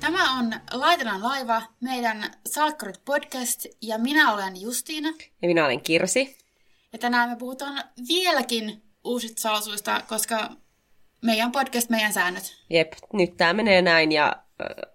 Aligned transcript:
tämä 0.00 0.38
on 0.38 0.54
Laitetaan 0.72 1.22
laiva, 1.22 1.62
meidän 1.80 2.30
Salkkarit 2.46 3.04
podcast 3.04 3.66
ja 3.82 3.98
minä 3.98 4.34
olen 4.34 4.60
Justiina. 4.60 5.08
Ja 5.42 5.48
minä 5.48 5.64
olen 5.64 5.80
Kirsi. 5.80 6.38
Ja 6.92 6.98
tänään 6.98 7.30
me 7.30 7.36
puhutaan 7.36 7.84
vieläkin 8.08 8.82
uusista 9.04 9.40
salsuista, 9.40 10.02
koska 10.08 10.50
meidän 11.22 11.52
podcast, 11.52 11.90
meidän 11.90 12.12
säännöt. 12.12 12.56
Jep, 12.70 12.92
nyt 13.12 13.36
tämä 13.36 13.52
menee 13.52 13.82
näin 13.82 14.12
ja 14.12 14.36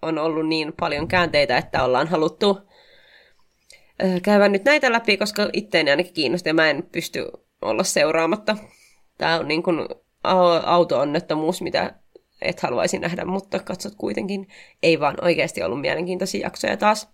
on 0.02 0.18
ollut 0.18 0.48
niin 0.48 0.72
paljon 0.72 1.08
käänteitä, 1.08 1.58
että 1.58 1.84
ollaan 1.84 2.08
haluttu 2.08 2.58
käydä 4.22 4.48
nyt 4.48 4.64
näitä 4.64 4.92
läpi, 4.92 5.16
koska 5.16 5.48
itteeni 5.52 5.90
ainakin 5.90 6.14
kiinnostaa 6.14 6.50
ja 6.50 6.54
mä 6.54 6.70
en 6.70 6.88
pysty 6.92 7.26
olla 7.62 7.84
seuraamatta. 7.84 8.56
Tämä 9.18 9.38
on 9.38 9.48
niin 9.48 9.62
kuin 9.62 9.88
auto-onnettomuus, 10.64 11.62
mitä 11.62 11.94
et 12.42 12.60
haluaisi 12.60 12.98
nähdä, 12.98 13.24
mutta 13.24 13.58
katsot 13.58 13.94
kuitenkin. 13.94 14.48
Ei 14.82 15.00
vaan 15.00 15.16
oikeasti 15.22 15.62
ollut 15.62 15.80
mielenkiintoisia 15.80 16.46
jaksoja 16.46 16.76
taas. 16.76 17.08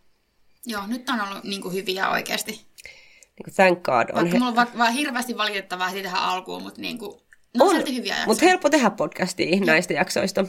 Joo, 0.66 0.86
nyt 0.86 1.08
on 1.08 1.20
ollut 1.20 1.44
niin 1.44 1.62
kuin 1.62 1.74
hyviä 1.74 2.10
oikeasti. 2.10 2.52
Niin 2.52 3.44
kuin 3.44 3.54
thank 3.54 3.82
God. 3.82 4.08
On 4.08 4.14
Vaikka 4.14 4.32
he... 4.32 4.38
mulla 4.38 4.48
on 4.48 4.56
va- 4.56 4.78
vaan 4.78 4.92
hirveästi 4.92 5.36
valitettavaa 5.36 5.88
heti 5.88 6.02
tähän 6.02 6.22
alkuun, 6.22 6.62
mutta 6.62 6.80
niin 6.80 6.98
kuin, 6.98 7.20
no 7.54 7.64
on, 7.64 7.76
silti 7.76 7.96
hyviä 7.96 8.12
jaksoja. 8.12 8.26
Mutta 8.26 8.44
helppo 8.44 8.70
tehdä 8.70 8.90
podcastia 8.90 9.56
ja. 9.56 9.64
näistä 9.64 9.94
jaksoista. 9.94 10.44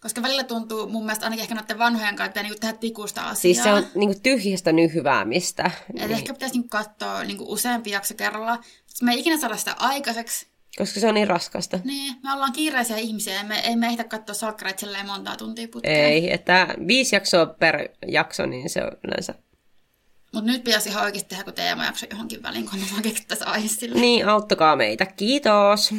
Koska 0.00 0.22
välillä 0.22 0.44
tuntuu 0.44 0.88
mun 0.88 1.04
mielestä 1.04 1.26
ainakin 1.26 1.42
ehkä 1.42 1.54
noiden 1.54 1.78
vanhojen 1.78 2.16
kanssa, 2.16 2.26
että 2.26 2.42
niin 2.42 2.60
tehdä 2.60 2.74
tikusta 2.74 3.20
asiaa. 3.20 3.34
Siis 3.34 3.62
se 3.62 3.72
on 3.72 3.86
niin 3.94 4.08
kuin 4.08 4.22
tyhjästä 4.22 4.72
nyhyväämistä. 4.72 5.64
Et 5.64 5.94
niin. 5.94 6.10
ehkä 6.10 6.32
pitäisi 6.32 6.58
niin 6.58 6.68
katsoa 6.68 7.24
niin 7.24 7.40
useampi 7.40 7.90
jakso 7.90 8.14
kerralla. 8.14 8.58
Me 9.02 9.12
ei 9.12 9.20
ikinä 9.20 9.38
saada 9.38 9.56
sitä 9.56 9.76
aikaiseksi. 9.78 10.49
Koska 10.78 11.00
se 11.00 11.08
on 11.08 11.14
niin 11.14 11.28
raskasta. 11.28 11.78
Niin, 11.84 12.14
me 12.22 12.32
ollaan 12.32 12.52
kiireisiä 12.52 12.96
ihmisiä, 12.96 13.40
emme, 13.40 13.60
emme 13.64 13.86
ehtä 13.86 14.04
katsoa 14.04 14.34
salkkareita 14.34 14.80
silleen 14.80 15.06
montaa 15.06 15.36
tuntia 15.36 15.68
putkeen. 15.68 16.04
Ei, 16.04 16.32
että 16.32 16.74
viisi 16.86 17.16
jaksoa 17.16 17.46
per 17.46 17.88
jakso, 18.06 18.46
niin 18.46 18.70
se 18.70 18.84
on 18.84 18.90
yleensä... 19.04 19.34
Mutta 20.32 20.50
nyt 20.50 20.64
pitäisi 20.64 20.88
ihan 20.88 21.04
oikeasti 21.04 21.28
tehdä 21.28 21.44
kun 21.44 21.52
teemajakso 21.52 22.06
johonkin 22.10 22.42
väliin, 22.42 22.70
kun 22.70 22.78
mä 22.96 23.02
keksittäisiin 23.02 23.48
aihe 23.48 23.68
sille. 23.68 24.00
Niin, 24.00 24.28
auttakaa 24.28 24.76
meitä. 24.76 25.06
Kiitos. 25.06 25.92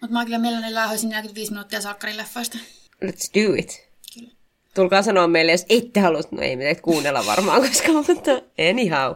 Mutta 0.00 0.12
mä 0.12 0.24
kyllä 0.24 0.38
mielelläni 0.38 0.74
lähöisin 0.74 1.10
45 1.10 1.52
minuuttia 1.52 1.80
salkkarin 1.80 2.16
leffoista. 2.16 2.58
Let's 3.04 3.30
do 3.34 3.54
it. 3.58 3.88
Kyllä. 4.14 4.30
Tulkaa 4.74 5.02
sanoa 5.02 5.26
meille, 5.26 5.52
jos 5.52 5.66
ette 5.68 6.00
halua, 6.00 6.20
no 6.30 6.42
ei 6.42 6.56
me 6.56 6.74
kuunnella 6.74 7.26
varmaan 7.26 7.62
koskaan, 7.68 8.04
mutta 8.08 8.30
anyhow. 8.70 9.14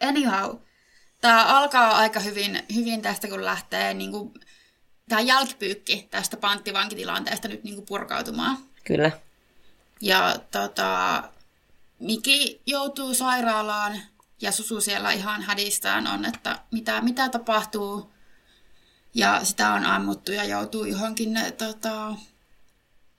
Anyhow. 0.00 0.56
Tämä 1.22 1.44
alkaa 1.44 1.96
aika 1.96 2.20
hyvin, 2.20 2.62
hyvin 2.74 3.02
tästä, 3.02 3.28
kun 3.28 3.44
lähtee 3.44 3.94
niin 3.94 4.10
kuin, 4.10 4.34
tämä 5.08 5.20
jälkipyykki 5.20 6.08
tästä 6.10 6.36
panttivankitilanteesta 6.36 7.48
nyt 7.48 7.64
niin 7.64 7.74
kuin 7.74 7.86
purkautumaan. 7.86 8.58
Kyllä. 8.84 9.10
Ja 10.00 10.36
tota, 10.50 11.22
Miki 11.98 12.62
joutuu 12.66 13.14
sairaalaan 13.14 14.00
ja 14.40 14.52
Susu 14.52 14.80
siellä 14.80 15.12
ihan 15.12 15.42
hädistään 15.42 16.06
on, 16.06 16.24
että 16.24 16.58
mitä, 16.72 17.00
mitä 17.00 17.28
tapahtuu. 17.28 18.12
Ja 19.14 19.44
sitä 19.44 19.72
on 19.72 19.86
ammuttu 19.86 20.32
ja 20.32 20.44
joutuu 20.44 20.84
johonkin 20.84 21.38
tota, 21.58 22.14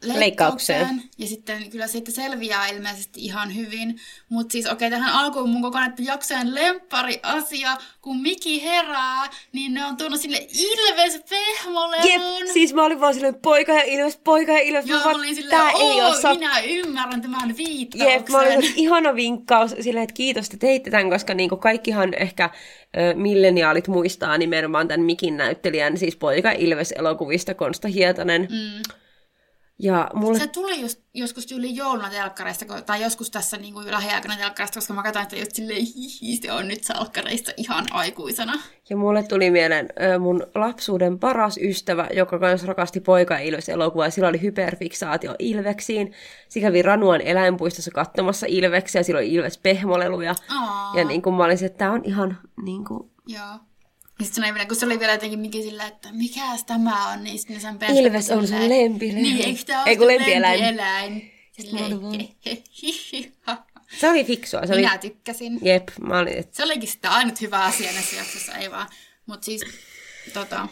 leikkaukseen. 0.03 1.03
Ja 1.17 1.27
sitten 1.27 1.69
kyllä 1.69 1.87
siitä 1.87 2.11
selviää 2.11 2.67
ilmeisesti 2.67 3.19
ihan 3.25 3.55
hyvin. 3.55 3.99
Mutta 4.29 4.51
siis 4.51 4.65
okei, 4.65 4.87
okay, 4.87 4.99
tähän 4.99 5.13
alkuun 5.13 5.49
mun 5.49 5.61
kokonaan 5.61 5.93
jaksojen 5.99 6.55
lempari 6.55 7.19
asia, 7.23 7.77
kun 8.01 8.21
Miki 8.21 8.63
herää, 8.63 9.29
niin 9.51 9.73
ne 9.73 9.85
on 9.85 9.97
tuonut 9.97 10.21
sille 10.21 10.37
Ilves 10.37 11.21
pehmolevun. 11.29 12.11
Jep, 12.11 12.21
siis 12.53 12.73
mä 12.73 12.83
olin 12.83 12.99
vaan 12.99 13.13
silleen 13.13 13.35
poika 13.35 13.71
ja 13.71 13.83
Ilves, 13.83 14.17
poika 14.23 14.51
ja 14.51 14.59
Ilves. 14.59 14.85
Joo, 14.85 14.99
mä 14.99 15.11
olin 15.11 15.35
silleen, 15.35 15.61
tää 15.61 15.71
ei 15.71 16.01
oo, 16.01 16.21
saa... 16.21 16.33
minä 16.33 16.59
ymmärrän 16.59 17.21
tämän 17.21 17.57
viittauksen. 17.57 18.13
Jep, 18.13 18.29
mä 18.29 18.39
olin 18.39 18.73
ihana 18.75 19.15
vinkkaus 19.15 19.75
silleen, 19.81 20.03
että 20.03 20.13
kiitos, 20.13 20.45
että 20.45 20.57
teitte 20.57 20.91
tämän, 20.91 21.09
koska 21.09 21.33
niinku 21.33 21.57
kaikkihan 21.57 22.13
ehkä 22.13 22.49
milleniaalit 23.15 23.87
muistaa 23.87 24.37
nimenomaan 24.37 24.87
tämän 24.87 25.05
Mikin 25.05 25.37
näyttelijän, 25.37 25.97
siis 25.97 26.15
poika 26.15 26.51
Ilves-elokuvista 26.51 27.53
Konsta 27.53 27.87
Hietanen. 27.87 28.41
Mm 28.41 28.83
ja 29.83 30.09
mulle... 30.13 30.39
Se 30.39 30.47
tuli 30.47 30.81
just, 30.81 30.99
joskus 31.13 31.51
yli 31.51 31.75
jouluna 31.75 32.09
telkkareista, 32.09 32.81
tai 32.81 33.01
joskus 33.01 33.31
tässä 33.31 33.57
niin 33.57 33.73
kuin 33.73 33.91
lähiaikana 33.91 34.35
telkkareista, 34.35 34.79
koska 34.79 34.93
mä 34.93 35.03
katsoin, 35.03 35.23
että 35.23 35.35
just 35.35 35.55
silleen, 35.55 35.85
hihi, 35.95 36.51
on 36.51 36.67
nyt 36.67 36.83
salkkareista 36.83 37.51
ihan 37.57 37.85
aikuisena. 37.91 38.53
Ja 38.89 38.97
mulle 38.97 39.23
tuli 39.23 39.51
mieleen 39.51 39.89
mun 40.19 40.47
lapsuuden 40.55 41.19
paras 41.19 41.57
ystävä, 41.57 42.07
joka 42.13 42.37
myös 42.37 42.63
rakasti 42.63 42.99
poika 42.99 43.37
Ilves 43.37 43.69
elokuvaa. 43.69 44.09
Sillä 44.09 44.27
oli 44.27 44.41
hyperfiksaatio 44.41 45.35
Ilveksiin. 45.39 46.13
Se 46.49 46.59
kävi 46.59 46.81
Ranuan 46.81 47.21
eläinpuistossa 47.21 47.91
katsomassa 47.91 48.45
Ilveksiä, 48.49 49.03
sillä 49.03 49.17
oli 49.17 49.33
Ilves 49.33 49.57
pehmoleluja. 49.57 50.35
Aa. 50.49 50.97
Ja 50.97 51.05
niin 51.05 51.21
kuin 51.21 51.35
mä 51.35 51.43
olisin, 51.43 51.65
että 51.65 51.77
tää 51.77 51.91
on 51.91 52.01
ihan 52.03 52.37
niin 52.61 52.85
kuin... 52.85 53.09
Joo 53.27 53.59
ja 54.19 54.25
sitten 54.25 54.53
vielä, 54.53 54.65
kun 54.65 54.75
se 54.75 54.85
oli 54.85 54.99
vielä 54.99 55.13
jotenkin 55.13 55.39
mikä 55.39 55.57
sillä, 55.57 55.87
että 55.87 56.09
mikä 56.11 56.41
tämä 56.65 57.09
on, 57.09 57.23
niin 57.23 57.39
sitten 57.39 57.61
sen 57.61 57.79
päästä... 57.79 57.99
Ilves 57.99 58.29
on 58.29 58.47
sun 58.47 58.69
lempieläin. 58.69 59.23
Niin, 59.23 59.45
eikö 59.45 59.63
tämä 59.65 59.83
ole 59.83 60.07
lempieläin? 60.07 60.59
lempieläin? 60.59 61.33
Se 63.99 64.09
oli 64.09 64.23
fiksua. 64.23 64.65
Se 64.65 64.73
oli... 64.73 64.81
Minä 64.81 64.97
tykkäsin. 64.97 65.59
Jep, 65.61 65.89
mä 66.01 66.19
olin... 66.19 66.37
Et... 66.37 66.53
Se 66.53 66.63
olikin 66.63 66.89
sitten 66.89 67.11
ainut 67.11 67.41
hyvä 67.41 67.63
asia 67.63 67.91
näissä 67.91 68.15
jaksossa, 68.15 68.53
ei 68.53 68.71
vaan. 68.71 68.87
Mutta 69.25 69.45
siis, 69.45 69.61
tota... 70.33 70.67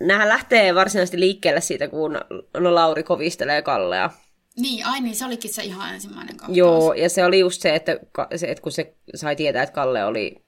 Nämähän 0.00 0.28
lähtee 0.28 0.74
varsinaisesti 0.74 1.20
liikkeelle 1.20 1.60
siitä, 1.60 1.88
kun 1.88 2.20
no 2.58 2.74
Lauri 2.74 3.02
kovistelee 3.02 3.62
Kallea. 3.62 4.10
Niin, 4.56 4.86
ai 4.86 5.00
niin, 5.00 5.16
se 5.16 5.24
olikin 5.24 5.54
se 5.54 5.62
ihan 5.62 5.94
ensimmäinen 5.94 6.36
kohtaus. 6.36 6.58
Joo, 6.58 6.92
ja 6.92 7.08
se 7.08 7.24
oli 7.24 7.38
just 7.38 7.62
se, 7.62 7.74
että, 7.74 7.98
se, 8.36 8.46
että 8.46 8.62
kun 8.62 8.72
se 8.72 8.94
sai 9.14 9.36
tietää, 9.36 9.62
että 9.62 9.74
Kalle 9.74 10.04
oli 10.04 10.43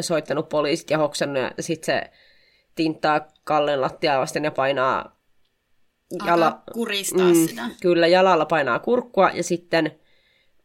soittanut 0.00 0.48
poliisit 0.48 0.90
ja 0.90 0.98
hoksannut, 0.98 1.42
ja 1.56 1.62
sitten 1.62 1.86
se 1.86 2.10
tinttaa 2.74 3.20
Kallen 3.44 3.80
lattiaa 3.80 4.20
vasten 4.20 4.44
ja 4.44 4.50
painaa... 4.50 5.16
Jala... 6.26 6.62
kuristaa 6.72 7.28
mm, 7.28 7.46
sitä. 7.46 7.62
Kyllä, 7.80 8.06
jalalla 8.06 8.46
painaa 8.46 8.78
kurkkua, 8.78 9.30
ja 9.34 9.42
sitten 9.42 9.92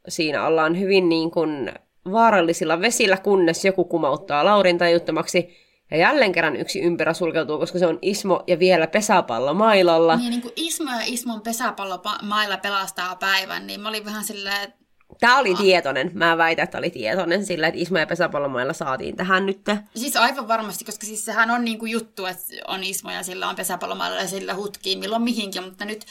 siinä 0.08 0.46
ollaan 0.46 0.80
hyvin 0.80 1.10
niin 1.10 1.32
kuin 1.32 1.72
vaarallisilla 2.12 2.82
vesillä, 2.82 3.18
kunnes 3.18 3.66
joku 3.66 3.84
kumauttaa 3.84 4.46
Laurin 4.46 4.78
tajuttomaksi, 4.78 5.58
ja 5.92 5.98
jälleen 5.98 6.32
kerran 6.32 6.56
yksi 6.56 6.82
ympyrä 6.82 7.14
sulkeutuu, 7.14 7.58
koska 7.58 7.80
se 7.80 7.88
on 7.88 8.00
Ismo 8.02 8.44
ja 8.48 8.60
vielä 8.60 8.88
pesäpallo 8.88 9.54
mailalla. 9.54 10.16
Niin, 10.16 10.30
niin 10.30 10.42
kuin 10.42 10.54
Ismo 10.56 10.92
ja 10.92 11.06
Ismon 11.06 11.42
pesäpallo 11.42 12.02
mailla 12.22 12.58
pelastaa 12.58 13.16
päivän, 13.16 13.68
niin 13.68 13.80
mä 13.80 13.90
olin 13.90 14.06
vähän 14.06 14.24
silleen, 14.24 14.74
Tämä 15.20 15.38
oli 15.38 15.56
tietoinen. 15.56 16.12
Mä 16.14 16.38
väitän, 16.38 16.64
että 16.64 16.78
oli 16.78 16.90
tietoinen 16.90 17.46
sillä, 17.46 17.68
että 17.68 17.82
Ismo 17.82 17.98
ja 17.98 18.08
pesäpallomailla 18.08 18.74
saatiin 18.74 19.16
tähän 19.16 19.46
nyt. 19.46 19.62
Siis 19.96 20.16
aivan 20.16 20.48
varmasti, 20.48 20.86
koska 20.86 21.06
siis 21.06 21.26
sehän 21.26 21.52
on 21.52 21.66
niinku 21.66 21.86
juttu, 21.86 22.26
että 22.26 22.44
on 22.68 22.84
Ismo 22.84 23.12
ja 23.12 23.24
sillä 23.24 23.50
on 23.50 23.56
pesäpallomailla 23.56 24.18
ja 24.18 24.28
sillä 24.28 24.56
hutkii 24.56 24.96
milloin 24.96 25.22
mihinkin, 25.22 25.64
mutta 25.64 25.86
nyt, 25.86 26.06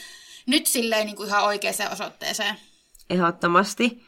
nyt 0.47 0.67
silleen 0.67 1.07
niinku 1.07 1.23
ihan 1.23 1.45
oikeaan 1.45 1.93
osoitteeseen. 1.93 2.55
Ehdottomasti. 3.11 4.03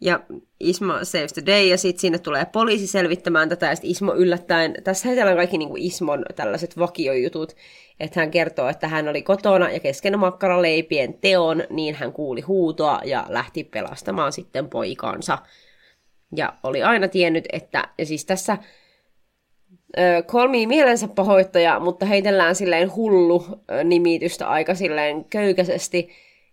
Ja 0.00 0.20
Ismo 0.60 0.92
saves 1.02 1.32
the 1.32 1.42
day, 1.46 1.62
ja 1.62 1.78
sitten 1.78 2.00
sinne 2.00 2.18
tulee 2.18 2.44
poliisi 2.44 2.86
selvittämään 2.86 3.48
tätä, 3.48 3.66
ja 3.66 3.76
Ismo 3.82 4.14
yllättäen, 4.14 4.74
tässä 4.84 5.08
heitellään 5.08 5.36
kaikki 5.36 5.58
niin 5.58 5.68
kuin 5.68 5.82
Ismon 5.82 6.24
tällaiset 6.36 6.78
vakiojutut, 6.78 7.56
että 8.02 8.20
hän 8.20 8.30
kertoo, 8.30 8.68
että 8.68 8.88
hän 8.88 9.08
oli 9.08 9.22
kotona 9.22 9.70
ja 9.70 9.80
kesken 9.80 10.18
makkaraleipien 10.18 11.14
teon, 11.14 11.64
niin 11.70 11.94
hän 11.94 12.12
kuuli 12.12 12.40
huutoa 12.40 13.00
ja 13.04 13.26
lähti 13.28 13.64
pelastamaan 13.64 14.32
sitten 14.32 14.68
poikansa. 14.68 15.38
Ja 16.36 16.52
oli 16.62 16.82
aina 16.82 17.08
tiennyt, 17.08 17.44
että, 17.52 17.88
ja 17.98 18.06
siis 18.06 18.24
tässä 18.24 18.58
ö, 19.98 20.22
mielensä 20.66 21.08
pahoittaja, 21.08 21.80
mutta 21.80 22.06
heitellään 22.06 22.54
silleen 22.54 22.94
hullu 22.94 23.44
nimitystä 23.84 24.48
aika 24.48 24.74
silleen 24.74 25.24
köykäisesti, 25.24 26.08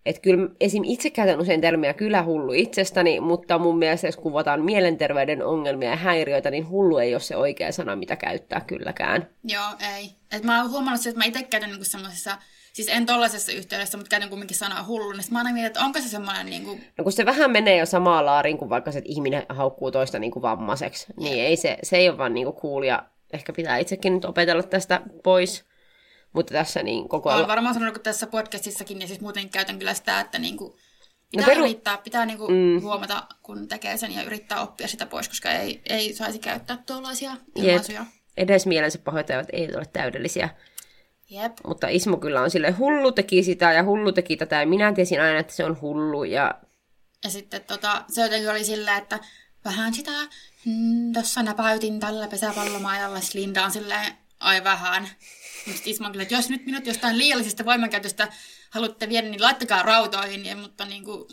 että 0.10 0.22
kyllä 0.22 0.50
esim. 0.60 0.84
itse 0.86 1.10
käytän 1.10 1.42
usein 1.42 1.62
termiä 1.62 1.94
kyllä 1.94 2.24
hullu 2.24 2.54
itsestäni, 2.54 3.20
mutta 3.20 3.58
mun 3.58 3.78
mielestä 3.78 4.08
jos 4.08 4.18
kuvataan 4.18 4.62
mielenterveyden 4.62 5.46
ongelmia 5.46 5.90
ja 5.90 5.96
häiriöitä, 5.96 6.52
niin 6.52 6.70
hullu 6.70 6.98
ei 6.98 7.14
ole 7.14 7.20
se 7.20 7.36
oikea 7.36 7.72
sana, 7.72 7.96
mitä 7.96 8.16
käyttää 8.16 8.62
kylläkään. 8.62 9.30
Joo, 9.44 9.70
ei. 9.98 10.10
Et 10.32 10.44
mä 10.44 10.62
oon 10.62 10.72
huomannut 10.72 11.06
että 11.06 11.18
mä 11.18 11.26
itse 11.26 11.44
käytän 11.44 11.70
niinku 11.70 11.86
semmoisessa, 11.86 12.38
Siis 12.74 12.88
en 12.92 13.06
tollaisessa 13.06 13.52
yhteydessä, 13.52 13.98
mutta 13.98 14.10
käytän 14.10 14.30
kumminkin 14.30 14.58
sanaa 14.58 14.84
hullu, 14.84 15.12
niin 15.12 15.24
mä 15.32 15.38
aina 15.38 15.54
mietin, 15.54 15.68
että 15.68 15.80
onko 15.80 16.02
se 16.02 16.08
semmoinen 16.08 16.46
niin 16.46 16.64
kuin, 16.64 16.84
No 16.98 17.04
kun 17.04 17.12
se 17.12 17.26
vähän 17.26 17.52
menee 17.52 17.78
jo 17.78 17.86
samaan 17.86 18.26
laariin 18.26 18.58
kuin 18.58 18.70
vaikka 18.70 18.92
se, 18.92 18.98
että 18.98 19.12
ihminen 19.12 19.46
haukkuu 19.50 19.92
toista 19.92 20.20
niin 20.20 20.32
kuin 20.32 20.42
vammaiseksi, 20.42 21.08
niin 21.18 21.44
ei 21.44 21.56
se, 21.56 21.78
se 21.84 21.98
ei 21.98 22.10
ole 22.10 22.18
vaan 22.18 22.34
niin 22.34 22.46
kuin 22.46 22.56
cool 22.56 22.84
ja 22.84 23.04
ehkä 23.34 23.54
pitää 23.54 23.78
itsekin 23.78 24.14
nyt 24.14 24.26
opetella 24.26 24.64
tästä 24.64 25.02
pois. 25.24 25.69
Mutta 26.34 26.54
tässä 26.54 26.84
niin 26.84 27.10
koko 27.10 27.30
olen 27.30 27.48
varmaan 27.48 27.74
sanonut 27.74 28.04
tässä 28.04 28.28
podcastissakin, 28.28 29.02
ja 29.02 29.08
siis 29.08 29.22
muuten 29.22 29.50
käytän 29.50 29.80
kyllä 29.80 29.94
sitä, 29.94 30.20
että 30.20 30.40
niin 30.40 30.58
kuin, 30.58 30.74
pitää 31.32 31.46
peru- 31.46 31.60
yrittää, 31.60 31.98
pitää 31.98 32.26
niin 32.26 32.38
kuin 32.38 32.54
mm. 32.54 32.82
huomata, 32.82 33.28
kun 33.44 33.68
tekee 33.68 33.98
sen 33.98 34.12
ja 34.12 34.24
yrittää 34.24 34.62
oppia 34.62 34.88
sitä 34.88 35.06
pois, 35.06 35.30
koska 35.30 35.52
ei, 35.52 35.82
ei 35.90 36.14
saisi 36.14 36.40
käyttää 36.40 36.84
tuollaisia 36.86 37.32
ilmaisuja. 37.56 38.06
edes 38.38 38.66
mielensä 38.66 39.00
pahoittavat 39.00 39.48
ei 39.54 39.76
ole 39.76 39.86
täydellisiä. 39.86 40.50
Jep. 41.30 41.54
Mutta 41.68 41.88
Ismo 41.88 42.18
kyllä 42.18 42.42
on 42.42 42.52
sille 42.52 42.72
hullu 42.72 43.12
teki 43.12 43.44
sitä 43.44 43.74
ja 43.74 43.84
hullu 43.84 44.12
teki 44.12 44.38
tätä 44.38 44.60
ja 44.60 44.68
minä 44.68 44.94
tiesin 44.94 45.22
aina, 45.22 45.40
että 45.40 45.54
se 45.54 45.66
on 45.66 45.82
hullu 45.82 46.24
ja 46.24 46.56
Ja 47.24 47.30
sitten 47.30 47.64
tota, 47.64 48.06
se 48.08 48.22
jotenkin 48.22 48.50
oli 48.50 48.64
sillä, 48.64 48.98
että 48.98 49.20
vähän 49.66 49.94
sitä, 49.94 50.12
mm, 50.66 51.14
tuossa 51.14 51.44
näpäytin 51.44 52.00
tällä 52.00 52.28
pesäpallomaajalla, 52.28 53.20
sitten 53.20 53.42
Linda 53.42 53.66
on 53.66 53.72
silleen, 53.72 54.14
ai 54.40 54.64
vähän. 54.64 55.10
On 56.06 56.12
kyllä, 56.12 56.24
että 56.24 56.36
jos 56.36 56.50
nyt 56.50 56.66
minut 56.66 56.86
jostain 56.86 57.18
liiallisesta 57.18 57.66
voimankäytöstä 57.66 58.28
haluatte 58.70 59.10
viedä, 59.10 59.30
niin 59.30 59.42
laittakaa 59.42 59.84
rautoihin, 59.84 60.46
ja, 60.46 60.56
mutta 60.56 60.86
niin 60.86 61.04
kuin, 61.04 61.26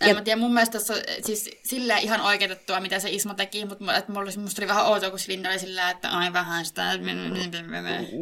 en 0.00 0.08
Ja- 0.08 0.14
mä 0.14 0.22
tiedä, 0.22 0.40
mun 0.40 0.54
mielestä 0.54 0.78
tässä 0.78 0.94
on 0.94 1.00
siis 1.26 1.50
silleen 1.62 2.02
ihan 2.02 2.20
oikeutettua, 2.20 2.80
mitä 2.80 3.00
se 3.00 3.10
Ismo 3.10 3.34
teki, 3.34 3.64
mutta 3.64 3.96
että 3.96 4.12
mulla 4.12 4.30
musta 4.36 4.62
oli 4.62 4.68
vähän 4.68 4.86
outoa, 4.86 5.10
kun 5.10 5.18
Linda 5.28 5.50
oli 5.50 5.58
sillä, 5.58 5.90
että 5.90 6.10
ai 6.10 6.32
vähän 6.32 6.64
sitä. 6.64 6.92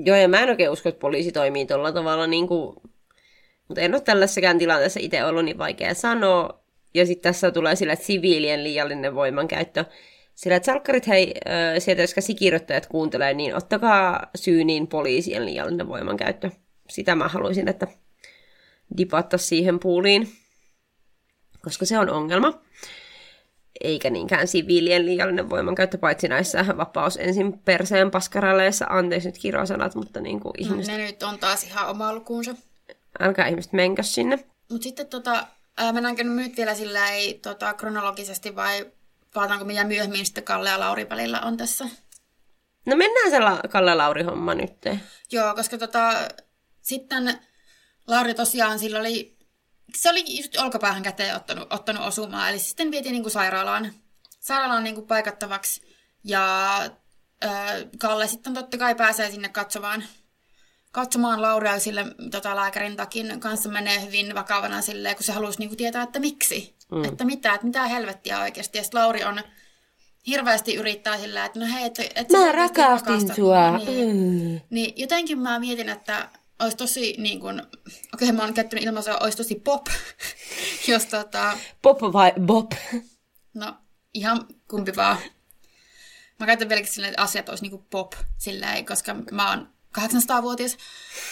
Joo, 0.05 0.17
ja 0.17 0.29
mä 0.29 0.41
en 0.41 0.51
oikein 0.51 0.71
usko, 0.71 0.89
että 0.89 1.01
poliisi 1.01 1.33
toimii 1.33 1.67
tuolla 1.67 1.93
tavalla, 1.93 2.27
niin 2.27 2.49
kuin... 2.49 2.77
mutta 3.69 3.81
en 3.81 3.95
ole 3.95 4.01
tällaisessakaan 4.01 4.59
tilanteessa 4.59 5.01
itse 5.01 5.25
ollut 5.25 5.45
niin 5.45 5.59
vaikea 5.59 5.95
sanoa. 5.95 6.61
Ja 6.95 7.07
sitten 7.07 7.33
tässä 7.33 7.51
tulee 7.51 7.77
sillä, 7.77 7.93
että 7.93 8.07
siviilien 8.07 8.65
liiallinen 8.65 9.15
voimankäyttö. 9.15 9.85
Sillä, 10.37 10.57
että 10.57 10.67
salkkarit, 10.67 11.07
hei, 11.07 11.35
sieltä 11.79 12.03
jotka 12.03 12.21
sikirjoittajat 12.21 12.87
kuuntelee, 12.87 13.35
niin 13.35 13.57
ottakaa 13.57 14.27
syyniin 14.35 14.87
poliisien 14.87 15.47
liiallinen 15.47 15.89
voimankäyttö. 15.89 16.51
Sitä 16.89 17.15
mä 17.15 17.29
haluaisin, 17.29 17.69
että 17.69 17.87
dipatta 18.97 19.39
siihen 19.39 19.79
puuliin, 19.79 20.29
koska 21.63 21.87
se 21.87 21.99
on 21.99 22.11
ongelma. 22.11 22.61
Eikä 23.81 24.11
niinkään 24.11 24.49
siviilien 24.49 25.07
liiallinen 25.07 25.51
voimankäyttö, 25.51 25.99
paitsi 25.99 26.29
näissä 26.29 26.65
vapaus 26.77 27.17
ensin 27.17 27.59
perseen 27.59 28.11
paskaraleissa. 28.11 28.87
Anteeksi 28.89 29.29
nyt 29.29 29.39
kirosanat, 29.39 29.95
mutta 29.95 30.21
niin 30.21 30.41
kuin 30.41 30.53
ihmiset, 30.59 30.97
Ne 30.97 31.05
nyt 31.05 31.23
on 31.23 31.39
taas 31.39 31.65
ihan 31.65 31.89
oma 31.89 32.15
lukuunsa. 32.15 32.55
älkää 33.21 33.47
ihmiset 33.47 33.73
menkö 33.73 34.03
sinne. 34.03 34.45
Mutta 34.71 34.85
sitten 34.85 35.07
tota, 35.07 35.47
ää, 35.77 35.93
mennäänkö 35.93 36.25
nyt 36.25 36.57
vielä 36.57 36.75
sillä 36.75 37.11
ei 37.11 37.35
tota, 37.35 37.75
kronologisesti 37.75 38.57
vai 38.57 38.87
palataanko 39.37 39.65
mitä 39.65 39.85
myöhemmin 39.85 40.27
sitten 40.27 40.45
Kalle 40.45 40.69
ja 40.71 40.81
Lauri 40.81 41.09
välillä 41.09 41.41
on 41.41 41.57
tässä? 41.57 41.85
No 42.87 42.97
mennään 42.97 43.31
se 43.31 43.41
La- 43.41 43.61
Kalle 43.71 43.95
Lauri-homma 43.95 44.55
nyt. 44.55 44.73
Joo, 45.33 45.55
koska 45.55 45.79
tota, 45.79 46.13
sitten 46.81 47.39
Lauri 48.07 48.35
tosiaan 48.35 48.79
sillä 48.79 49.01
oli, 49.01 49.37
se 49.97 50.11
oli 50.11 50.37
just 50.39 50.57
olkapäähän 50.57 51.03
käteen 51.03 51.37
ottanut, 51.37 51.73
ottanut 51.73 52.07
osumaa, 52.07 52.49
eli 52.49 52.59
sitten 52.59 52.91
vietiin 52.91 53.13
niinku 53.13 53.31
sairaalaan, 53.31 53.93
sairaalaan 54.41 54.85
niinku 54.85 55.03
paikattavaksi 55.03 55.97
ja 56.25 56.77
ää, 57.41 57.75
Kalle 57.99 58.27
sitten 58.29 58.55
totta 58.55 58.79
kai 58.79 58.95
pääsee 58.95 59.31
sinne 59.31 59.49
katsomaan, 59.49 60.05
katsomaan 60.93 61.43
Lauria 61.43 61.79
sille 61.79 62.05
tota, 62.31 62.57
lääkärin 62.57 62.97
takin 62.97 63.41
kanssa 63.41 63.69
menee 63.69 64.07
hyvin 64.07 64.35
vakavana 64.35 64.83
silleen, 64.83 65.17
kun 65.17 65.25
se 65.25 65.33
halusi 65.33 65.59
niinku 65.59 65.77
tietää, 65.77 66.03
että 66.03 66.21
miksi, 66.21 66.76
mm. 66.93 67.05
että 67.05 67.25
mitä, 67.25 67.55
että 67.55 67.67
mitä 67.67 67.87
helvettiä 67.87 68.41
oikeasti. 68.41 68.79
Ja 68.79 68.85
sitten 68.85 69.01
Lauri 69.01 69.25
on 69.25 69.41
hirveästi 70.27 70.75
yrittää 70.75 71.19
sillä, 71.19 71.45
että 71.45 71.61
no 71.61 71.67
hei, 71.67 71.85
että, 71.85 72.03
että 72.03 72.33
sä 72.33 72.47
Mä 72.47 72.53
rakastin 72.53 73.35
sua. 73.35 73.79
Niin. 73.79 74.17
Mm. 74.17 74.61
Niin 74.71 74.93
jotenkin 74.97 75.39
mä 75.39 75.59
mietin, 75.59 75.89
että 75.89 76.29
olisi 76.59 76.77
tosi 76.77 77.15
niin 77.19 77.41
kuin, 77.41 77.63
okei 78.15 78.33
mä 78.33 78.43
oon 78.43 78.55
käyttänyt 78.55 78.85
ilmaisua, 78.85 79.17
olisi 79.17 79.37
tosi 79.37 79.55
pop, 79.55 79.87
jos 80.89 81.07
tota, 81.07 81.59
Pop 81.83 82.01
vai 82.01 82.33
Bob? 82.41 82.73
no 83.55 83.75
ihan 84.15 84.47
kumpi 84.71 84.97
vaan. 84.97 85.17
Mä 86.41 86.47
käytän 86.47 86.69
vieläkin 86.69 86.93
silleen, 86.93 87.11
että 87.11 87.23
asiat 87.23 87.49
olisi 87.49 87.65
niinku 87.65 87.87
pop, 87.91 88.13
silleen, 88.39 88.87
koska 88.87 89.15
mä 89.33 89.51
oon 89.51 89.69
800-vuotias, 89.99 90.77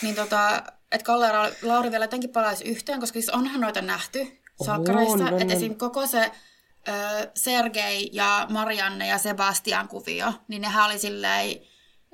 niin 0.02 0.14
tota, 0.14 0.62
että 0.92 1.04
Kalle 1.04 1.26
ja 1.26 1.52
Lauri 1.62 1.90
vielä 1.90 2.04
jotenkin 2.04 2.30
palaisi 2.30 2.64
yhteen, 2.64 3.00
koska 3.00 3.14
siis 3.14 3.30
onhan 3.30 3.60
noita 3.60 3.82
nähty 3.82 4.43
on, 4.60 5.42
että 5.42 5.54
esim. 5.54 5.76
koko 5.76 6.06
se 6.06 6.30
ö, 6.88 6.92
Sergei 7.34 8.10
ja 8.12 8.46
Marianne 8.50 9.06
ja 9.06 9.18
Sebastian 9.18 9.88
kuvio, 9.88 10.32
niin 10.48 10.62
nehän 10.62 10.86
oli 10.86 10.98
silleen, 10.98 11.50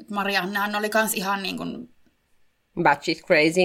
että 0.01 0.15
Mariannehan 0.15 0.77
oli 0.77 0.91
kans 0.91 1.15
ihan 1.15 1.43
niin 1.43 1.57
kuin, 1.57 1.95
Batshit 2.83 3.19
crazy. 3.27 3.61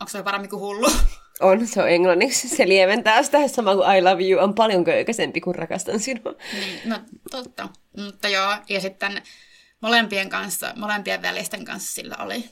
onko 0.00 0.10
se 0.10 0.22
paremmin 0.22 0.50
kuin 0.50 0.60
hullu? 0.60 0.90
On, 1.40 1.66
se 1.66 1.82
on 1.82 1.88
englanniksi. 1.88 2.48
Se 2.48 2.68
lieventää 2.68 3.22
sitä 3.22 3.48
sama 3.48 3.74
kuin 3.74 3.96
I 3.96 4.02
love 4.02 4.28
you 4.28 4.44
on 4.44 4.54
paljon 4.54 4.84
köykäisempi 4.84 5.40
kuin 5.40 5.54
rakastan 5.54 6.00
sinua. 6.00 6.34
Niin, 6.52 6.80
no 6.84 6.98
totta. 7.30 7.68
Mutta 7.96 8.28
joo, 8.28 8.56
ja 8.68 8.80
sitten 8.80 9.22
molempien 9.80 10.28
kanssa, 10.28 10.72
molempien 10.76 11.22
välisten 11.22 11.64
kanssa 11.64 11.92
sillä 11.92 12.16
oli 12.18 12.44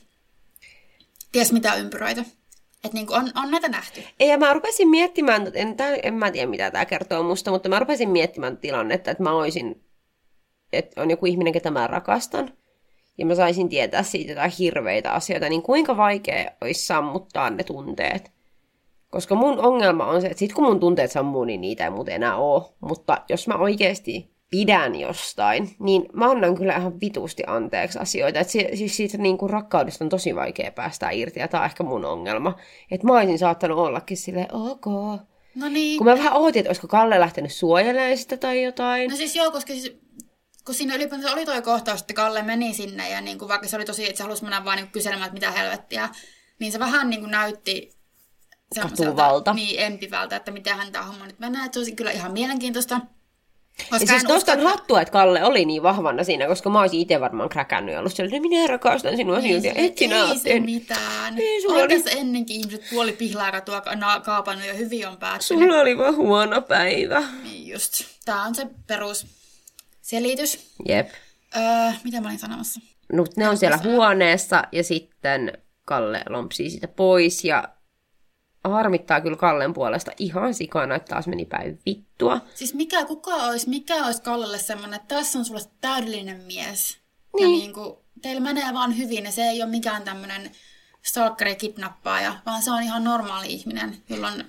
ties 1.31 1.51
mitä 1.51 1.75
ympyröitä. 1.75 2.25
Että 2.85 2.97
niinku 2.97 3.13
on, 3.13 3.31
on 3.35 3.51
näitä 3.51 3.69
nähty. 3.69 4.03
Ei, 4.19 4.29
ja 4.29 4.37
mä 4.37 4.53
rupesin 4.53 4.89
miettimään, 4.89 5.51
en, 5.53 5.77
tää, 5.77 5.95
en 6.03 6.13
mä 6.13 6.31
tiedä 6.31 6.47
mitä 6.47 6.71
tämä 6.71 6.85
kertoo 6.85 7.23
musta, 7.23 7.51
mutta 7.51 7.69
mä 7.69 7.79
rupesin 7.79 8.09
miettimään 8.09 8.57
tilannetta, 8.57 9.11
että 9.11 9.23
mä 9.23 9.31
olisin, 9.31 9.83
että 10.73 11.01
on 11.01 11.09
joku 11.09 11.25
ihminen, 11.25 11.53
ketä 11.53 11.71
mä 11.71 11.87
rakastan, 11.87 12.53
ja 13.17 13.25
mä 13.25 13.35
saisin 13.35 13.69
tietää 13.69 14.03
siitä 14.03 14.31
jotain 14.31 14.51
hirveitä 14.59 15.11
asioita, 15.11 15.49
niin 15.49 15.61
kuinka 15.61 15.97
vaikea 15.97 16.51
olisi 16.61 16.85
sammuttaa 16.85 17.49
ne 17.49 17.63
tunteet. 17.63 18.31
Koska 19.09 19.35
mun 19.35 19.59
ongelma 19.59 20.05
on 20.05 20.21
se, 20.21 20.27
että 20.27 20.39
sit 20.39 20.53
kun 20.53 20.63
mun 20.63 20.79
tunteet 20.79 21.11
sammuu, 21.11 21.43
niin 21.43 21.61
niitä 21.61 21.83
ei 21.83 21.89
muuten 21.89 22.15
enää 22.15 22.35
ole. 22.35 22.63
Mutta 22.79 23.21
jos 23.29 23.47
mä 23.47 23.55
oikeasti 23.55 24.30
pidän 24.51 24.95
jostain, 24.95 25.75
niin 25.79 26.05
mä 26.13 26.31
annan 26.31 26.55
kyllä 26.55 26.75
ihan 26.77 26.99
vitusti 27.01 27.43
anteeksi 27.47 27.99
asioita. 27.99 28.39
Et 28.39 28.49
siis 28.49 28.97
siitä 28.97 29.17
niin 29.17 29.37
kuin 29.37 29.49
rakkaudesta 29.49 30.05
on 30.05 30.09
tosi 30.09 30.35
vaikea 30.35 30.71
päästä 30.71 31.09
irti, 31.09 31.39
ja 31.39 31.47
tämä 31.47 31.61
on 31.61 31.65
ehkä 31.65 31.83
mun 31.83 32.05
ongelma. 32.05 32.55
Että 32.91 33.07
mä 33.07 33.13
olisin 33.13 33.39
saattanut 33.39 33.77
ollakin 33.77 34.17
silleen, 34.17 34.55
ok. 34.55 34.85
No 35.55 35.69
niin. 35.69 35.97
Kun 35.97 36.07
mä 36.07 36.17
vähän 36.17 36.33
ootin, 36.33 36.59
että 36.59 36.69
olisiko 36.69 36.87
Kalle 36.87 37.19
lähtenyt 37.19 37.51
suojelemaan 37.51 38.17
sitä 38.17 38.37
tai 38.37 38.63
jotain. 38.63 39.09
No 39.09 39.15
siis 39.17 39.35
joo, 39.35 39.51
koska 39.51 39.73
siis, 39.73 39.97
kun 40.65 40.75
siinä 40.75 40.95
ylipäänsä 40.95 41.31
oli 41.31 41.45
toi 41.45 41.61
kohtaus, 41.61 42.01
että 42.01 42.13
Kalle 42.13 42.41
meni 42.41 42.73
sinne 42.73 43.09
ja 43.09 43.21
niin 43.21 43.39
kuin, 43.39 43.49
vaikka 43.49 43.67
se 43.67 43.75
oli 43.75 43.85
tosi, 43.85 44.05
että 44.05 44.17
se 44.17 44.23
halusi 44.23 44.43
mennä 44.43 44.65
vaan 44.65 44.75
niin 44.75 44.85
kuin, 44.85 44.91
kyselemään, 44.91 45.27
että 45.27 45.33
mitä 45.33 45.51
helvettiä, 45.51 46.09
niin 46.59 46.71
se 46.71 46.79
vähän 46.79 47.09
niin 47.09 47.19
kuin, 47.19 47.31
näytti 47.31 47.95
Katuvalta. 48.81 49.53
niin 49.53 49.79
empivältä, 49.79 50.35
että 50.35 50.51
miten 50.51 50.77
hän 50.77 50.91
tämä 50.91 51.05
homma 51.05 51.25
nyt 51.25 51.39
menee. 51.39 51.65
Että 51.65 51.73
se 51.73 51.79
olisi 51.79 51.95
kyllä 51.95 52.11
ihan 52.11 52.31
mielenkiintoista. 52.31 53.01
Koska 53.89 54.03
Ja 54.13 54.19
siis 54.19 54.23
nostan 54.23 54.37
usko, 54.37 54.51
että- 54.51 54.69
hattua, 54.69 55.01
että 55.01 55.11
Kalle 55.11 55.43
oli 55.43 55.65
niin 55.65 55.83
vahvana 55.83 56.23
siinä, 56.23 56.47
koska 56.47 56.69
mä 56.69 56.79
olisin 56.81 56.99
itse 56.99 57.19
varmaan 57.19 57.49
kräkännyt 57.49 57.93
ja 57.93 57.99
ollut 57.99 58.15
sillä, 58.15 58.27
että 58.27 58.39
minä 58.49 58.67
rakastan 58.67 59.15
sinua 59.17 59.41
silti, 59.41 59.67
ja 59.67 59.73
et 59.75 59.97
sinä 59.97 60.15
ei 60.15 60.37
se 60.39 60.59
mitään. 60.59 61.37
Ei, 61.39 61.61
sulla 61.61 61.75
on 61.75 61.81
oli- 61.83 61.99
tässä 62.01 62.19
ennenkin 62.19 62.57
ihmiset 62.57 62.81
puoli 62.89 63.11
pihlaa 63.11 63.51
katua 63.51 63.81
na- 63.95 64.19
kaapannut 64.19 64.67
ja 64.67 64.73
hyvin 64.73 65.07
on 65.07 65.17
päättynyt. 65.17 65.63
Sulla 65.63 65.81
oli 65.81 65.97
vaan 65.97 66.15
huono 66.15 66.61
päivä. 66.61 67.23
Niin 67.43 67.67
just. 67.67 67.93
Tämä 68.25 68.43
on 68.43 68.55
se 68.55 68.67
perus 68.87 69.25
selitys. 70.01 70.59
Jep. 70.87 71.09
Öö, 71.57 71.91
mitä 72.03 72.21
mä 72.21 72.27
olin 72.27 72.39
sanomassa? 72.39 72.79
No, 73.13 73.25
ne 73.35 73.49
on 73.49 73.57
siellä 73.57 73.77
huoneessa 73.83 74.63
ja 74.71 74.83
sitten 74.83 75.53
Kalle 75.85 76.21
lompsii 76.29 76.69
siitä 76.69 76.87
pois 76.87 77.43
ja 77.45 77.63
harmittaa 78.63 79.21
kyllä 79.21 79.37
Kallen 79.37 79.73
puolesta 79.73 80.11
ihan 80.19 80.53
sikana, 80.53 80.95
että 80.95 81.09
taas 81.09 81.27
meni 81.27 81.45
päin 81.45 81.79
vittua. 81.85 82.41
Siis 82.55 82.73
mikä, 82.73 83.05
kuka 83.05 83.35
olisi, 83.35 83.69
mikä 83.69 84.05
olisi 84.05 84.21
Kallelle 84.21 84.57
semmoinen, 84.57 84.99
että 84.99 85.15
tässä 85.15 85.39
on 85.39 85.45
sulle 85.45 85.61
täydellinen 85.81 86.41
mies. 86.41 86.97
Ja 87.39 87.47
Niin. 87.47 87.59
niin 87.59 87.73
kuin, 87.73 87.97
teillä 88.21 88.41
menee 88.41 88.73
vaan 88.73 88.97
hyvin 88.97 89.25
ja 89.25 89.31
se 89.31 89.41
ei 89.41 89.61
ole 89.63 89.71
mikään 89.71 90.03
tämmöinen 90.03 90.51
stalkeri 91.01 91.55
kidnappaaja, 91.55 92.35
vaan 92.45 92.61
se 92.61 92.71
on 92.71 92.83
ihan 92.83 93.03
normaali 93.03 93.47
ihminen, 93.47 93.97
jolloin 94.09 94.45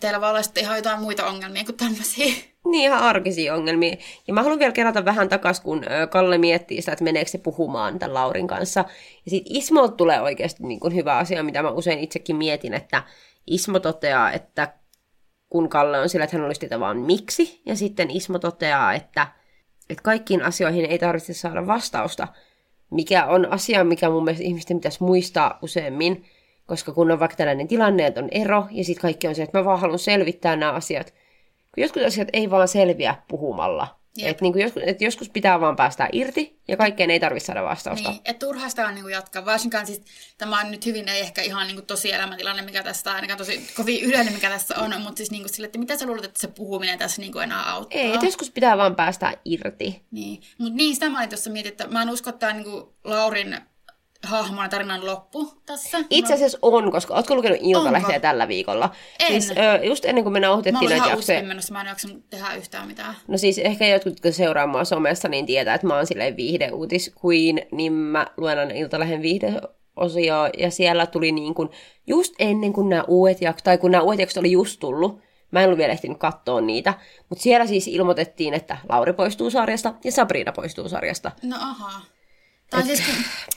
teillä 0.00 0.20
voi 0.20 0.30
olla 0.30 0.42
sitten 0.42 0.62
ihan 0.62 0.76
jotain 0.76 1.00
muita 1.00 1.26
ongelmia 1.26 1.64
kuin 1.64 1.76
tämmöisiä. 1.76 2.34
Niin 2.70 2.84
ihan 2.84 3.02
arkisia 3.02 3.54
ongelmia. 3.54 3.96
Ja 4.26 4.34
mä 4.34 4.42
haluan 4.42 4.58
vielä 4.58 4.72
kerrata 4.72 5.04
vähän 5.04 5.28
takas, 5.28 5.60
kun 5.60 5.84
Kalle 6.10 6.38
miettii 6.38 6.82
sitä, 6.82 6.92
että 6.92 7.04
meneekö 7.04 7.30
se 7.30 7.38
puhumaan 7.38 7.98
tämän 7.98 8.14
Laurin 8.14 8.46
kanssa. 8.46 8.84
Ja 9.24 9.30
sitten 9.30 9.56
Ismolta 9.56 9.96
tulee 9.96 10.20
oikeasti 10.20 10.62
niin 10.62 10.80
kuin 10.80 10.94
hyvä 10.94 11.16
asia, 11.16 11.42
mitä 11.42 11.62
mä 11.62 11.70
usein 11.70 11.98
itsekin 11.98 12.36
mietin, 12.36 12.74
että 12.74 13.02
Ismo 13.46 13.80
toteaa, 13.80 14.32
että 14.32 14.72
kun 15.50 15.68
Kalle 15.68 16.00
on 16.00 16.08
sillä, 16.08 16.24
että 16.24 16.36
hän 16.36 16.46
olisi 16.46 16.60
tietää 16.60 16.80
vaan 16.80 16.98
miksi. 16.98 17.62
Ja 17.66 17.76
sitten 17.76 18.10
Ismo 18.10 18.38
toteaa, 18.38 18.94
että, 18.94 19.26
että 19.90 20.02
kaikkiin 20.02 20.42
asioihin 20.42 20.84
ei 20.84 20.98
tarvitse 20.98 21.34
saada 21.34 21.66
vastausta, 21.66 22.28
mikä 22.90 23.26
on 23.26 23.52
asia, 23.52 23.84
mikä 23.84 24.10
mun 24.10 24.24
mielestä 24.24 24.44
ihmisten 24.44 24.76
pitäisi 24.76 25.02
muistaa 25.02 25.58
useammin. 25.62 26.24
Koska 26.66 26.92
kun 26.92 27.10
on 27.10 27.20
vaikka 27.20 27.36
tällainen 27.36 27.68
tilanne, 27.68 28.06
että 28.06 28.20
on 28.20 28.28
ero, 28.30 28.66
ja 28.70 28.84
sitten 28.84 29.02
kaikki 29.02 29.28
on 29.28 29.34
se, 29.34 29.42
että 29.42 29.58
mä 29.58 29.64
vaan 29.64 29.80
haluan 29.80 29.98
selvittää 29.98 30.56
nämä 30.56 30.72
asiat. 30.72 31.14
Kun 31.76 31.82
joskus 31.82 32.02
asiat 32.02 32.28
ei 32.32 32.50
vaan 32.50 32.68
selviä 32.68 33.14
puhumalla. 33.28 34.00
Jep. 34.18 34.30
Et 34.30 34.40
niin 34.40 34.60
joskus, 34.60 34.82
et 34.86 35.00
joskus 35.00 35.30
pitää 35.30 35.60
vaan 35.60 35.76
päästä 35.76 36.08
irti, 36.12 36.60
ja 36.68 36.76
kaikkeen 36.76 37.10
ei 37.10 37.20
tarvitse 37.20 37.46
saada 37.46 37.62
vastausta. 37.62 38.10
Niin, 38.10 38.20
että 38.24 38.46
turhasta 38.46 38.86
on 38.86 38.94
niin 38.94 39.10
jatkaa. 39.10 39.44
Varsinkaan 39.44 39.86
siis, 39.86 40.02
tämä 40.38 40.60
on 40.60 40.70
nyt 40.70 40.86
hyvin, 40.86 41.08
ei 41.08 41.20
ehkä 41.20 41.42
ihan 41.42 41.66
niin 41.66 41.86
tosi 41.86 42.12
elämäntilanne, 42.12 42.62
mikä 42.62 42.82
tässä, 42.82 43.12
ainakaan 43.12 43.38
tosi 43.38 43.70
kovin 43.76 44.04
yleinen, 44.04 44.32
mikä 44.32 44.50
tässä 44.50 44.74
on, 44.78 45.00
mutta 45.00 45.16
siis 45.16 45.30
niin 45.30 45.42
kuin 45.42 45.54
sille, 45.54 45.66
että 45.66 45.78
mitä 45.78 45.96
sä 45.96 46.06
luulet, 46.06 46.24
että 46.24 46.40
se 46.40 46.48
puhuminen 46.48 46.98
tässä 46.98 47.22
niin 47.22 47.32
kuin 47.32 47.42
enää 47.42 47.70
auttaa? 47.72 48.00
Ei, 48.00 48.14
et 48.14 48.22
joskus 48.22 48.50
pitää 48.50 48.78
vaan 48.78 48.96
päästä 48.96 49.36
irti. 49.44 50.02
Niin, 50.10 50.40
mutta 50.58 50.76
niin, 50.76 50.94
sitä 50.94 51.10
mä 51.10 51.18
olin 51.18 51.28
tuossa 51.28 51.50
mietin, 51.50 51.72
että 51.72 51.86
mä 51.86 52.02
en 52.02 52.10
usko, 52.10 52.30
että 52.30 52.46
tämä 52.46 52.52
niin 52.52 52.84
Laurin 53.04 53.56
hahmon 54.22 54.64
ja 54.64 54.68
tarinan 54.68 55.06
loppu 55.06 55.52
tässä. 55.66 55.98
Itse 56.10 56.34
asiassa 56.34 56.58
on, 56.62 56.92
koska 56.92 57.14
ootko 57.14 57.34
lukenut 57.34 57.58
Iltalehteä 57.62 58.20
tällä 58.20 58.48
viikolla? 58.48 58.90
En. 59.20 59.42
Siis, 59.42 59.50
ö, 59.58 59.84
just 59.84 60.04
ennen 60.04 60.24
kuin 60.24 60.32
me 60.32 60.40
Mä 60.40 60.46
nauhoitettiin 60.46 60.88
näitä 60.90 60.96
jaksoja. 61.06 61.16
uusien 61.16 61.46
menossa, 61.46 61.72
mä 61.72 61.80
en 61.80 61.86
jaksanut 61.86 62.30
tehdä 62.30 62.54
yhtään 62.54 62.86
mitään. 62.86 63.14
No 63.28 63.38
siis 63.38 63.58
ehkä 63.58 63.86
jotkut, 63.86 64.12
jotka 64.12 64.32
seuraa 64.32 64.66
mua 64.66 64.84
somessa, 64.84 65.28
niin 65.28 65.46
tietää, 65.46 65.74
että 65.74 65.86
mä 65.86 65.96
oon 65.96 66.06
silleen 66.06 66.36
viihdeuutis-queen, 66.36 67.66
niin 67.72 67.92
mä 67.92 68.26
luen 68.36 68.58
aina 68.58 68.74
Iltalehden 68.74 69.22
viihdeosio, 69.22 70.46
ja 70.58 70.70
siellä 70.70 71.06
tuli 71.06 71.32
niin 71.32 71.54
kuin, 71.54 71.68
just 72.06 72.34
ennen 72.38 72.72
kuin 72.72 72.88
nämä 72.88 73.04
uudet 73.08 73.40
jaksot, 73.40 73.64
tai 73.64 73.78
kun 73.78 73.90
nämä 73.90 74.02
uudet 74.02 74.20
jaksot 74.20 74.40
oli 74.40 74.52
just 74.52 74.80
tullut, 74.80 75.20
mä 75.50 75.60
en 75.60 75.66
ollut 75.66 75.78
vielä 75.78 75.92
ehtinyt 75.92 76.18
katsoa 76.18 76.60
niitä, 76.60 76.94
mutta 77.28 77.42
siellä 77.42 77.66
siis 77.66 77.88
ilmoitettiin, 77.88 78.54
että 78.54 78.76
Lauri 78.88 79.12
poistuu 79.12 79.50
sarjasta 79.50 79.94
ja 80.04 80.12
Sabrina 80.12 80.52
poistuu 80.52 80.88
sarjasta. 80.88 81.32
No 81.42 81.56
aha. 81.60 82.00
Tai 82.70 82.82
siis 82.82 83.00
kun... 83.00 83.14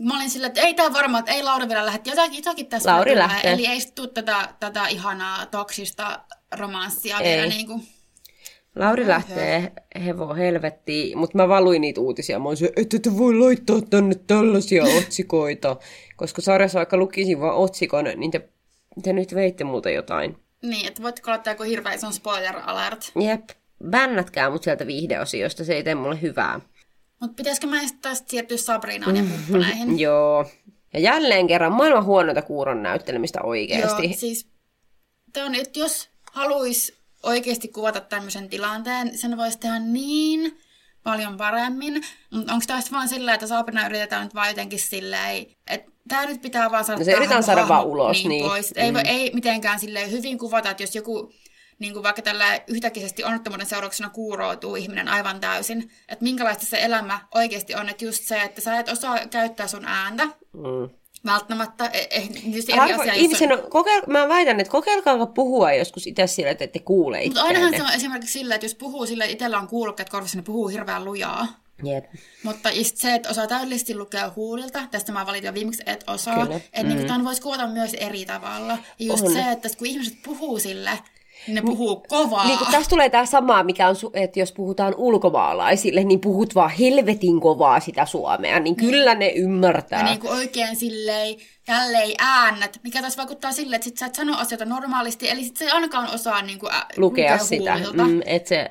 Mä 0.00 0.16
olin 0.16 0.30
sillä, 0.30 0.46
että 0.46 0.60
ei 0.60 0.74
tää 0.74 0.92
varmaan, 0.92 1.20
että 1.20 1.32
ei 1.32 1.42
Lauri 1.42 1.68
vielä 1.68 1.86
lähde. 1.86 2.00
Jotakin, 2.04 2.36
jotakin 2.36 2.66
tässä 2.66 2.92
Lauri 2.92 3.16
lähtee. 3.16 3.52
Eli 3.52 3.66
ei 3.66 3.78
tuu 3.94 4.06
tätä, 4.06 4.48
tätä 4.60 4.88
ihanaa 4.88 5.46
toksista 5.46 6.20
romanssia 6.58 7.18
Ei. 7.18 7.36
vielä 7.36 7.48
niin 7.48 7.66
kuin... 7.66 7.82
Lauri 8.76 9.08
lähtee 9.08 9.72
hevo 10.04 10.34
helvettiin, 10.34 11.18
mutta 11.18 11.36
mä 11.36 11.48
valuin 11.48 11.80
niitä 11.80 12.00
uutisia. 12.00 12.38
Mä 12.38 12.54
se, 12.54 12.72
että 12.76 12.98
te 12.98 13.18
voi 13.18 13.38
laittaa 13.38 13.80
tänne 13.80 14.14
tällaisia 14.14 14.84
otsikoita. 14.98 15.76
Koska 16.16 16.42
sarjassa 16.42 16.78
vaikka 16.78 16.96
lukisin 16.96 17.40
vaan 17.40 17.56
otsikon, 17.56 18.04
niin 18.16 18.30
te, 18.30 18.48
te 19.02 19.12
nyt 19.12 19.34
veitte 19.34 19.64
multa 19.64 19.90
jotain. 19.90 20.36
Niin, 20.62 20.88
että 20.88 21.02
voitteko 21.02 21.30
laittaa 21.30 21.52
joku 21.52 21.62
hirveä 21.62 21.92
ison 21.92 22.12
spoiler 22.12 22.56
alert. 22.64 23.12
Jep, 23.20 23.50
bännätkää 23.90 24.50
mut 24.50 24.62
sieltä 24.62 24.86
viihdeosiosta, 24.86 25.64
se 25.64 25.74
ei 25.74 25.84
tee 25.84 25.94
mulle 25.94 26.22
hyvää. 26.22 26.60
Mutta 27.20 27.34
pitäisikö 27.36 27.66
mä 27.66 27.80
sitten 27.80 27.98
tästä 28.00 28.30
siirtyä 28.30 28.56
Sabrinaan 28.56 29.16
ja 29.16 29.22
kumppaneihin? 29.22 29.98
Joo. 29.98 30.46
Ja 30.92 31.00
jälleen 31.00 31.46
kerran 31.46 31.72
maailman 31.72 32.04
huonoita 32.04 32.42
kuuron 32.42 32.82
näyttelemistä 32.82 33.42
oikeasti. 33.42 34.06
Joo, 34.06 34.14
siis 34.16 34.48
tämä 35.32 35.46
on, 35.46 35.54
että 35.54 35.78
jos 35.78 36.10
haluaisi 36.32 36.96
oikeasti 37.22 37.68
kuvata 37.68 38.00
tämmöisen 38.00 38.48
tilanteen, 38.48 39.18
sen 39.18 39.36
voisi 39.36 39.58
tehdä 39.58 39.78
niin 39.78 40.58
paljon 41.02 41.36
paremmin. 41.36 42.04
Mutta 42.30 42.52
onko 42.52 42.64
tämä 42.66 42.80
vaan 42.92 43.08
silleen, 43.08 43.34
että 43.34 43.46
Sabrina 43.46 43.86
yritetään 43.86 44.24
nyt 44.24 44.34
vaan 44.34 44.48
jotenkin 44.48 44.78
silleen, 44.78 45.46
että 45.66 45.92
tämä 46.08 46.26
nyt 46.26 46.42
pitää 46.42 46.70
vaan 46.70 46.84
saada 46.84 46.98
No 46.98 47.04
se 47.04 47.10
tää 47.10 47.16
yritetään 47.16 47.42
saada 47.42 47.68
vaan 47.68 47.86
ulos, 47.86 48.16
niin, 48.16 48.28
niin. 48.28 48.44
Pois. 48.44 48.72
Ei, 48.76 48.94
voi, 48.94 49.02
ei 49.04 49.30
mitenkään 49.34 49.80
silleen 49.80 50.10
hyvin 50.10 50.38
kuvata, 50.38 50.70
että 50.70 50.82
jos 50.82 50.94
joku 50.94 51.32
niin 51.78 51.92
kuin 51.92 52.02
vaikka 52.02 52.22
tällä 52.22 52.60
yhtäkisesti 52.66 53.24
onnettomuuden 53.24 53.66
seurauksena 53.66 54.10
kuuroutuu 54.10 54.76
ihminen 54.76 55.08
aivan 55.08 55.40
täysin, 55.40 55.90
että 56.08 56.22
minkälaista 56.22 56.66
se 56.66 56.82
elämä 56.82 57.20
oikeasti 57.34 57.74
on, 57.74 57.88
että 57.88 58.04
just 58.04 58.24
se, 58.24 58.42
että 58.42 58.60
sä 58.60 58.78
et 58.78 58.88
osaa 58.88 59.18
käyttää 59.30 59.66
sun 59.66 59.84
ääntä, 59.84 60.24
Mm. 60.52 60.90
välttämättä, 61.26 61.86
eh, 61.92 62.08
eh, 62.10 62.28
tietysti 62.28 62.72
eri 62.72 62.80
asia, 62.92 63.04
jos 63.06 63.16
ihmisen 63.16 63.52
on, 63.52 63.70
kokeil, 63.70 64.02
mä 64.06 64.28
väitän, 64.28 64.60
että 64.60 64.70
kokeilkaa 64.70 65.26
puhua 65.26 65.72
joskus 65.72 66.06
itse 66.06 66.26
sillä, 66.26 66.50
että 66.50 66.64
ette 66.64 66.78
kuule 66.78 67.24
Mutta 67.24 67.42
ainahan 67.42 67.76
se 67.76 67.82
on 67.82 67.92
esimerkiksi 67.94 68.38
sillä, 68.38 68.54
että 68.54 68.64
jos 68.64 68.74
puhuu 68.74 69.06
sillä, 69.06 69.24
että 69.24 69.32
itsellä 69.32 69.58
on 69.58 69.68
kuulokkeet 69.68 70.08
korvissa, 70.08 70.36
niin 70.36 70.44
puhuu 70.44 70.68
hirveän 70.68 71.04
lujaa. 71.04 71.46
Jep. 71.82 72.04
Mutta 72.42 72.70
just 72.70 72.96
se, 72.96 73.14
että 73.14 73.28
osaa 73.28 73.46
täydellisesti 73.46 73.94
lukea 73.94 74.32
huulilta, 74.36 74.86
tästä 74.90 75.12
mä 75.12 75.26
valitin 75.26 75.46
jo 75.46 75.54
viimeksi, 75.54 75.82
että 75.86 76.12
osaa. 76.12 76.46
Kyllä. 76.46 76.56
Että 76.56 76.82
mm. 76.82 76.88
niin 76.88 77.06
tämän 77.06 77.24
voisi 77.24 77.42
kuvata 77.42 77.66
myös 77.66 77.94
eri 77.94 78.24
tavalla. 78.24 78.78
Ja 78.98 79.06
just 79.06 79.24
On. 79.24 79.32
se, 79.32 79.50
että 79.50 79.68
kun 79.78 79.86
ihmiset 79.86 80.14
puhuu 80.24 80.58
sille, 80.58 80.98
ne 81.48 81.62
puhuu 81.62 82.04
kovaa. 82.08 82.46
Niin 82.46 82.58
kuin 82.58 82.70
tässä 82.70 82.90
tulee 82.90 83.10
tämä 83.10 83.26
samaa, 83.26 83.62
mikä 83.62 83.88
on, 83.88 83.96
että 84.14 84.40
jos 84.40 84.52
puhutaan 84.52 84.94
ulkomaalaisille, 84.96 86.04
niin 86.04 86.20
puhut 86.20 86.54
vaan 86.54 86.70
helvetin 86.70 87.40
kovaa 87.40 87.80
sitä 87.80 88.06
suomea, 88.06 88.60
niin 88.60 88.76
kyllä 88.76 89.14
ne 89.14 89.28
ymmärtää. 89.28 90.00
Ja 90.00 90.04
niin 90.04 90.20
kuin 90.20 90.32
oikein 90.32 90.76
silleen, 90.76 91.36
tälleen 91.66 92.14
äännät, 92.18 92.80
mikä 92.82 93.00
taas 93.00 93.16
vaikuttaa 93.16 93.52
silleen, 93.52 93.76
että 93.76 93.84
sit 93.84 93.98
sä 93.98 94.06
et 94.06 94.14
sano 94.14 94.38
asioita 94.38 94.64
normaalisti, 94.64 95.28
eli 95.28 95.44
sit 95.44 95.56
sä 95.56 95.64
ei 95.64 95.70
ainakaan 95.70 96.14
osaa 96.14 96.42
niin 96.42 96.58
kuin, 96.58 96.74
ä, 96.74 96.86
lukea 96.96 97.38
sitä. 97.38 97.76
huulilta. 97.76 98.04
Mm, 98.04 98.20
et 98.26 98.46
se, 98.46 98.70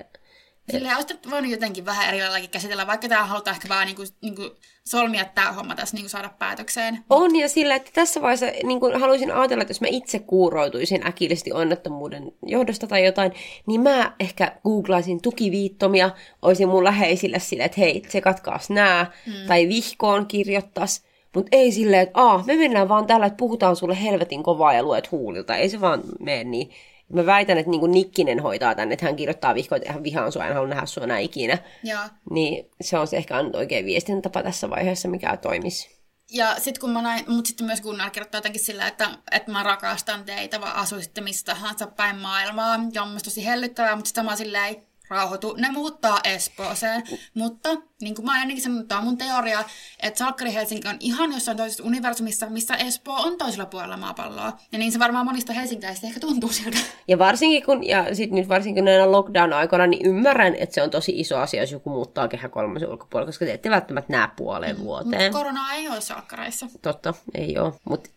Silleen 0.71 0.95
olisi 0.95 1.19
voinut 1.31 1.51
jotenkin 1.51 1.85
vähän 1.85 2.07
eri 2.09 2.19
laillakin 2.19 2.49
käsitellä, 2.49 2.87
vaikka 2.87 3.07
tämä 3.07 3.25
halutaan 3.25 3.55
ehkä 3.55 3.69
vaan 3.69 3.85
niinku, 3.85 4.03
niinku 4.21 4.55
solmia 4.87 5.25
tämä 5.25 5.51
homma 5.51 5.75
tässä 5.75 5.95
niinku 5.95 6.09
saada 6.09 6.29
päätökseen. 6.39 7.03
on 7.09 7.35
ja 7.35 7.49
sillä, 7.49 7.75
että 7.75 7.91
tässä 7.93 8.21
vaiheessa 8.21 8.45
niin 8.63 8.79
kuin 8.79 8.99
haluaisin 8.99 9.31
ajatella, 9.31 9.61
että 9.61 9.71
jos 9.71 9.81
mä 9.81 9.87
itse 9.91 10.19
kuuroutuisin 10.19 11.07
äkillisesti 11.07 11.51
onnettomuuden 11.51 12.31
johdosta 12.45 12.87
tai 12.87 13.05
jotain, 13.05 13.31
niin 13.67 13.81
mä 13.81 14.13
ehkä 14.19 14.55
googlaisin 14.63 15.21
tukiviittomia, 15.21 16.09
olisin 16.41 16.69
mun 16.69 16.83
läheisille 16.83 17.39
silleen, 17.39 17.65
että 17.65 17.81
hei, 17.81 18.01
tsekatkaas 18.01 18.69
nää, 18.69 19.11
mm. 19.25 19.33
tai 19.47 19.67
vihkoon 19.67 20.25
kirjottas. 20.25 21.03
Mutta 21.35 21.49
ei 21.51 21.71
silleen, 21.71 22.01
että 22.01 22.21
Aa, 22.21 22.43
me 22.47 22.55
mennään 22.55 22.89
vaan 22.89 23.07
tällä, 23.07 23.25
että 23.25 23.37
puhutaan 23.37 23.75
sulle 23.75 24.01
helvetin 24.03 24.43
kovaa 24.43 24.73
ja 24.73 24.83
luet 24.83 25.11
huulilta. 25.11 25.55
Ei 25.55 25.69
se 25.69 25.81
vaan 25.81 26.01
mene 26.19 26.43
niin. 26.43 26.69
Mä 27.13 27.25
väitän, 27.25 27.57
että 27.57 27.71
niin 27.71 27.91
Nikkinen 27.91 28.39
hoitaa 28.39 28.75
tänne, 28.75 28.93
että 28.93 29.05
hän 29.05 29.15
kirjoittaa 29.15 29.55
vihkoon, 29.55 29.81
että 29.81 29.93
hän 29.93 30.03
vihaan 30.03 30.31
sua, 30.31 30.45
en 30.47 30.53
halua 30.53 30.69
nähdä 30.69 30.85
sua 30.85 31.03
enää 31.03 31.19
ikinä. 31.19 31.57
Joo. 31.83 32.01
Niin 32.29 32.69
se 32.81 32.97
on 32.97 33.07
se 33.07 33.17
ehkä 33.17 33.37
ainut 33.37 33.55
oikea 33.55 33.85
viestintapa 33.85 34.43
tässä 34.43 34.69
vaiheessa, 34.69 35.07
mikä 35.07 35.37
toimisi. 35.37 35.95
Ja 36.31 36.55
sitten 36.55 36.81
kun 36.81 36.89
mä 36.89 37.01
näin, 37.01 37.25
mutta 37.27 37.47
sitten 37.47 37.67
myös 37.67 37.81
Gunnar 37.81 38.09
kirjoittaa 38.09 38.37
jotenkin 38.37 38.63
sillä, 38.63 38.87
että, 38.87 39.09
että 39.31 39.51
mä 39.51 39.63
rakastan 39.63 40.25
teitä, 40.25 40.61
vaan 40.61 40.75
asuisitte 40.75 41.21
mistä 41.21 41.53
tahansa 41.53 41.87
päin 41.87 42.15
maailmaa. 42.15 42.77
Ja 42.93 43.03
on 43.03 43.09
myös 43.09 43.23
tosi 43.23 43.45
hellyttävää, 43.45 43.95
mutta 43.95 44.07
sitten 44.07 44.25
mä 44.25 44.35
silleen, 44.35 44.75
rauhoitu, 45.09 45.55
ne 45.57 45.71
muuttaa 45.71 46.19
Espooseen. 46.23 47.03
Mutta 47.33 47.69
niin 48.01 48.15
kuin 48.15 48.25
mä 48.25 48.31
ainakin 48.31 48.63
sanonut, 48.63 48.87
tämä 48.87 48.99
on 48.99 49.05
mun 49.05 49.17
teoria, 49.17 49.63
että 50.03 50.17
Salkkari 50.17 50.53
Helsinki 50.53 50.87
on 50.87 50.97
ihan 50.99 51.33
jossain 51.33 51.57
toisessa 51.57 51.83
universumissa, 51.83 52.49
missä 52.49 52.75
Espoo 52.75 53.15
on 53.15 53.37
toisella 53.37 53.65
puolella 53.65 53.97
maapalloa. 53.97 54.53
Ja 54.71 54.77
niin 54.79 54.91
se 54.91 54.99
varmaan 54.99 55.25
monista 55.25 55.53
helsinkiläisistä 55.53 56.07
ehkä 56.07 56.19
tuntuu 56.19 56.49
siltä. 56.49 56.77
Ja 57.07 57.19
varsinkin 57.19 57.63
kun, 57.63 57.87
ja 57.87 58.15
sit 58.15 58.31
nyt 58.31 58.49
varsinkin 58.49 58.85
näinä 58.85 59.11
lockdown-aikoina, 59.11 59.87
niin 59.87 60.05
ymmärrän, 60.05 60.55
että 60.55 60.73
se 60.75 60.81
on 60.81 60.89
tosi 60.89 61.19
iso 61.19 61.37
asia, 61.37 61.61
jos 61.61 61.71
joku 61.71 61.89
muuttaa 61.89 62.27
kehä 62.27 62.49
kolmosen 62.49 62.89
ulkopuolella, 62.89 63.27
koska 63.27 63.45
te 63.45 63.53
ette 63.53 63.69
välttämättä 63.69 64.13
näe 64.13 64.27
puoleen 64.35 64.79
vuoteen. 64.79 65.23
Mutta 65.23 65.37
korona 65.37 65.73
ei 65.73 65.87
ole 65.87 66.01
salkkareissa. 66.01 66.67
Totta, 66.81 67.13
ei 67.33 67.57
ole. 67.57 67.73
Mutta 67.89 68.09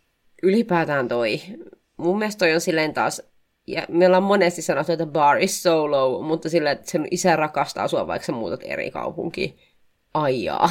ylipäätään 0.43 1.09
toi, 1.09 1.41
mun 1.97 2.19
mielestä 2.19 2.39
toi 2.39 2.55
on 2.55 2.61
silleen 2.61 2.95
taas, 2.95 3.23
ja 3.69 3.87
me 3.89 4.07
ollaan 4.07 4.23
monesti 4.23 4.63
sanottu, 4.63 4.93
että 4.93 5.07
bar 5.07 5.39
is 5.39 5.63
so 5.63 5.91
low, 5.91 6.27
mutta 6.27 6.49
sillä, 6.49 6.71
että 6.71 6.91
sen 6.91 7.09
isä 7.11 7.37
rakastaa 7.37 7.89
sua, 7.89 8.07
vaikka 8.07 8.27
sä 8.27 8.33
muutat 8.33 8.61
eri 8.65 8.91
kaupunkiin. 8.91 9.59
Aijaa. 10.15 10.71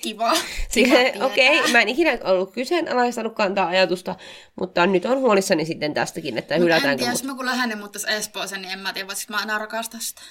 Kiva. 0.00 0.32
Kiva 0.74 1.26
okei, 1.26 1.60
okay, 1.60 1.72
mä 1.72 1.80
en 1.80 1.88
ikinä 1.88 2.18
ollut 2.24 2.52
kyseenalaistanut 2.52 3.34
kantaa 3.34 3.66
ajatusta, 3.66 4.16
mutta 4.60 4.86
nyt 4.86 5.04
on 5.04 5.18
huolissani 5.18 5.64
sitten 5.64 5.94
tästäkin, 5.94 6.38
että 6.38 6.54
Mut 6.54 6.56
en 6.56 6.62
hylätäänkö 6.62 7.04
mut. 7.04 7.12
jos 7.12 7.24
mä 7.24 7.34
kun 7.34 7.46
lähden 7.46 7.78
muuttaisi 7.78 8.12
Espooseen, 8.12 8.62
niin 8.62 8.72
en 8.72 8.78
mä 8.78 8.92
tiedä, 8.92 9.08
voisiko 9.08 9.32
mä 9.32 9.42
enää 9.42 9.58
rakastaa 9.58 10.00
sitä. 10.00 10.22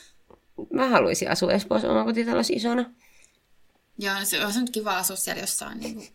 Mä 0.73 0.87
haluaisin 0.87 1.31
asua 1.31 1.51
Espoossa 1.51 1.91
omakotitalossa 1.91 2.53
isona. 2.55 2.85
Joo, 3.99 4.15
se 4.23 4.45
on 4.45 4.51
nyt 4.55 4.69
kiva 4.69 4.97
asua 4.97 5.15
siellä 5.15 5.41
jossain. 5.41 5.79
Niin 5.79 5.95
kuin. 5.95 6.07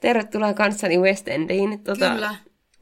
Tervetuloa 0.00 0.54
kanssani 0.54 0.98
West 0.98 1.28
Endiin. 1.28 1.84
Tota, 1.84 2.10
Kyllä. 2.10 2.34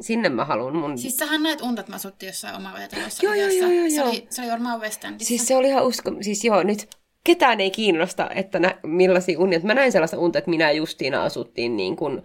Sinne 0.02 0.28
mä 0.28 0.44
haluan 0.44 0.76
mun... 0.76 0.98
Siis 0.98 1.16
sähän 1.16 1.42
näet 1.42 1.60
unta, 1.60 1.80
että 1.80 1.92
mä 1.92 1.96
asuttiin 1.96 2.28
jossain 2.28 2.56
omakotitalossa. 2.56 3.26
Joo, 3.26 3.34
joo, 3.34 3.48
joo, 3.48 3.70
joo, 3.70 3.90
se, 3.90 3.96
joo. 3.96 4.08
Oli, 4.08 4.26
se 4.30 4.42
oli 4.42 4.50
varmaan 4.50 4.80
West 4.80 5.04
Endissä. 5.04 5.28
Siis 5.28 5.48
se 5.48 5.56
oli 5.56 5.68
ihan 5.68 5.84
usko... 5.84 6.10
Siis 6.20 6.44
joo, 6.44 6.62
nyt 6.62 6.88
ketään 7.24 7.60
ei 7.60 7.70
kiinnosta, 7.70 8.30
että 8.30 8.58
nä... 8.58 8.78
millaisia 8.82 9.38
unia. 9.38 9.60
Mä 9.62 9.74
näin 9.74 9.92
sellaista 9.92 10.18
unta, 10.18 10.38
että 10.38 10.50
minä 10.50 10.70
ja 10.70 10.76
Justiina 10.76 11.24
asuttiin 11.24 11.76
niin 11.76 11.96
kuin... 11.96 12.22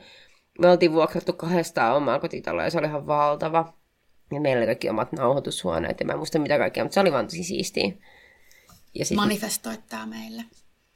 Me 0.60 0.69
oltiin 0.69 0.93
vuokrattu 0.93 1.34
kahdestaan 1.34 1.96
omaa 1.96 2.19
kotitaloa 2.19 2.63
ja 2.63 2.69
se 2.69 2.77
oli 2.77 2.88
ihan 2.88 3.07
valtava. 3.07 3.74
Ja 4.34 4.41
meillä 4.41 4.60
oli 4.60 4.65
kaikki 4.65 4.89
omat 4.89 5.12
nauhoitushuoneet 5.12 6.00
ja 6.00 6.05
mä 6.05 6.12
en 6.12 6.17
muista 6.17 6.39
mitä 6.39 6.57
kaikkea, 6.57 6.84
mutta 6.84 6.93
se 6.93 7.00
oli 7.00 7.12
vaan 7.12 7.25
tosi 7.25 7.43
siistiä. 7.43 7.91
Ja 8.93 9.05
sit 9.05 9.15
Manifestoit 9.15 9.88
tää 9.89 10.05
meille. 10.05 10.43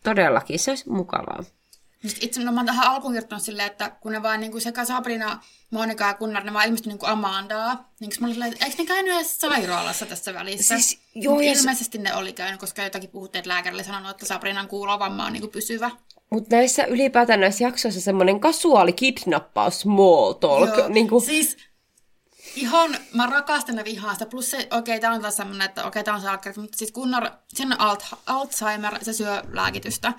todellakin 0.03 0.59
se 0.59 0.71
olisi 0.71 0.89
mukavaa. 0.89 1.43
Itse 2.21 2.43
no, 2.43 2.51
mä 2.51 2.65
tähän 2.65 2.87
alkuun 2.87 3.13
kertonut 3.13 3.43
silleen, 3.43 3.67
että 3.67 3.89
kun 3.89 4.11
ne 4.11 4.23
vaan 4.23 4.39
niin 4.39 4.51
kuin 4.51 4.61
sekä 4.61 4.85
Sabrina, 4.85 5.43
Monika 5.71 6.07
ja 6.07 6.13
Gunnar, 6.13 6.43
ne 6.43 6.53
vaan 6.53 6.65
ilmestyi 6.65 6.89
niin 6.89 6.99
kuin 6.99 7.09
Amandaa. 7.09 7.91
Niin 7.99 8.11
mä 8.19 8.25
olin 8.25 8.33
silleen, 8.33 8.53
että 8.53 8.65
eikö 8.65 8.77
ne 8.81 8.85
käynyt 8.85 9.15
edes 9.15 9.39
sairaalassa 9.39 10.05
tässä 10.05 10.33
välissä? 10.33 10.79
Siis, 10.79 10.99
joo, 11.15 11.33
Mut 11.33 11.43
ja 11.43 11.53
se- 11.55 11.59
ilmeisesti 11.59 11.97
ne 11.97 12.15
oli 12.15 12.33
käynyt, 12.33 12.59
koska 12.59 12.83
jotakin 12.83 13.09
puhuttiin, 13.09 13.39
että 13.39 13.49
lääkärille 13.49 13.83
sanonut, 13.83 14.11
että 14.11 14.25
Sabrinan 14.25 14.67
kuulovamma 14.67 15.25
on 15.25 15.33
niin 15.33 15.41
kuin 15.41 15.51
pysyvä. 15.51 15.91
Mutta 16.29 16.55
näissä 16.55 16.83
ylipäätään 16.83 17.39
näissä 17.39 17.63
jaksoissa 17.63 18.01
semmoinen 18.01 18.39
kasuaali 18.39 18.93
kidnappaus, 18.93 19.79
small 19.79 20.33
talk. 20.33 20.77
Joo, 20.77 20.87
Niin 20.87 21.09
kuin, 21.09 21.25
Siis 21.25 21.57
ihan, 22.55 22.97
mä 23.13 23.27
rakastan 23.27 23.77
ja 23.77 23.83
vihaan 23.83 24.15
sitä. 24.15 24.25
Plus 24.25 24.51
se, 24.51 24.57
okei, 24.57 24.77
okay, 24.77 24.99
tää 24.99 25.11
on 25.11 25.21
taas 25.21 25.37
semmonen, 25.37 25.65
että 25.65 25.81
okei, 25.81 25.87
okay, 25.87 26.03
tää 26.03 26.13
on 26.13 26.21
salkkari, 26.21 26.55
mutta 26.57 26.77
siis 26.77 26.91
Gunnar, 26.91 27.31
sen 27.47 27.81
alt, 27.81 28.05
Alzheimer, 28.25 28.97
se 29.01 29.13
syö 29.13 29.43
lääkitystä. 29.53 30.13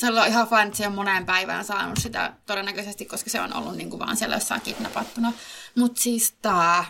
Se 0.00 0.06
on 0.06 0.26
ihan 0.28 0.48
fine, 0.48 0.62
että 0.62 0.76
se 0.76 0.86
on 0.86 0.94
moneen 0.94 1.26
päivään 1.26 1.64
saanut 1.64 1.98
sitä 1.98 2.32
todennäköisesti, 2.46 3.04
koska 3.04 3.30
se 3.30 3.40
on 3.40 3.56
ollut 3.56 3.76
niinku 3.76 3.98
vaan 3.98 4.16
siellä 4.16 4.36
jossain 4.36 4.60
kidnappattuna. 4.60 5.32
Mutta 5.78 6.00
siis 6.00 6.34
tää 6.42 6.84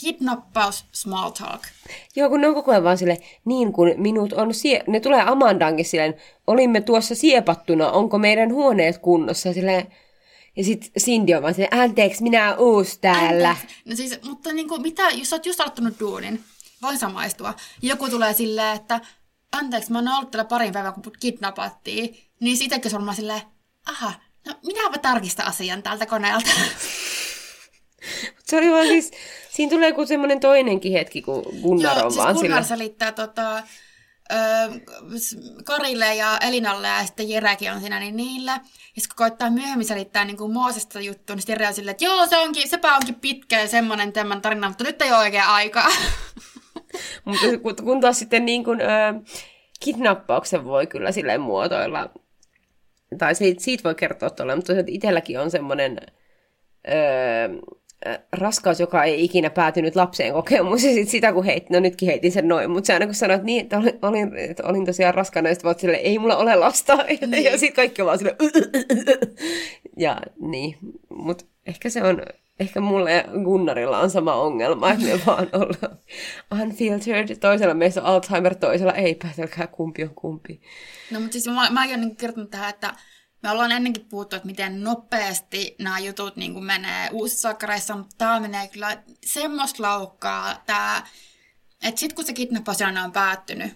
kidnappaus 0.00 0.84
small 0.92 1.30
talk. 1.30 1.62
Joo, 2.16 2.28
kun 2.28 2.40
ne 2.40 2.48
on 2.48 2.54
koko 2.54 2.70
ajan 2.70 2.84
vaan 2.84 2.98
sille, 2.98 3.18
niin 3.44 3.72
kuin 3.72 3.94
minut 4.00 4.32
on, 4.32 4.54
sie- 4.54 4.84
ne 4.86 5.00
tulee 5.00 5.22
Amandankin 5.22 5.84
silleen, 5.84 6.14
olimme 6.46 6.80
tuossa 6.80 7.14
siepattuna, 7.14 7.90
onko 7.90 8.18
meidän 8.18 8.52
huoneet 8.52 8.98
kunnossa, 8.98 9.52
silleen, 9.52 9.94
ja 10.56 10.64
sitten 10.64 10.90
Cindy 11.00 11.34
on 11.34 11.42
vaan 11.42 11.54
silleen, 11.54 11.80
anteeksi, 11.80 12.22
minä 12.22 12.50
oon 12.50 12.58
uusi 12.58 12.98
täällä. 13.00 13.50
Anteeksi. 13.50 13.76
No 13.84 13.96
siis, 13.96 14.22
mutta 14.22 14.52
niin 14.52 14.68
kuin, 14.68 14.82
mitä, 14.82 15.10
jos 15.10 15.32
olet 15.32 15.46
just 15.46 15.60
aloittanut 15.60 16.00
duunin, 16.00 16.44
voin 16.82 16.98
samaistua. 16.98 17.54
Joku 17.82 18.08
tulee 18.08 18.32
silleen, 18.34 18.76
että 18.76 19.00
anteeksi, 19.52 19.92
mä 19.92 19.98
oon 19.98 20.08
ollut 20.08 20.30
täällä 20.30 20.48
parin 20.48 20.72
päivän, 20.72 20.92
kun 20.92 21.12
kidnappattiin. 21.20 22.16
Niin 22.40 22.56
siitäkin 22.56 22.90
se 22.90 22.96
on 22.96 23.14
silleen, 23.14 23.42
aha, 23.86 24.12
no 24.46 24.54
minäpä 24.66 24.98
tarkistan 24.98 25.46
asian 25.46 25.82
täältä 25.82 26.06
koneelta. 26.06 26.50
Se 28.46 28.56
oli 28.56 28.70
vaan 28.70 28.86
siis, 28.86 29.10
siinä 29.50 29.70
tulee 29.70 29.88
joku 29.88 30.06
semmoinen 30.06 30.40
toinenkin 30.40 30.92
hetki, 30.92 31.22
kun 31.22 31.42
Gunnar 31.62 31.96
Joo, 31.96 32.06
on 32.06 32.12
siis 32.12 32.24
vaan 32.24 32.34
Gunnar 32.34 32.64
sillä. 32.64 32.76
selittää 32.76 33.12
tota, 33.12 33.62
Karille 35.64 36.14
ja 36.14 36.38
Elinalle 36.38 36.88
ja 36.88 37.06
sitten 37.06 37.28
Jerekin 37.28 37.72
on 37.72 37.80
siinä 37.80 38.00
niin 38.00 38.16
niillä. 38.16 38.52
Ja 38.52 38.58
sitten 39.02 39.08
kun 39.08 39.16
koittaa 39.16 39.50
myöhemmin 39.50 39.86
selittää 39.86 40.24
niin 40.24 40.36
kuin 40.36 40.52
Moosesta 40.52 41.00
juttua, 41.00 41.36
niin 41.36 41.42
sitten 41.42 41.52
Jere 41.52 41.68
on 41.68 41.74
silleen, 41.74 41.90
että 41.90 42.04
joo, 42.04 42.26
se 42.26 42.38
onkin, 42.38 42.68
sepä 42.68 42.96
onkin 42.96 43.14
pitkä 43.14 43.60
ja 43.60 43.68
semmoinen 43.68 44.12
tämän 44.12 44.42
tarina, 44.42 44.68
mutta 44.68 44.84
nyt 44.84 45.02
ei 45.02 45.12
ole 45.12 45.18
oikein 45.18 45.44
aikaa. 45.44 45.88
Mutta 47.24 47.82
kun, 47.82 48.00
taas 48.00 48.18
sitten 48.18 48.44
niin 48.44 48.64
kuin, 48.64 48.80
ö, 48.80 48.84
kidnappauksen 49.80 50.64
voi 50.64 50.86
kyllä 50.86 51.12
silleen 51.12 51.40
muotoilla, 51.40 52.10
tai 53.18 53.34
siitä, 53.34 53.62
siitä 53.62 53.84
voi 53.84 53.94
kertoa 53.94 54.30
tuolla, 54.30 54.56
mutta 54.56 54.66
tosiaan 54.66 54.88
itselläkin 54.88 55.40
on 55.40 55.50
semmoinen 55.50 55.98
ö, 56.88 56.92
ö, 58.06 58.18
raskaus, 58.32 58.80
joka 58.80 59.04
ei 59.04 59.24
ikinä 59.24 59.50
päätynyt 59.50 59.96
lapseen 59.96 60.32
kokemus, 60.32 60.84
ja 60.84 60.92
sit 60.92 61.08
sitä 61.08 61.32
kun 61.32 61.44
heitin, 61.44 61.68
no 61.70 61.80
nytkin 61.80 62.08
heitin 62.08 62.32
sen 62.32 62.48
noin, 62.48 62.70
mutta 62.70 62.86
se 62.86 62.92
aina 62.92 63.06
kun 63.06 63.14
sanoit 63.14 63.42
niin, 63.42 63.62
että 63.62 63.78
olin, 63.78 63.98
olin, 64.02 64.36
että 64.36 64.62
olin 64.66 64.86
tosiaan 64.86 65.14
raskaana, 65.14 65.48
ja 65.48 65.54
sitten 65.54 65.68
voit 65.68 65.80
silleen, 65.80 66.04
ei 66.04 66.18
mulla 66.18 66.36
ole 66.36 66.56
lasta, 66.56 66.96
niin. 67.26 67.44
ja 67.44 67.58
sitten 67.58 67.76
kaikki 67.76 68.02
on 68.02 68.06
vaan 68.06 68.18
silleen, 68.18 68.36
ja 69.96 70.20
niin, 70.40 70.76
mutta 71.08 71.44
ehkä 71.66 71.90
se 71.90 72.02
on, 72.02 72.22
ehkä 72.60 72.80
mulla 72.80 73.10
ja 73.10 73.24
Gunnarilla 73.44 73.98
on 73.98 74.10
sama 74.10 74.34
ongelma, 74.34 74.90
että 74.90 75.04
me 75.04 75.20
vaan 75.26 75.48
ollaan 75.62 75.98
unfiltered. 76.60 77.36
Toisella 77.36 77.74
meistä 77.74 78.02
on 78.02 78.06
Alzheimer, 78.06 78.54
toisella 78.54 78.92
ei, 78.92 79.14
päätelkää 79.14 79.66
kumpi 79.66 80.02
on 80.02 80.14
kumpi. 80.14 80.60
No 81.10 81.20
mutta 81.20 81.32
siis 81.32 81.46
mä, 81.46 81.70
mäkin 81.70 81.90
olen 81.90 82.00
niin 82.00 82.16
kertonut 82.16 82.50
tähän, 82.50 82.70
että 82.70 82.94
me 83.42 83.50
ollaan 83.50 83.72
ennenkin 83.72 84.06
puhuttu, 84.10 84.36
että 84.36 84.46
miten 84.46 84.84
nopeasti 84.84 85.76
nämä 85.78 85.98
jutut 85.98 86.36
niin 86.36 86.52
kuin 86.52 86.64
menee 86.64 87.08
uusissakkareissa, 87.12 87.96
mutta 87.96 88.14
tämä 88.18 88.40
menee 88.40 88.68
kyllä 88.68 89.02
semmoista 89.24 89.82
laukkaa, 89.82 90.62
tämä, 90.66 91.02
että 91.82 92.00
sitten 92.00 92.16
kun 92.16 92.24
se 92.24 92.32
kidnappasiana 92.32 93.04
on 93.04 93.12
päättynyt, 93.12 93.72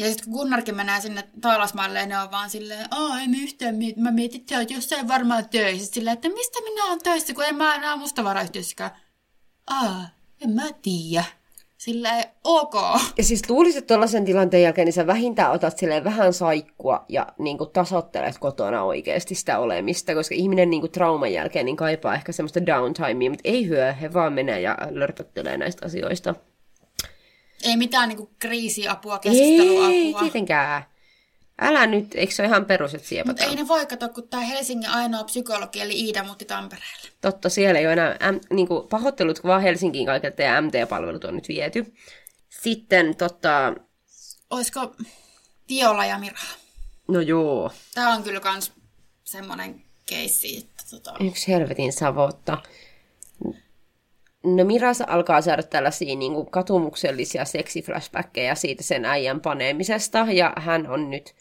ja 0.00 0.06
sitten 0.06 0.24
kun 0.24 0.40
Gunnarkin 0.40 0.76
menee 0.76 1.00
sinne 1.00 1.24
taalasmaille, 1.40 2.06
ne 2.06 2.18
on 2.18 2.30
vaan 2.30 2.50
silleen, 2.50 2.86
aa, 2.90 3.20
ei 3.20 3.28
me 3.28 3.36
yhtään 3.36 3.74
mieti. 3.74 4.00
Mä 4.00 4.10
mietin, 4.10 4.40
että 4.40 4.54
sä 4.54 4.60
oot 4.60 4.70
jossain 4.70 5.08
varmaan 5.08 5.48
töissä. 5.48 5.94
Silleen, 5.94 6.14
että 6.14 6.28
mistä 6.28 6.58
minä 6.60 6.84
olen 6.84 6.98
töissä, 7.02 7.34
kun 7.34 7.44
en 7.44 7.56
mä 7.56 7.74
enää 7.74 7.96
mustavarayhtiössäkään. 7.96 8.90
Aa, 9.66 10.08
en 10.40 10.50
mä 10.50 10.62
tiedä. 10.82 11.24
Silleen, 11.78 12.24
ok. 12.44 12.74
Ja 13.18 13.24
siis 13.24 13.50
luulisit, 13.50 13.78
että 13.78 13.88
tuollaisen 13.88 14.24
tilanteen 14.24 14.62
jälkeen 14.62 14.84
niin 14.84 14.92
sä 14.92 15.06
vähintään 15.06 15.52
otat 15.52 15.78
silleen 15.78 16.04
vähän 16.04 16.32
saikkua 16.32 17.04
ja 17.08 17.26
niin 17.38 17.58
kuin 17.58 17.70
tasottelet 17.70 18.38
kotona 18.38 18.82
oikeasti 18.82 19.34
sitä 19.34 19.58
olemista, 19.58 20.14
koska 20.14 20.34
ihminen 20.34 20.70
niin 20.70 20.80
kuin 20.80 20.92
trauman 20.92 21.32
jälkeen 21.32 21.66
niin 21.66 21.76
kaipaa 21.76 22.14
ehkä 22.14 22.32
semmoista 22.32 22.66
downtimea, 22.66 23.30
mutta 23.30 23.48
ei 23.48 23.68
hyö, 23.68 23.92
he 23.92 24.12
vaan 24.12 24.32
menee 24.32 24.60
ja 24.60 24.78
lörpöttelee 24.90 25.56
näistä 25.56 25.86
asioista. 25.86 26.34
Ei 27.70 27.76
mitään 27.76 28.08
niinku 28.08 28.30
kriisiapua, 28.38 29.14
Ei 29.14 29.20
keskusteluapua. 29.20 30.20
tietenkään. 30.20 30.84
Älä 31.62 31.86
nyt, 31.86 32.14
eikö 32.14 32.32
se 32.34 32.42
ole 32.42 32.48
ihan 32.48 32.64
perus, 32.64 32.94
että 32.94 33.02
Mutta 33.02 33.08
siepataan? 33.08 33.50
ei 33.50 33.56
ne 33.56 33.68
voi 33.68 33.86
katsoa, 33.86 34.08
kun 34.08 34.28
tämä 34.28 34.42
Helsingin 34.42 34.90
ainoa 34.90 35.24
psykologi, 35.24 35.80
eli 35.80 35.92
Iida 36.00 36.24
muutti 36.24 36.44
Tampereelle. 36.44 37.08
Totta, 37.20 37.48
siellä 37.48 37.80
ei 37.80 37.86
ole 37.86 37.92
enää 37.92 38.16
M, 38.32 38.54
niin 38.54 38.68
kuin 38.68 38.88
pahoittelut, 38.88 39.40
kun 39.40 39.48
vaan 39.48 39.62
Helsinkiin 39.62 40.06
kaiket 40.06 40.36
teidän 40.36 40.64
MT-palvelut 40.64 41.24
on 41.24 41.34
nyt 41.34 41.48
viety. 41.48 41.94
Sitten 42.62 43.16
tota, 43.16 43.74
Olisiko 44.50 44.94
Viola 45.68 46.04
ja 46.06 46.18
Mira? 46.18 46.38
no 47.08 47.20
joo, 47.20 47.70
Tämä 47.94 48.14
on 48.14 48.22
kyllä 48.22 48.40
kans 48.40 48.72
semmoinen 49.24 49.82
keissi, 50.06 50.56
että 50.56 50.84
tota... 50.90 51.14
yksi 51.20 51.48
helvetin 51.52 51.92
savotta. 51.92 52.58
No 54.44 54.64
Miras 54.64 55.00
alkaa 55.00 55.40
saada 55.40 55.62
tällaisia 55.62 56.16
niin 56.16 56.34
kuin 56.34 56.50
katumuksellisia 56.50 57.44
seksiflashbackkejä 57.44 58.54
siitä 58.54 58.82
sen 58.82 59.04
äijän 59.04 59.40
paneemisesta, 59.40 60.26
ja 60.32 60.52
hän 60.56 60.86
on 60.90 61.10
nyt, 61.10 61.34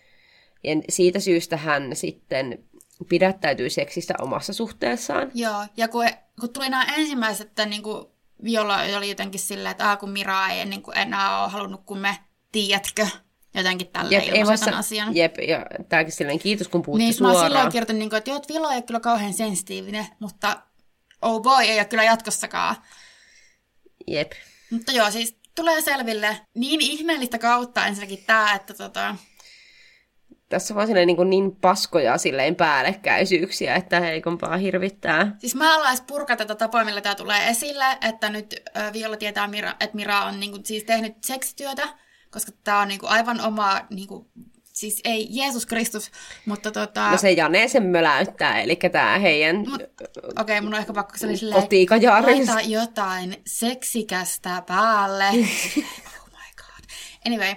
ja 0.64 0.76
siitä 0.90 1.20
syystä 1.20 1.58
hän 1.58 1.96
sitten 1.96 2.64
pidättäytyy 3.10 3.70
seksistä 3.70 4.14
omassa 4.22 4.54
suhteessaan. 4.54 5.32
Joo, 5.34 5.66
ja 5.78 5.88
kun, 5.88 6.06
kun 6.40 6.50
tuli 6.54 6.70
nämä 6.70 6.86
ensimmäiset, 6.98 7.48
että 7.48 7.66
niin 7.66 7.84
kuin 7.84 8.06
Viola 8.44 8.78
oli 8.98 9.10
jotenkin 9.10 9.40
silleen, 9.40 9.72
että 9.72 9.98
kun 10.00 10.10
Mira 10.10 10.48
ei 10.48 10.66
niin 10.66 10.82
kuin 10.82 10.98
enää 10.98 11.42
ole 11.44 11.50
halunnut, 11.52 11.82
kun 11.86 11.98
me 11.98 12.18
tiedätkö, 12.52 13.08
jotenkin 13.54 13.88
tällä 13.88 14.12
Jep, 14.12 14.24
ei 14.34 14.46
vasta, 14.46 14.78
asian. 14.78 15.16
jep, 15.16 15.36
ja 15.48 15.66
tämäkin 15.90 16.14
silleen 16.14 16.40
kiitos, 16.40 16.68
kun 16.68 16.82
puhutte 16.82 17.04
Niin, 17.06 17.16
mä 17.20 17.28
oon 17.28 17.36
suoraan. 17.36 17.52
silloin 17.52 17.72
kirjoitin, 17.72 18.00
niin 18.00 18.10
kuin, 18.10 18.18
että 18.18 18.30
joo, 18.30 18.38
että 18.38 18.54
Viola 18.54 18.72
ei 18.72 18.76
ole 18.78 18.82
kyllä 18.84 19.00
kauhean 19.00 19.34
sensitiivinen, 19.34 20.08
mutta 20.20 20.62
oh 21.22 21.42
boy, 21.42 21.64
ei 21.64 21.78
ole 21.78 21.86
kyllä 21.86 22.04
jatkossakaan. 22.04 22.76
Jep. 24.08 24.32
Mutta 24.72 24.92
joo, 24.92 25.12
siis 25.12 25.38
tulee 25.56 25.82
selville 25.82 26.42
niin 26.56 26.82
ihmeellistä 26.82 27.38
kautta 27.38 27.86
ensinnäkin 27.86 28.24
tämä, 28.28 28.54
että 28.54 28.74
tota, 28.74 29.16
Tässä 30.50 30.74
on 30.74 30.76
vaan 30.76 30.88
silleen 30.88 31.08
niin, 31.08 31.18
kuin 31.18 31.30
niin 31.30 31.56
paskoja 31.56 32.18
silleen 32.18 32.56
päällekkäisyyksiä, 32.56 33.76
että 33.76 34.00
heikompaa 34.00 34.58
hirvittää. 34.58 35.36
Siis 35.38 35.56
mä 35.56 35.76
alan 35.76 35.88
edes 35.88 36.02
purkaa 36.02 36.36
tätä 36.36 36.56
tapaa, 36.56 36.86
millä 36.86 37.02
tämä 37.02 37.16
tulee 37.16 37.50
esille, 37.50 37.98
että 38.02 38.30
nyt 38.30 38.56
Viola 38.94 39.18
tietää, 39.18 39.48
Mira, 39.48 39.72
että 39.80 39.96
Mira 39.96 40.26
on 40.26 40.40
niinku, 40.40 40.60
siis 40.64 40.84
tehnyt 40.84 41.14
seksityötä, 41.24 41.88
koska 42.32 42.52
tämä 42.64 42.80
on 42.80 42.88
niinku, 42.88 43.06
aivan 43.06 43.42
oma, 43.42 43.82
niinku, 43.90 44.32
siis 44.80 45.02
ei 45.04 45.28
Jeesus 45.30 45.66
Kristus, 45.66 46.12
mutta 46.46 46.72
tota... 46.72 47.12
No 47.12 47.18
se 47.18 47.32
Jane 47.32 47.68
sen 47.68 47.84
möläyttää, 47.84 48.62
eli 48.62 48.76
tämä 48.76 49.20
heidän 49.20 49.66
Mut- 49.66 49.74
Okei, 49.74 50.42
okay, 50.42 50.62
mun 50.62 50.74
on 50.74 50.80
ehkä 50.80 50.94
pakko 50.94 51.18
sanoa 51.18 51.36
silleen, 51.36 51.62
kotiikajarinsa. 51.62 52.54
laita 52.54 52.70
jotain 52.70 53.36
seksikästä 53.48 54.64
päälle. 54.68 55.28
oh 55.28 56.30
my 56.32 56.50
god. 56.58 56.86
Anyway, 57.28 57.56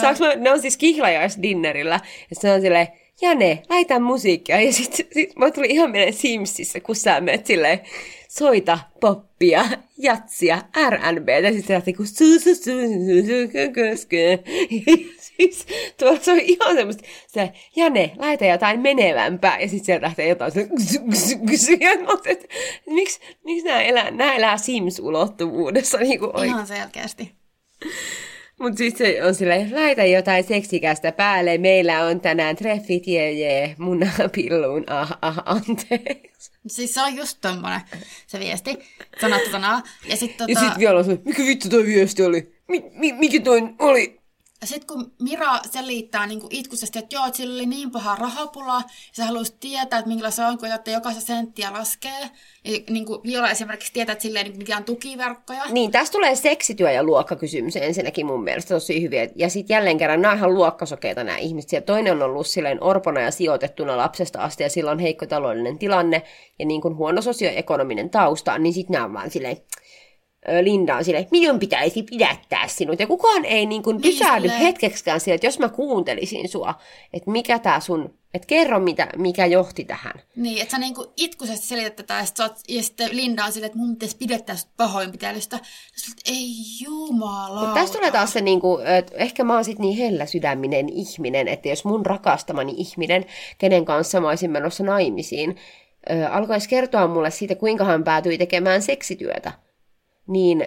Saanko 0.00 0.24
mä, 0.24 0.34
ne 0.34 0.50
on 0.50 0.60
siis 0.60 0.76
kihlajaisdinnerillä, 0.76 2.00
ja 2.30 2.36
se 2.40 2.52
on 2.52 2.60
silleen, 2.60 2.88
Jane, 3.22 3.62
laita 3.68 4.00
musiikkia. 4.00 4.60
Ja 4.60 4.72
sit, 4.72 4.94
sit 4.94 5.36
mä 5.36 5.50
tulin 5.50 5.70
ihan 5.70 5.90
mieleen 5.90 6.12
Simsissä, 6.12 6.80
kun 6.80 6.96
sä 6.96 7.20
menet 7.20 7.46
silleen, 7.46 7.80
soita 8.28 8.78
poppia, 9.00 9.64
jatsia, 9.98 10.62
R&B, 10.90 11.28
ja 11.28 11.50
sitten 11.52 11.66
se 11.66 11.74
lähti 11.74 11.92
kuin 11.92 12.06
su 12.06 12.14
su 12.14 12.54
su 12.54 12.54
su 12.54 12.72
su. 13.26 13.58
Ja 13.58 14.38
siis 15.40 15.66
tuolla 15.98 16.20
se 16.20 16.32
on 16.32 16.40
ihan 16.40 16.74
semmoista, 16.74 17.02
se, 17.26 17.52
Jane, 17.76 18.12
laita 18.16 18.44
jotain 18.44 18.80
menevämpää, 18.80 19.60
ja 19.60 19.68
sitten 19.68 19.84
sieltä 19.84 20.06
lähtee 20.06 20.28
jotain 20.28 20.52
se, 20.52 20.64
ksu, 20.64 20.98
ksu, 21.10 21.38
ksu, 21.46 21.72
ja 21.80 21.98
mä 21.98 22.08
että 22.26 22.46
miksi, 22.86 23.20
miksi 23.44 23.66
nämä 23.66 23.82
elää, 23.82 24.10
nämä 24.10 24.34
elää 24.34 24.56
Sims-ulottuvuudessa 24.56 25.98
niin 26.08 26.18
kuin 26.18 26.44
ihan 26.44 26.66
selkeästi. 26.66 27.32
mutta 28.60 28.78
sitten 28.78 29.06
se 29.06 29.24
on 29.24 29.34
silleen, 29.34 29.74
laita 29.74 30.04
jotain 30.04 30.44
seksikästä 30.44 31.12
päälle, 31.12 31.58
meillä 31.58 32.04
on 32.04 32.20
tänään 32.20 32.56
treffit, 32.56 33.06
jee 33.06 33.32
jee, 33.32 33.74
munapilluun, 33.78 34.84
ah 34.86 35.18
ah, 35.22 35.42
anteeksi. 35.44 36.50
Siis 36.66 36.94
se 36.94 37.02
on 37.02 37.16
just 37.16 37.38
tommonen 37.40 37.80
se 38.26 38.38
viesti, 38.38 38.78
sanottu 39.20 39.50
sanaa. 39.50 39.82
Ja 40.08 40.16
sitten 40.16 40.48
Ja 40.48 40.54
tota, 40.54 40.60
sitten 40.60 40.80
vielä 40.80 40.98
on 40.98 41.04
se, 41.04 41.18
mikä 41.24 41.42
vittu 41.42 41.68
toi 41.68 41.86
viesti 41.86 42.22
oli? 42.22 42.52
Mi, 42.68 42.84
mi, 42.92 43.12
mikä 43.12 43.40
toi 43.40 43.62
oli? 43.78 44.17
Sitten 44.64 44.86
kun 44.86 45.12
Mira 45.22 45.58
selittää 45.70 46.26
niin 46.26 46.40
kuin 46.40 46.54
itkuisesti, 46.54 46.98
että 46.98 47.16
joo, 47.16 47.26
että 47.26 47.36
sillä 47.36 47.54
oli 47.54 47.66
niin 47.66 47.90
paha 47.90 48.16
rahapula, 48.16 48.74
ja 48.74 48.82
se 49.12 49.22
halusi 49.22 49.54
tietää, 49.60 49.98
että 49.98 50.08
minkälaista 50.08 50.46
on, 50.46 50.58
kun 50.58 50.68
että 50.72 50.90
jokaisen 50.90 51.22
senttiä 51.22 51.72
laskee. 51.72 52.30
Ja 52.64 52.78
niin 52.90 53.06
kuin 53.06 53.22
Viola 53.22 53.50
esimerkiksi 53.50 53.92
tietää, 53.92 54.12
että 54.12 54.22
sillä 54.22 54.40
ei 54.40 54.44
niin 54.44 54.58
mitään 54.58 54.84
tukiverkkoja. 54.84 55.64
Niin, 55.70 55.90
tässä 55.90 56.12
tulee 56.12 56.34
seksityö 56.34 56.90
ja 56.90 57.02
luokkakysymys 57.02 57.76
ensinnäkin 57.76 58.26
mun 58.26 58.44
mielestä 58.44 58.74
tosi 58.74 59.02
hyviä. 59.02 59.28
Ja 59.36 59.48
sitten 59.48 59.74
jälleen 59.74 59.98
kerran, 59.98 60.22
nämä 60.22 60.34
ihan 60.34 60.54
luokkasokeita 60.54 61.24
nämä 61.24 61.38
ihmiset. 61.38 61.72
Ja 61.72 61.82
toinen 61.82 62.12
on 62.12 62.22
ollut 62.22 62.46
silleen 62.46 62.84
orpona 62.84 63.20
ja 63.20 63.30
sijoitettuna 63.30 63.96
lapsesta 63.96 64.42
asti, 64.42 64.62
ja 64.62 64.70
sillä 64.70 64.90
on 64.90 64.98
heikko 64.98 65.26
taloudellinen 65.26 65.78
tilanne 65.78 66.22
ja 66.58 66.66
niin 66.66 66.80
kuin 66.80 66.96
huono 66.96 67.22
sosioekonominen 67.22 68.10
tausta, 68.10 68.58
niin 68.58 68.72
sitten 68.72 68.92
nämä 68.94 69.04
on 69.04 69.12
vaan 69.12 69.30
silleen, 69.30 69.56
Linda 70.62 70.96
on 70.96 71.04
silleen, 71.04 71.26
minun 71.30 71.58
pitäisi 71.58 72.02
pidättää 72.02 72.68
sinut. 72.68 73.00
Ja 73.00 73.06
kukaan 73.06 73.44
ei 73.44 73.66
niin 73.66 73.82
kuin 73.82 74.02
pysähdy 74.02 74.48
niin, 74.48 74.60
hetkeksikään 74.60 75.20
sille, 75.20 75.34
että 75.34 75.46
jos 75.46 75.58
mä 75.58 75.68
kuuntelisin 75.68 76.48
sua, 76.48 76.74
että 77.12 77.30
mikä 77.30 77.58
tämä 77.58 77.80
sun, 77.80 78.14
että 78.34 78.46
kerro 78.46 78.80
mitä, 78.80 79.08
mikä 79.16 79.46
johti 79.46 79.84
tähän. 79.84 80.12
Niin, 80.36 80.62
että 80.62 80.72
sä 80.72 80.78
niin 80.78 80.94
kuin 80.94 81.08
itkuisesti 81.16 81.66
selität 81.66 81.96
tätä, 81.96 82.14
ja, 82.14 82.24
sit, 82.24 82.36
ja 82.68 82.82
sitten 82.82 83.08
Linda 83.12 83.44
on 83.44 83.52
silleen, 83.52 83.66
että 83.66 83.78
mun 83.78 83.96
pitäisi 83.96 84.16
pidettää 84.16 84.56
sut 84.56 84.70
pahoinpitelystä. 84.76 85.56
Ja 85.56 85.62
sä 85.96 86.16
ei 86.26 86.50
jumala. 86.84 87.74
Tästä 87.74 87.96
tulee 87.96 88.10
taas 88.10 88.32
se, 88.32 88.40
niin 88.40 88.60
kuin, 88.60 88.86
että 88.86 89.16
ehkä 89.16 89.44
mä 89.44 89.54
oon 89.54 89.64
sit 89.64 89.78
niin 89.78 89.98
hellä 89.98 90.26
sydäminen 90.26 90.88
ihminen, 90.88 91.48
että 91.48 91.68
jos 91.68 91.84
mun 91.84 92.06
rakastamani 92.06 92.74
ihminen, 92.76 93.26
kenen 93.58 93.84
kanssa 93.84 94.20
mä 94.20 94.28
olisin 94.28 94.50
menossa 94.50 94.84
naimisiin, 94.84 95.56
alkaisi 96.30 96.68
kertoa 96.68 97.06
mulle 97.06 97.30
siitä, 97.30 97.54
kuinka 97.54 97.84
hän 97.84 98.04
päätyi 98.04 98.38
tekemään 98.38 98.82
seksityötä 98.82 99.67
niin 100.28 100.66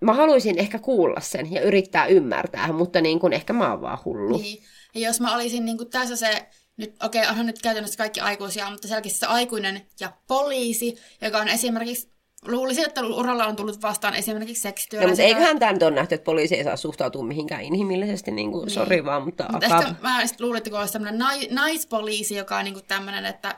mä 0.00 0.12
haluaisin 0.12 0.58
ehkä 0.58 0.78
kuulla 0.78 1.20
sen 1.20 1.52
ja 1.52 1.60
yrittää 1.60 2.06
ymmärtää, 2.06 2.72
mutta 2.72 3.00
niin 3.00 3.20
kuin 3.20 3.32
ehkä 3.32 3.52
mä 3.52 3.70
oon 3.70 3.80
vaan 3.80 3.98
hullu. 4.04 4.38
Niin. 4.38 4.62
Ja 4.94 5.00
jos 5.00 5.20
mä 5.20 5.34
olisin 5.34 5.64
niin 5.64 5.78
kuin 5.78 5.90
tässä 5.90 6.16
se, 6.16 6.46
nyt, 6.76 6.94
okei, 7.02 7.20
okay, 7.20 7.30
onhan 7.30 7.46
nyt 7.46 7.62
käytännössä 7.62 7.98
kaikki 7.98 8.20
aikuisia, 8.20 8.70
mutta 8.70 8.88
selkeästi 8.88 9.18
se 9.18 9.26
aikuinen 9.26 9.86
ja 10.00 10.12
poliisi, 10.28 10.96
joka 11.22 11.38
on 11.38 11.48
esimerkiksi 11.48 12.12
Luulisin, 12.46 12.84
että 12.84 13.00
uralla 13.00 13.46
on 13.46 13.56
tullut 13.56 13.82
vastaan 13.82 14.14
esimerkiksi 14.14 14.62
seksityöllä. 14.62 15.06
No, 15.06 15.10
mutta 15.10 15.22
eiköhän 15.22 15.58
tämä 15.58 15.72
nyt 15.72 15.82
ole 15.82 15.90
nähty, 15.90 16.14
että 16.14 16.24
poliisi 16.24 16.54
ei 16.54 16.64
saa 16.64 16.76
suhtautua 16.76 17.22
mihinkään 17.22 17.62
inhimillisesti, 17.62 18.30
niin 18.30 18.52
kuin, 18.52 18.64
niin. 18.64 18.74
sori 18.74 19.04
vaan, 19.04 19.22
mutta... 19.22 19.46
mutta 19.52 19.66
ehkä 19.66 19.94
mä 20.00 20.24
luulin, 20.40 20.58
että 20.58 20.70
kun 20.70 20.78
olisi 20.78 20.92
tämmöinen 20.92 21.24
naispoliisi, 21.50 22.36
joka 22.36 22.58
on 22.58 22.64
niin 22.64 22.74
kuin 22.74 22.84
tämmöinen, 22.84 23.26
että 23.26 23.56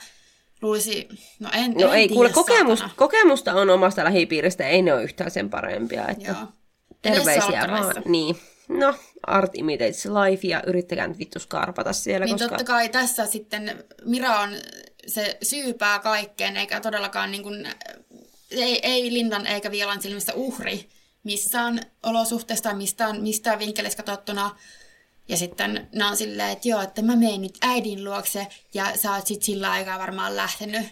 luulisi, 0.64 1.08
no 1.40 1.50
en, 1.52 1.72
no 1.72 1.92
en 1.92 1.94
ei, 1.94 2.08
kuule, 2.08 2.30
kokemus, 2.30 2.84
kokemusta 2.96 3.54
on 3.54 3.70
omasta 3.70 4.04
lähipiiristä, 4.04 4.68
ei 4.68 4.82
ne 4.82 4.92
ole 4.94 5.02
yhtään 5.02 5.30
sen 5.30 5.50
parempia. 5.50 6.08
Että 6.08 6.28
Joo. 6.28 6.36
Terveisiä 7.02 7.66
vaan. 7.70 8.02
Niin. 8.04 8.36
No, 8.68 8.94
art 9.26 9.54
imitates 9.54 10.04
life 10.04 10.46
ja 10.46 10.62
yrittäkää 10.66 11.06
nyt 11.06 11.18
vittu 11.18 11.38
skarpata 11.38 11.92
siellä. 11.92 12.26
Niin 12.26 12.34
koska... 12.34 12.48
totta 12.48 12.64
kai 12.64 12.88
tässä 12.88 13.26
sitten 13.26 13.84
Mira 14.04 14.40
on 14.40 14.50
se 15.06 15.38
syypää 15.42 15.98
kaikkeen, 15.98 16.56
eikä 16.56 16.80
todellakaan 16.80 17.30
niin 17.30 17.42
kuin, 17.42 17.68
ei, 18.50 18.80
ei 18.82 19.12
Lindan 19.12 19.46
eikä 19.46 19.70
Vielan 19.70 20.02
silmissä 20.02 20.34
uhri 20.34 20.88
missään 21.24 21.80
olosuhteessa 22.02 22.62
tai 22.62 22.74
mistään, 22.74 23.22
mistään 23.22 23.58
vinkkelistä 23.58 24.02
katsottuna. 24.02 24.56
Ja 25.28 25.36
sitten 25.36 25.88
ne 25.94 26.04
on 26.04 26.16
silleen, 26.16 26.50
että 26.50 26.68
joo, 26.68 26.80
että 26.80 27.02
mä 27.02 27.16
menen 27.16 27.42
nyt 27.42 27.58
äidin 27.62 28.04
luokse 28.04 28.46
ja 28.74 28.86
sä 28.96 29.14
oot 29.14 29.26
sit 29.26 29.42
sillä 29.42 29.70
aikaa 29.70 29.98
varmaan 29.98 30.36
lähtenyt. 30.36 30.86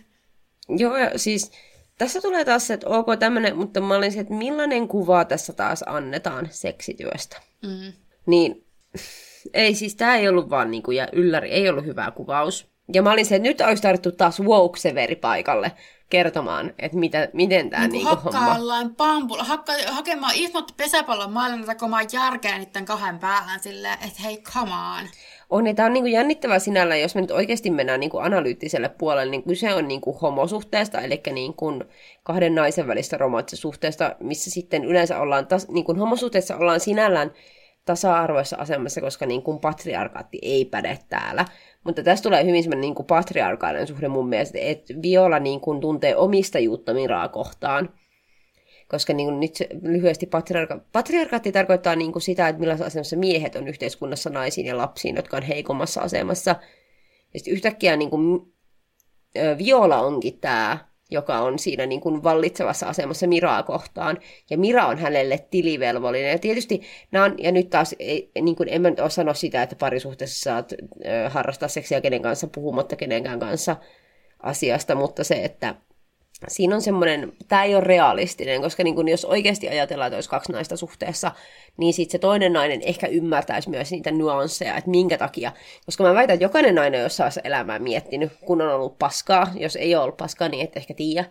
Joo, 0.69 0.97
ja 0.97 1.19
siis 1.19 1.51
tässä 1.99 2.21
tulee 2.21 2.45
taas 2.45 2.67
se, 2.67 2.75
että 2.75 2.89
ok 2.89 3.07
tämmönen, 3.19 3.57
mutta 3.57 3.81
mä 3.81 3.95
olin 3.95 4.13
se, 4.13 4.21
että 4.21 4.35
millainen 4.35 4.89
kuva 4.89 5.25
tässä 5.25 5.53
taas 5.53 5.85
annetaan 5.87 6.49
seksityöstä. 6.51 7.43
Mm. 7.63 7.93
Niin 8.27 8.65
ei 9.55 9.75
siis, 9.75 9.95
tämä 9.95 10.17
ei 10.17 10.29
ollut 10.29 10.51
vaan 10.51 10.71
niinku, 10.71 10.91
ja 10.91 11.09
ylläri, 11.13 11.51
ei 11.51 11.69
ollut 11.69 11.85
hyvä 11.85 12.11
kuvaus. 12.11 12.67
Ja 12.95 13.03
mä 13.03 13.13
olin 13.13 13.27
se, 13.27 13.37
että 13.37 13.49
nyt 13.49 13.61
olisi 13.61 13.83
tarvittu 13.83 14.13
taas 14.13 14.41
woke 14.41 15.17
paikalle 15.21 15.73
kertomaan, 16.13 16.75
että 16.79 16.99
mitä, 16.99 17.29
miten 17.33 17.71
tämä 17.71 17.89
niin 17.89 17.93
niinku 17.93 18.31
homma... 18.33 18.91
pampulla, 18.97 19.45
hakka, 19.45 19.73
hakemaan 19.91 20.33
ismot 20.37 20.73
pesäpallon 20.77 21.33
maailman 21.33 21.67
takomaan 21.67 22.07
järkeä 22.13 22.59
niiden 22.59 22.85
kahden 22.85 23.19
päähän 23.19 23.61
silleen, 23.61 23.99
että 24.07 24.23
hei, 24.23 24.43
come 24.43 24.73
on. 24.73 25.09
On, 25.51 25.77
tämä 25.77 25.87
on 25.87 25.93
niin 25.93 26.05
kuin 26.05 26.13
jännittävää 26.13 26.59
sinällä, 26.59 26.97
jos 26.97 27.15
me 27.15 27.21
nyt 27.21 27.31
oikeasti 27.31 27.71
mennään 27.71 28.01
niin 28.01 28.11
kuin 28.11 28.25
analyyttiselle 28.25 28.89
puolelle, 28.89 29.31
niin 29.31 29.43
kyse 29.43 29.75
on 29.75 29.89
niin 29.89 30.01
kuin 30.01 30.19
homosuhteesta, 30.21 31.01
eli 31.01 31.21
niin 31.33 31.55
kuin 31.55 31.85
kahden 32.23 32.55
naisen 32.55 32.89
välistä 32.89 33.17
romanttisesta 33.17 33.63
suhteesta, 33.63 34.17
missä 34.21 34.51
sitten 34.51 34.85
yleensä 34.85 35.21
ollaan, 35.21 35.47
tas, 35.47 35.69
niin 35.69 35.85
kuin 35.85 35.99
homosuhteessa 35.99 36.57
ollaan 36.57 36.81
sinällään 36.81 37.33
tasa-arvoisessa 37.85 38.57
asemassa, 38.57 39.01
koska 39.01 39.27
niin 39.27 39.43
kuin 39.43 39.59
patriarkaatti 39.59 40.39
ei 40.43 40.65
päde 40.65 40.99
täällä. 41.09 41.45
Mutta 41.85 42.03
tässä 42.03 42.23
tulee 42.23 42.45
hyvin 42.45 42.63
semmoinen 42.63 42.81
niin 42.81 43.07
patriarkaalinen 43.07 43.87
suhde 43.87 44.09
mun 44.09 44.29
mielestä, 44.29 44.59
että 44.61 44.95
Viola 45.03 45.39
niin 45.39 45.61
kuin 45.61 45.81
tuntee 45.81 46.17
omistajuutta 46.17 46.95
Miraa 46.95 47.29
kohtaan. 47.29 47.95
Koska 48.89 49.13
niin 49.13 49.27
kuin 49.27 49.41
nyt 49.41 49.55
lyhyesti 49.83 50.27
patriarka- 50.27 50.81
patriarkaatti 50.93 51.53
tarkoittaa 51.53 51.97
niin 51.97 52.13
kuin 52.13 52.23
sitä, 52.23 52.49
että 52.49 52.61
millaisessa 52.61 52.87
asemassa 52.87 53.17
miehet 53.17 53.57
on 53.57 53.69
yhteiskunnassa 53.69 54.31
naisiin 54.31 54.67
ja 54.67 54.77
lapsiin, 54.77 55.17
jotka 55.17 55.37
on 55.37 55.43
heikommassa 55.43 56.01
asemassa. 56.01 56.57
Ja 57.35 57.39
sitten 57.39 57.55
yhtäkkiä 57.55 57.97
niin 57.97 58.11
kuin, 58.11 58.53
Viola 59.59 60.01
onkin 60.01 60.39
tämä 60.41 60.92
joka 61.13 61.39
on 61.39 61.59
siinä 61.59 61.87
niin 61.87 62.01
kuin 62.01 62.23
vallitsevassa 62.23 62.87
asemassa 62.87 63.27
Miraa 63.27 63.63
kohtaan. 63.63 64.19
Ja 64.51 64.59
Mira 64.59 64.87
on 64.87 64.99
hänelle 64.99 65.39
tilivelvollinen. 65.51 66.31
Ja 66.31 66.39
tietysti 66.39 66.83
nämä 67.11 67.25
on, 67.25 67.35
ja 67.39 67.53
nyt 67.53 67.71
taas, 67.71 67.95
ei, 67.99 68.31
niin 68.41 68.57
kuin, 68.57 68.69
en 68.69 68.83
mä 68.83 68.91
nyt 68.91 69.01
ole 69.01 69.11
sano 69.11 69.35
sitä, 69.35 69.63
että 69.63 69.77
parisuhteessa 69.77 70.43
saat 70.43 70.73
harrastaa 71.29 71.69
seksiä 71.69 72.01
kenen 72.01 72.23
kanssa 72.23 72.47
puhumatta 72.47 72.97
kenenkään 72.97 73.41
kanssa 73.41 73.77
asiasta, 74.43 74.95
mutta 74.95 75.25
se, 75.25 75.45
että 75.45 75.75
siinä 76.49 76.75
on 76.75 76.83
semmoinen, 76.83 77.33
tämä 77.49 77.65
ei 77.65 77.75
ole 77.75 77.85
realistinen, 77.85 78.61
koska 78.61 78.85
niin 78.85 78.95
kun 78.95 79.09
jos 79.09 79.25
oikeasti 79.25 79.69
ajatellaan, 79.69 80.07
että 80.07 80.17
olisi 80.17 80.29
kaksi 80.29 80.53
naista 80.53 80.77
suhteessa, 80.77 81.33
niin 81.77 81.95
sitten 81.95 82.13
se 82.13 82.19
toinen 82.19 82.53
nainen 82.53 82.81
ehkä 82.85 83.07
ymmärtäisi 83.07 83.71
myös 83.71 83.91
niitä 83.91 84.11
nuansseja, 84.11 84.77
että 84.77 84.91
minkä 84.91 85.19
takia. 85.19 85.53
Koska 85.87 86.05
mä 86.05 86.15
väitän, 86.15 86.35
että 86.35 86.45
jokainen 86.45 86.75
nainen 86.75 87.01
on 87.01 87.05
jossain 87.05 87.33
elämää 87.45 87.79
miettinyt, 87.79 88.33
kun 88.47 88.63
on 88.63 88.75
ollut 88.75 88.99
paskaa. 88.99 89.53
Jos 89.55 89.77
ei 89.77 89.95
ole 89.95 90.03
ollut 90.03 90.17
paskaa, 90.17 90.49
niin 90.49 90.65
et 90.65 90.77
ehkä 90.77 90.95
tiedä. 90.95 91.25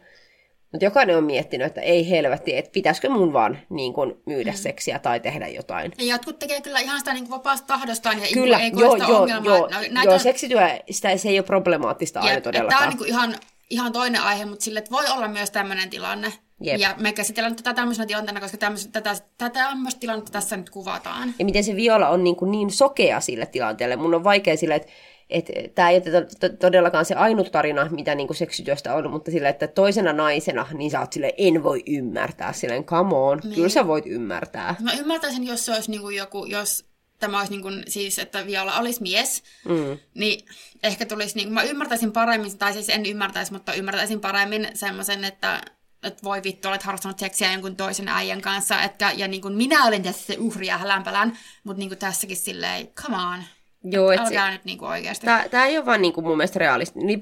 Mutta 0.71 0.85
jokainen 0.85 1.17
on 1.17 1.23
miettinyt, 1.23 1.67
että 1.67 1.81
ei 1.81 2.09
helvetti, 2.09 2.57
että 2.57 2.71
pitäisikö 2.71 3.09
mun 3.09 3.33
vaan 3.33 3.59
niin 3.69 3.93
kun, 3.93 4.21
myydä 4.25 4.51
mm. 4.51 4.57
seksiä 4.57 4.99
tai 4.99 5.19
tehdä 5.19 5.47
jotain. 5.47 5.91
Ja 5.97 6.05
jotkut 6.05 6.39
tekee 6.39 6.61
kyllä 6.61 6.79
ihan 6.79 6.99
sitä 6.99 7.13
niin 7.13 7.29
vapaasta 7.29 7.67
tahdostaan 7.67 8.21
ja 8.21 8.27
kyllä, 8.33 8.59
ei 8.59 8.71
joo, 8.75 8.95
joo, 8.95 9.25
joo, 9.25 9.57
no, 9.57 9.67
näitä... 9.69 10.09
joo, 10.09 10.19
seksityö, 10.19 10.61
sitä, 10.91 11.17
se 11.17 11.29
ei 11.29 11.39
ole 11.39 11.45
problemaattista 11.45 12.19
aina 12.19 12.41
todellakaan. 12.41 12.79
Tämä 12.79 12.91
on 12.91 12.97
niin 12.97 13.09
ihan 13.09 13.35
ihan 13.71 13.91
toinen 13.91 14.21
aihe, 14.21 14.45
mutta 14.45 14.63
sille, 14.63 14.79
että 14.79 14.91
voi 14.91 15.05
olla 15.07 15.27
myös 15.27 15.51
tämmöinen 15.51 15.89
tilanne. 15.89 16.33
Jep. 16.61 16.79
Ja 16.79 16.95
me 16.99 17.13
käsitellään 17.13 17.55
tätä 17.55 17.73
tämmöisenä 17.73 18.05
tilanteena, 18.05 18.39
koska 18.39 18.57
tämmöistä, 18.57 18.91
tätä, 18.91 19.15
tätä 19.37 19.59
tämmöistä 19.59 19.99
tilannetta 19.99 20.31
tässä 20.31 20.57
nyt 20.57 20.69
kuvataan. 20.69 21.33
Ja 21.39 21.45
miten 21.45 21.63
se 21.63 21.75
Viola 21.75 22.09
on 22.09 22.23
niin, 22.23 22.35
kuin 22.35 22.51
niin 22.51 22.71
sokea 22.71 23.19
sille 23.19 23.45
tilanteelle. 23.45 23.95
Mun 23.95 24.15
on 24.15 24.23
vaikea 24.23 24.57
sille, 24.57 24.81
että 25.29 25.53
tämä 25.75 25.89
ei 25.89 25.97
ole 25.97 26.49
todellakaan 26.59 27.05
se 27.05 27.15
ainut 27.15 27.51
tarina, 27.51 27.87
mitä 27.91 28.15
niin 28.15 28.27
kuin 28.27 28.37
seksityöstä 28.37 28.95
on, 28.95 29.11
mutta 29.11 29.31
sille, 29.31 29.49
että 29.49 29.67
toisena 29.67 30.13
naisena, 30.13 30.67
niin 30.73 30.91
sä 30.91 30.99
oot 30.99 31.13
sille 31.13 31.33
en 31.37 31.63
voi 31.63 31.83
ymmärtää. 31.87 32.53
Silleen, 32.53 32.83
come 32.83 33.15
on, 33.15 33.39
niin. 33.43 33.55
kyllä 33.55 33.69
sä 33.69 33.87
voit 33.87 34.05
ymmärtää. 34.05 34.75
Mä 34.79 34.93
ymmärtäisin, 34.93 35.47
jos 35.47 35.65
se 35.65 35.73
olisi 35.73 35.91
niin 35.91 36.01
kuin 36.01 36.15
joku, 36.15 36.45
jos 36.45 36.90
tämä 37.21 37.39
olisi 37.39 37.53
niin 37.53 37.61
kuin, 37.61 37.83
siis, 37.87 38.19
että 38.19 38.45
Viola 38.45 38.79
olisi 38.79 39.01
mies, 39.01 39.43
mm. 39.65 39.97
niin 40.13 40.45
ehkä 40.83 41.05
tulisi, 41.05 41.35
niin 41.35 41.47
kuin, 41.47 41.53
mä 41.53 41.63
ymmärtäisin 41.63 42.11
paremmin, 42.11 42.57
tai 42.57 42.73
siis 42.73 42.89
en 42.89 43.05
ymmärtäisi, 43.05 43.53
mutta 43.53 43.73
ymmärtäisin 43.73 44.19
paremmin 44.19 44.67
semmoisen, 44.73 45.25
että 45.25 45.61
että 46.03 46.23
voi 46.23 46.43
vittu, 46.43 46.67
olet 46.67 46.83
harrastanut 46.83 47.19
seksiä 47.19 47.51
jonkun 47.51 47.75
toisen 47.75 48.07
äijän 48.07 48.41
kanssa, 48.41 48.81
etkä, 48.81 49.11
ja 49.11 49.27
niin 49.27 49.41
kuin 49.41 49.53
minä 49.53 49.85
olen 49.85 50.03
tässä 50.03 50.25
se 50.25 50.39
uhri 50.39 50.67
ja 50.67 50.79
lämpälän, 50.83 51.37
mutta 51.63 51.79
niin 51.79 51.89
kuin 51.89 51.99
tässäkin 51.99 52.37
silleen, 52.37 52.87
come 52.87 53.17
on. 53.17 53.43
Joo, 53.83 54.11
et 54.11 54.19
Älkää 54.19 54.47
se, 54.47 54.51
nyt 54.51 54.65
niinku 54.65 54.85
oikeasti. 54.85 55.27
Tämä 55.51 55.65
ei 55.65 55.77
ole 55.77 55.85
vaan 55.85 56.01
niinku 56.01 56.21
mun 56.21 56.37
mielestä 56.37 56.59
realistinen, 56.59 57.19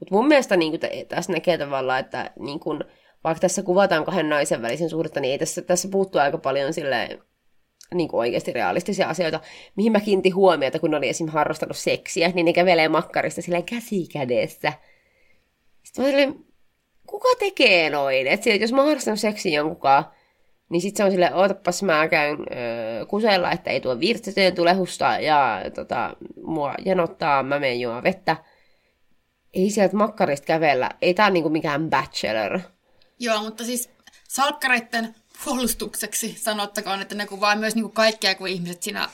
mutta 0.00 0.14
mun 0.14 0.28
mielestä 0.28 0.56
niinku 0.56 0.78
tässä 1.08 1.32
näkee 1.32 1.58
tavallaan, 1.58 2.00
että 2.00 2.30
niinku, 2.38 2.78
vaikka 3.24 3.40
tässä 3.40 3.62
kuvataan 3.62 4.04
kahden 4.04 4.28
naisen 4.28 4.62
välisen 4.62 4.90
suhdetta, 4.90 5.20
niin 5.20 5.32
ei 5.32 5.38
tässä, 5.38 5.62
tässä 5.62 5.88
puuttuu 5.88 6.20
aika 6.20 6.38
paljon 6.38 6.72
silleen, 6.72 7.18
niin 7.94 8.08
kuin 8.08 8.18
oikeasti 8.18 8.52
realistisia 8.52 9.08
asioita, 9.08 9.40
mihin 9.76 9.92
mä 9.92 10.00
kiinnitin 10.00 10.34
huomiota, 10.34 10.78
kun 10.78 10.94
oli 10.94 11.08
esim. 11.08 11.28
harrastanut 11.28 11.76
seksiä, 11.76 12.28
niin 12.34 12.46
ne 12.46 12.52
kävelee 12.52 12.88
makkarista 12.88 13.42
sillä 13.42 13.62
käsi 13.62 14.06
kädessä. 14.12 14.72
Sitten 15.82 16.04
mä 16.04 16.10
olin, 16.10 16.46
kuka 17.06 17.28
tekee 17.38 17.90
noin? 17.90 18.26
Että 18.26 18.50
jos 18.50 18.72
mä 18.72 18.78
oon 18.78 18.88
harrastanut 18.88 19.20
seksiä 19.20 19.58
jonkunkaan, 19.58 20.04
niin 20.68 20.80
sitten 20.80 20.96
se 20.96 21.04
on 21.04 21.10
silleen, 21.10 21.34
ootapas 21.34 21.82
mä 21.82 22.08
käyn 22.08 22.38
öö, 22.40 23.06
kusella, 23.06 23.52
että 23.52 23.70
ei 23.70 23.80
tuo 23.80 24.00
virtsateen 24.00 24.54
tulehusta 24.54 25.18
ja 25.20 25.62
tota, 25.74 26.16
mua 26.42 26.74
janottaa, 26.84 27.42
mä 27.42 27.58
menen 27.58 27.80
juomaan 27.80 28.04
vettä. 28.04 28.36
Ei 29.54 29.70
sieltä 29.70 29.96
makkarista 29.96 30.46
kävellä, 30.46 30.90
ei 31.02 31.14
tää 31.14 31.26
ole 31.26 31.32
niinku 31.32 31.48
mikään 31.48 31.90
bachelor. 31.90 32.60
Joo, 33.18 33.42
mutta 33.42 33.64
siis 33.64 33.90
salkkareitten 34.28 35.14
puolustukseksi 35.44 36.36
sanottakoon, 36.38 37.02
että 37.02 37.14
ne 37.14 37.26
kuvaa 37.26 37.56
myös 37.56 37.74
niin 37.74 37.82
kuin 37.82 37.92
kaikkea, 37.94 38.34
kun 38.34 38.48
ihmiset 38.48 38.82
siinä 38.82 39.08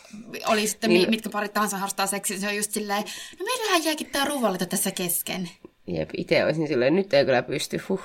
oli 0.47 0.67
sitten 0.67 0.91
niin. 0.91 1.11
mitkä 1.11 1.31
parit 1.31 1.53
tahansa 1.53 1.77
harrastaa 1.77 2.07
seksiä, 2.07 2.35
niin 2.35 2.41
se 2.41 2.49
on 2.49 2.57
just 2.57 2.71
silleen, 2.71 3.03
no 3.39 3.45
meillähän 3.45 3.85
jääkin 3.85 4.07
tämä 4.07 4.25
ruvallita 4.25 4.67
tässä 4.67 4.91
kesken. 4.91 5.51
Jep, 5.87 6.11
itse 6.17 6.45
olisin 6.45 6.69
silleen, 6.69 6.97
nyt 6.97 7.15
ei 7.15 7.25
kyllä 7.25 7.43
pysty. 7.43 7.81
Huh. 7.89 8.03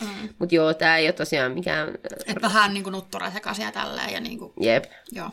Mm. 0.00 0.28
Mutta 0.38 0.54
joo, 0.54 0.74
tämä 0.74 0.96
ei 0.96 1.06
ole 1.06 1.12
tosiaan 1.12 1.52
mikään... 1.52 1.88
Et 2.26 2.42
vähän 2.42 2.74
niin 2.74 2.84
kuin 2.84 2.92
nuttura 2.92 3.30
sekaisin 3.30 3.72
tälleen 3.72 4.12
ja 4.12 4.20
niin 4.20 4.38
kuin... 4.38 4.52
Jep. 4.60 4.84
Joo. 5.12 5.30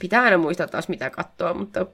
Pitää 0.00 0.22
aina 0.22 0.38
muistaa 0.38 0.68
taas 0.68 0.88
mitä 0.88 1.10
katsoa, 1.10 1.54
mutta 1.54 1.86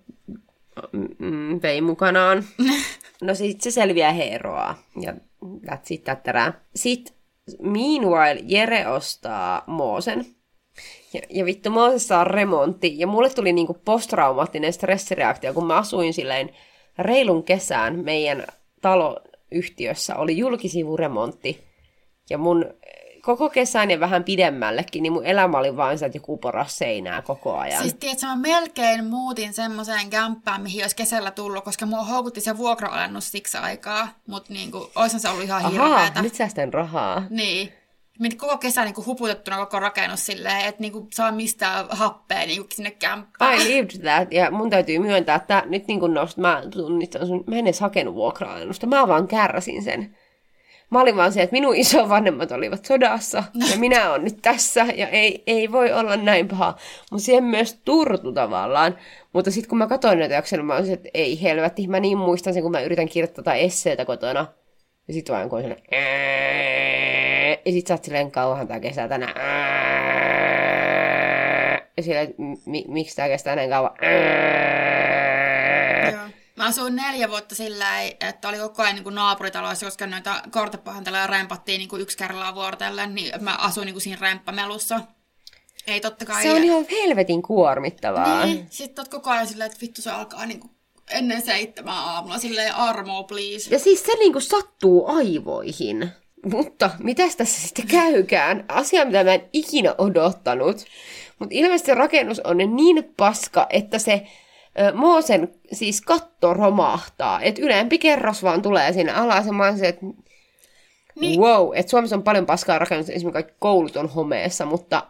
mm, 1.18 1.62
vei 1.62 1.80
mukanaan. 1.80 2.44
no 3.22 3.34
sit 3.34 3.60
se 3.60 3.70
selviää 3.70 4.12
heroa 4.12 4.78
ja 5.00 5.14
that's 5.42 5.86
it. 5.90 6.04
Sitten 6.74 7.14
meanwhile 7.62 8.40
Jere 8.46 8.88
ostaa 8.88 9.64
Moosen. 9.66 10.26
Ja, 11.12 11.20
ja 11.30 11.44
vittu, 11.44 11.70
Mooses 11.70 12.08
saa 12.08 12.24
remontti. 12.24 12.98
Ja 12.98 13.06
mulle 13.06 13.30
tuli 13.30 13.52
niinku 13.52 13.74
posttraumaattinen 13.84 14.72
stressireaktio, 14.72 15.54
kun 15.54 15.66
mä 15.66 15.76
asuin 15.76 16.14
silleen 16.14 16.50
reilun 16.98 17.44
kesään 17.44 17.98
meidän 17.98 18.46
taloyhtiössä 18.80 20.16
oli 20.16 20.38
julkisivuremontti. 20.38 21.64
Ja 22.30 22.38
mun 22.38 22.74
koko 23.24 23.50
kesän 23.50 23.90
ja 23.90 24.00
vähän 24.00 24.24
pidemmällekin, 24.24 25.02
niin 25.02 25.12
mun 25.12 25.26
elämä 25.26 25.58
oli 25.58 25.76
vain 25.76 25.98
se, 25.98 26.06
että 26.06 26.18
joku 26.18 26.36
poras 26.36 26.78
seinää 26.78 27.22
koko 27.22 27.56
ajan. 27.56 27.82
Siis 27.82 27.94
tiedätkö, 27.94 28.26
mä 28.26 28.36
melkein 28.36 29.04
muutin 29.04 29.52
semmoiseen 29.52 30.10
kämppään, 30.10 30.62
mihin 30.62 30.84
olisi 30.84 30.96
kesällä 30.96 31.30
tullut, 31.30 31.64
koska 31.64 31.86
mua 31.86 32.04
houkutti 32.04 32.40
se 32.40 32.56
vuokraalennus 32.56 33.32
siksi 33.32 33.58
aikaa, 33.58 34.08
mutta 34.26 34.52
niin 34.52 34.70
kuin, 34.70 34.84
se 35.06 35.28
ollut 35.28 35.44
ihan 35.44 35.64
Ahaa, 35.64 35.88
hirveetä. 35.88 36.22
nyt 36.22 36.34
säästän 36.34 36.74
rahaa. 36.74 37.22
Niin. 37.30 37.72
Meni 38.18 38.36
koko 38.36 38.58
kesä 38.58 38.84
niin 38.84 38.94
kuin 38.94 39.06
huputettuna 39.06 39.56
koko 39.56 39.80
rakennus 39.80 40.26
silleen, 40.26 40.66
että 40.66 40.80
niin 40.80 40.92
kuin 40.92 41.06
saa 41.12 41.32
mistään 41.32 41.86
happea 41.90 42.46
niin 42.46 42.60
kuin 42.60 42.72
sinne 42.72 42.90
kämppään. 42.90 43.54
I 43.54 43.64
lived 43.64 44.00
that, 44.00 44.32
ja 44.32 44.50
mun 44.50 44.70
täytyy 44.70 44.98
myöntää, 44.98 45.36
että 45.36 45.62
nyt 45.66 45.86
niin 45.86 46.00
kuin 46.00 46.14
nost, 46.14 46.36
mä 46.36 46.62
tunnistan 46.70 47.26
sun, 47.26 47.44
mä 47.46 47.56
en 47.56 47.66
edes 47.66 47.80
hakenut 47.80 48.14
vuokraalennusta, 48.14 48.86
mä 48.86 49.08
vaan 49.08 49.28
kärsin 49.28 49.82
sen. 49.82 50.16
Mä 50.90 51.00
olin 51.00 51.16
vaan 51.16 51.32
se, 51.32 51.42
että 51.42 51.54
minun 51.54 51.76
isovanhemmat 51.76 52.52
olivat 52.52 52.84
sodassa 52.84 53.44
ja 53.70 53.78
minä 53.78 54.10
olen 54.10 54.24
nyt 54.24 54.38
tässä 54.42 54.86
ja 54.94 55.08
ei, 55.08 55.42
ei 55.46 55.72
voi 55.72 55.92
olla 55.92 56.16
näin 56.16 56.48
paha. 56.48 56.76
Mutta 57.10 57.24
siihen 57.24 57.44
myös 57.44 57.80
turtu 57.84 58.32
tavallaan. 58.32 58.98
Mutta 59.32 59.50
sitten 59.50 59.68
kun 59.68 59.78
mä 59.78 59.86
katsoin 59.86 60.18
näitä 60.18 60.34
jaksoja, 60.34 60.62
mä 60.62 60.74
olisin, 60.74 60.94
että 60.94 61.08
ei 61.14 61.42
helvetti, 61.42 61.86
mä 61.86 62.00
niin 62.00 62.18
muistan 62.18 62.54
sen, 62.54 62.62
kun 62.62 62.72
mä 62.72 62.80
yritän 62.80 63.08
kirjoittaa 63.08 63.54
esseitä 63.54 64.04
kotona. 64.04 64.46
Ja 65.08 65.14
sitten 65.14 65.34
vaan 65.34 65.48
kun 65.48 65.58
on 65.58 65.62
sellainen, 65.62 65.86
ja 67.64 67.72
sit 67.72 67.86
sä 67.86 67.94
oot 67.94 68.04
silleen 68.04 68.30
kauhan 68.30 68.68
tää 68.68 68.80
kesä 68.80 69.08
tänä. 69.08 69.34
Ja 71.96 72.02
silleen, 72.02 72.34
mi- 72.66 72.84
miksi 72.88 73.16
tää 73.16 73.28
kestää 73.28 73.56
näin 73.56 73.70
kauan? 73.70 73.90
Mä 76.64 76.68
asuin 76.68 76.96
neljä 76.96 77.30
vuotta 77.30 77.54
sillä 77.54 78.02
että 78.02 78.48
oli 78.48 78.58
koko 78.58 78.82
ajan 78.82 78.94
niin 78.94 79.04
kuin 79.04 79.14
naapuritaloissa, 79.14 79.86
koska 79.86 80.06
noita 80.06 80.42
kortepahantaloja 80.50 81.26
rempattiin 81.26 81.78
niin 81.78 81.88
kuin 81.88 82.02
yksi 82.02 82.16
kerrallaan 82.16 82.54
vuorotellen, 82.54 83.14
niin 83.14 83.32
mä 83.40 83.54
asuin 83.54 83.86
niin 83.86 83.94
kuin 83.94 84.02
siinä 84.02 84.18
remppamelussa. 84.20 85.00
Ei 85.86 86.00
totta 86.00 86.24
kai... 86.24 86.42
Se 86.42 86.52
on 86.52 86.64
ihan 86.64 86.86
helvetin 86.90 87.42
kuormittavaa. 87.42 88.46
Niin, 88.46 88.66
sitten 88.70 89.02
oot 89.02 89.08
koko 89.08 89.30
ajan 89.30 89.46
silleen, 89.46 89.66
että 89.66 89.80
vittu 89.80 90.02
se 90.02 90.10
alkaa 90.10 90.46
niin 90.46 90.60
kuin 90.60 90.70
ennen 91.10 91.42
seitsemän 91.42 91.94
aamulla, 91.94 92.38
silleen 92.38 92.74
armo 92.74 93.24
please. 93.24 93.70
Ja 93.70 93.78
siis 93.78 94.02
se 94.02 94.12
niinku 94.12 94.40
sattuu 94.40 95.06
aivoihin. 95.06 96.10
Mutta 96.52 96.90
mitäs 96.98 97.36
tässä 97.36 97.68
sitten 97.68 97.86
käykään? 97.86 98.64
Asia, 98.68 99.04
mitä 99.04 99.24
mä 99.24 99.34
en 99.34 99.48
ikinä 99.52 99.94
odottanut. 99.98 100.84
Mutta 101.38 101.54
ilmeisesti 101.54 101.86
se 101.86 101.94
rakennus 101.94 102.40
on 102.40 102.58
niin 102.58 103.14
paska, 103.16 103.66
että 103.70 103.98
se 103.98 104.26
Moosen 104.94 105.54
siis 105.72 106.00
katto 106.00 106.54
romahtaa. 106.54 107.40
Että 107.40 107.62
ylempi 107.62 107.98
kerros 107.98 108.42
vaan 108.42 108.62
tulee 108.62 108.92
sinne 108.92 109.12
alas. 109.12 109.46
Ja 109.46 109.52
mä 109.52 109.76
se, 109.76 109.88
että 109.88 110.06
niin. 111.20 111.40
wow, 111.40 111.70
että 111.74 111.90
Suomessa 111.90 112.16
on 112.16 112.22
paljon 112.22 112.46
paskaa 112.46 112.78
rakennus, 112.78 113.10
esimerkiksi 113.10 113.32
kaikki 113.32 113.54
koulut 113.58 113.96
on 113.96 114.08
homeessa, 114.08 114.66
mutta 114.66 115.06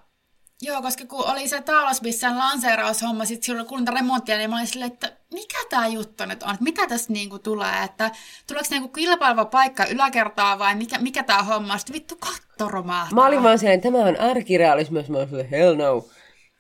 Joo, 0.63 0.83
koska 0.83 1.07
kun 1.07 1.31
oli 1.31 1.49
se 1.49 1.61
Taalosbissan 1.61 2.39
lanseeraushomma, 2.39 3.25
sitten 3.25 3.47
silloin 3.47 3.69
kun 3.69 3.89
remonttia, 3.89 4.37
niin 4.37 4.51
mä 4.51 4.57
olin 4.57 4.67
silleen, 4.67 4.93
että 4.93 5.13
mikä 5.33 5.59
tämä 5.71 5.87
juttu 5.87 6.25
nyt 6.25 6.43
on, 6.43 6.51
että 6.51 6.65
mitä 6.65 6.87
tässä 6.87 7.13
niinku 7.13 7.39
tulee, 7.39 7.83
että 7.85 8.11
tuleeko 8.47 8.69
niinku 8.71 8.89
kilpaileva 8.89 9.45
paikka 9.45 9.87
yläkertaa 9.87 10.59
vai 10.59 10.75
mikä, 10.75 10.99
mikä 10.99 11.23
tämä 11.23 11.43
homma, 11.43 11.79
sitten 11.79 11.95
vittu 11.95 12.17
katto 12.17 12.69
romahtaa. 12.69 13.15
Mä 13.15 13.27
olin 13.27 13.43
vaan 13.43 13.59
silleen, 13.59 13.81
tämä 13.81 13.99
on 13.99 14.21
arkirealismi, 14.21 15.05
mä 15.09 15.19
olin 15.19 15.29
silleen, 15.29 15.51
hell 15.51 15.77
no. 15.77 16.05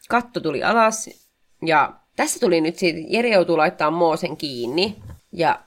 Katto 0.09 0.40
tuli 0.40 0.62
alas, 0.62 1.11
ja 1.67 1.93
tässä 2.16 2.40
tuli 2.40 2.61
nyt 2.61 2.77
siitä, 2.77 2.98
Jere 3.09 3.29
joutuu 3.29 3.57
laittaa 3.57 3.90
Moosen 3.90 4.37
kiinni, 4.37 4.96
ja 5.33 5.61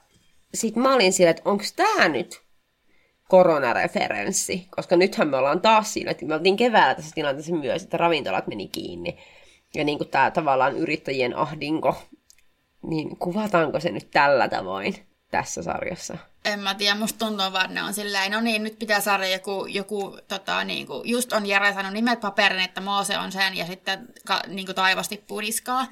sitten 0.54 0.82
mä 0.82 0.94
olin 0.94 1.12
silleen, 1.12 1.36
että 1.36 1.50
onko 1.50 1.64
tämä 1.76 2.08
nyt 2.08 2.40
koronareferenssi, 3.28 4.66
koska 4.76 4.96
nythän 4.96 5.28
me 5.28 5.36
ollaan 5.36 5.60
taas 5.60 5.92
siinä, 5.92 6.10
että 6.10 6.26
me 6.26 6.34
oltiin 6.34 6.56
keväällä 6.56 6.94
tässä 6.94 7.14
tilanteessa 7.14 7.54
myös, 7.54 7.82
että 7.82 7.96
ravintolat 7.96 8.46
meni 8.46 8.68
kiinni. 8.68 9.18
Ja 9.74 9.84
niin 9.84 9.98
kuin 9.98 10.10
tämä 10.10 10.30
tavallaan 10.30 10.76
yrittäjien 10.76 11.36
ahdinko, 11.36 12.02
niin 12.82 13.16
kuvataanko 13.16 13.80
se 13.80 13.90
nyt 13.90 14.10
tällä 14.10 14.48
tavoin 14.48 14.94
tässä 15.30 15.62
sarjassa? 15.62 16.18
En 16.44 16.60
mä 16.60 16.74
tiedä, 16.74 16.94
musta 16.94 17.18
tuntuu 17.18 17.52
vaan, 17.52 17.74
ne 17.74 17.82
on 17.82 17.94
silleen, 17.94 18.32
no 18.32 18.40
niin, 18.40 18.62
nyt 18.62 18.78
pitää 18.78 19.00
saada 19.00 19.28
joku, 19.28 19.66
joku 19.66 20.18
tota, 20.28 20.64
niin 20.64 20.86
kuin, 20.86 21.08
just 21.08 21.32
on 21.32 21.46
Jere 21.46 21.72
sanonut 21.72 21.92
nimet 21.92 22.20
paperin, 22.20 22.60
että 22.60 22.80
Moose 22.80 23.18
on 23.18 23.32
sen, 23.32 23.56
ja 23.56 23.66
sitten 23.66 24.08
ka, 24.26 24.40
niin 24.46 24.66
kuin 24.66 24.76
taivas 24.76 25.08
tippuu 25.08 25.40
niskaa. 25.40 25.86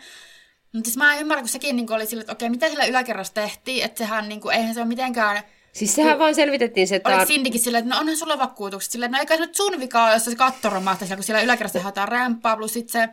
Mutta 0.77 0.89
siis 0.89 0.97
mä 0.97 1.15
en 1.15 1.21
ymmärrä, 1.21 1.43
kun 1.43 1.49
sekin 1.49 1.77
niin 1.77 1.93
oli 1.93 2.07
silleen, 2.07 2.23
että 2.23 2.33
okei, 2.33 2.51
mitä 2.51 2.69
sillä 2.69 2.85
yläkerrassa 2.85 3.35
tehtiin, 3.35 3.85
että 3.85 3.99
sehän, 3.99 4.29
niin 4.29 4.41
kuin, 4.41 4.57
eihän 4.57 4.75
se 4.75 4.81
ole 4.81 4.89
mitenkään 4.89 5.43
Siis 5.73 5.95
sehän 5.95 6.19
vaan 6.19 6.35
selvitettiin 6.35 6.89
se, 6.89 6.97
että... 6.97 7.09
Oliko 7.09 7.27
Sindikin 7.27 7.61
silleen, 7.61 7.85
että 7.85 7.95
no 7.95 8.01
onhan 8.01 8.17
sulla 8.17 8.39
vakuutukset 8.39 8.93
silleen, 8.93 9.09
että 9.09 9.19
no 9.19 9.21
eikä 9.21 9.37
se 9.37 9.41
nyt 9.41 9.55
sun 9.55 9.81
vika 9.81 10.05
ole, 10.05 10.13
jos 10.13 10.25
se 10.25 10.37
katto 10.37 10.71
romahtaa 10.71 11.07
siellä, 11.07 11.17
kun 11.17 11.25
siellä 11.25 11.43
yläkerrassa 11.43 11.81
haetaan 11.81 12.09
rämppää, 12.09 12.57
plus 12.57 12.73
sit 12.73 12.89
se, 12.89 13.09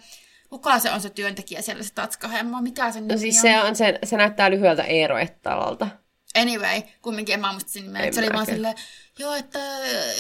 kuka 0.49 0.79
se 0.79 0.91
on 0.91 1.01
se 1.01 1.09
työntekijä 1.09 1.61
siellä, 1.61 1.83
se 1.83 1.93
tatskahemma, 1.93 2.61
mikä 2.61 2.91
se 2.91 3.01
No 3.01 3.17
siis 3.17 3.41
se, 3.41 3.59
on, 3.59 3.75
se, 3.75 3.99
se 4.03 4.17
näyttää 4.17 4.51
lyhyeltä 4.51 4.83
Eero 4.83 5.17
Ettalalta. 5.17 5.87
Anyway, 6.35 6.81
kumminkin 7.01 7.33
en 7.33 7.39
mä 7.39 7.51
muista 7.51 7.71
sen 7.71 7.83
nimeä. 7.83 8.11
Se 8.11 8.19
oli 8.19 8.29
vaan 8.33 8.45
silleen, 8.45 8.75
joo, 9.19 9.33
että 9.33 9.59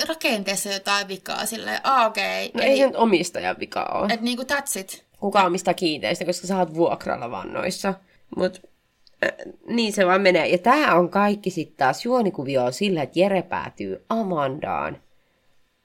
rakenteessa 0.07 0.69
jotain 0.69 1.07
vikaa, 1.07 1.45
silleen, 1.45 1.79
ah 1.83 2.05
okei. 2.05 2.45
Okay. 2.45 2.61
No 2.61 2.71
ei 2.71 2.77
se 2.77 2.85
nyt 2.85 2.95
omistajan 2.95 3.55
vika 3.59 3.83
ole. 3.83 4.13
Että 4.13 4.25
niinku 4.25 4.43
that's 4.43 4.79
it. 4.79 5.05
Kuka 5.23 5.43
omistaa 5.43 5.73
kiinteistä, 5.73 6.25
koska 6.25 6.47
sä 6.47 6.57
oot 6.57 6.73
vuokralla 6.73 7.31
vannoissa. 7.31 7.93
Mut 8.37 8.61
niin 9.67 9.93
se 9.93 10.05
vaan 10.05 10.21
menee. 10.21 10.47
Ja 10.47 10.57
tämä 10.57 10.95
on 10.95 11.09
kaikki 11.09 11.49
sitten 11.49 11.77
taas 11.77 12.05
juonikuvio 12.05 12.65
on 12.65 12.73
sillä, 12.73 13.03
että 13.03 13.19
Jere 13.19 13.41
päätyy 13.41 14.05
Amandaan. 14.09 15.01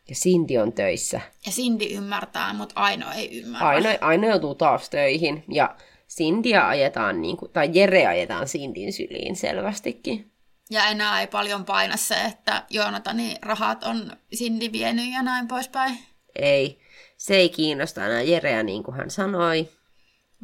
Ja 0.09 0.15
Cindy 0.15 0.57
on 0.57 0.73
töissä. 0.73 1.21
Ja 1.47 1.53
Cindy 1.53 1.85
ymmärtää, 1.85 2.53
mutta 2.53 2.75
Aino 2.81 3.07
ei 3.17 3.41
ymmärrä. 3.41 3.69
Aino, 3.69 3.89
Aino 4.01 4.29
joutuu 4.29 4.55
taas 4.55 4.91
töihin. 4.91 5.45
Ja 5.53 5.77
Cindyä 6.09 6.69
ajetaan, 6.69 7.23
niin 7.23 7.37
kuin, 7.37 7.53
tai 7.53 7.71
Jere 7.73 8.07
ajetaan 8.07 8.47
Cindin 8.47 8.93
syliin 8.93 9.37
selvästikin. 9.37 10.31
Ja 10.71 10.87
enää 10.87 11.21
ei 11.21 11.27
paljon 11.27 11.65
paina 11.65 11.97
se, 11.97 12.15
että 12.15 12.63
Joonatani 12.71 13.37
rahat 13.43 13.85
on 13.85 14.13
Cindy 14.37 14.73
vienyt 14.73 15.13
ja 15.13 15.23
näin 15.23 15.49
poispäin. 15.49 15.99
Ei, 16.37 16.79
se 17.19 17.37
ei 17.37 17.49
kiinnosta 17.49 18.07
enää 18.07 18.23
Jereä 18.23 18.63
niin 18.63 18.83
kuin 18.83 18.97
hän 18.97 19.11
sanoi. 19.11 19.69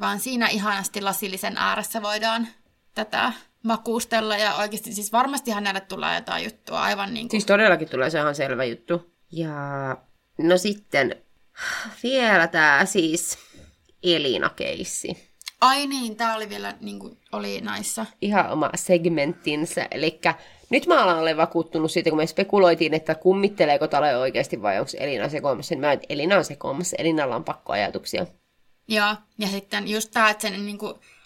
Vaan 0.00 0.20
siinä 0.20 0.48
ihanasti 0.48 1.00
lasillisen 1.00 1.56
ääressä 1.56 2.02
voidaan 2.02 2.48
tätä 2.94 3.32
makuustella 3.62 4.37
ja 4.37 4.54
oikeasti 4.54 4.92
siis 4.92 5.12
varmasti 5.12 5.50
hänelle 5.50 5.80
tulee 5.80 6.14
jotain 6.14 6.44
juttua 6.44 6.82
aivan 6.82 7.14
niin 7.14 7.24
kuin... 7.24 7.30
Siis 7.30 7.46
todellakin 7.46 7.88
tulee 7.88 8.10
se 8.10 8.18
ihan 8.18 8.34
selvä 8.34 8.64
juttu. 8.64 9.12
Ja 9.32 9.50
no 10.38 10.58
sitten 10.58 11.16
vielä 12.02 12.46
tämä 12.46 12.84
siis 12.84 13.38
Elina-keissi. 14.02 15.34
Ai 15.60 15.87
niin, 15.87 16.16
tämä 16.16 16.37
oli 16.37 16.48
vielä 16.48 16.74
niin 16.80 16.98
kuin, 16.98 17.18
oli 17.32 17.60
näissä. 17.60 18.06
Ihan 18.20 18.50
oma 18.50 18.70
segmenttinsä, 18.74 19.88
eli 19.90 20.20
nyt 20.70 20.87
mä 20.87 21.03
alan 21.03 21.18
olla 21.18 21.37
vakuuttunut 21.37 21.90
siitä, 21.90 22.11
kun 22.11 22.16
me 22.16 22.27
spekuloitiin, 22.27 22.94
että 22.94 23.14
kummitteleeko 23.14 23.88
Tale 23.88 24.16
oikeasti 24.16 24.62
vai 24.62 24.79
onko 24.79 24.90
Elina 24.98 25.29
sekoamassa. 25.29 25.77
Mä 25.77 25.92
että 25.92 26.07
Elina 26.09 26.37
on 26.37 26.44
sekoamassa, 26.44 26.96
Elinalla 26.98 27.37
on 27.37 27.44
pakkoajatuksia. 27.44 28.27
Joo, 28.88 29.14
ja 29.38 29.48
sitten 29.48 29.88
just 29.88 30.11
tämä, 30.12 30.31
että 30.31 30.42
sen 30.42 30.66
niin 30.66 30.79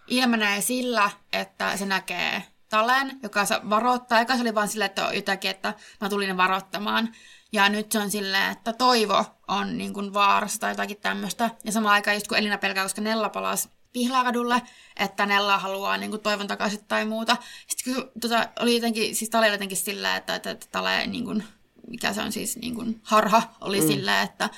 ilmenee 0.07 0.61
sillä, 0.61 1.11
että 1.33 1.77
se 1.77 1.87
näkee 1.87 2.43
Talen, 2.69 3.19
joka 3.23 3.45
varoittaa. 3.71 4.21
Eka 4.21 4.37
se 4.37 4.43
oli 4.43 4.55
vaan 4.55 4.69
silleen, 4.69 4.87
että 4.87 5.11
jotakin, 5.13 5.51
että 5.51 5.75
mä 6.01 6.09
tulin 6.09 6.37
varoittamaan. 6.37 7.09
Ja 7.53 7.69
nyt 7.69 7.93
se 7.93 7.99
on 7.99 8.11
silleen, 8.11 8.53
että 8.53 8.73
Toivo 8.73 9.25
on 9.49 9.79
niin 9.79 9.95
kuin 9.95 10.15
vaarassa 10.15 10.61
tai 10.61 10.73
jotakin 10.73 11.01
tämmöistä. 11.01 11.51
Ja 11.65 11.73
samaan 11.73 11.95
aikaan 11.95 12.17
just 12.17 12.29
kun 12.29 12.39
Elina 12.39 12.59
pelkää, 12.59 12.85
koska 12.85 13.01
Nella 13.01 13.29
palasi 13.29 13.69
Pihlaakadulle, 13.93 14.63
että 14.97 15.27
Nella 15.27 15.59
haluaa 15.59 15.97
niin 15.97 16.11
kuin 16.11 16.23
toivon 16.23 16.47
takaisin 16.47 16.85
tai 16.89 17.05
muuta. 17.05 17.37
Sitten 17.67 17.95
kun 17.95 18.11
tota, 18.21 18.49
oli 18.61 18.75
jotenkin, 18.75 19.17
siis 19.17 19.31
Tale 19.31 19.47
oli 19.47 19.55
jotenkin 19.55 19.77
silleen, 19.77 20.17
että, 20.17 20.35
että, 20.35 20.51
että 20.51 20.67
Tale 20.73 21.07
niin 21.07 21.25
kuin, 21.25 21.45
mikä 21.91 22.13
se 22.13 22.21
on 22.21 22.33
siis 22.33 22.57
niin 22.57 22.75
kuin 22.75 23.01
harha, 23.03 23.43
oli 23.61 23.81
mm. 23.81 23.87
silleen, 23.87 24.25
että, 24.25 24.51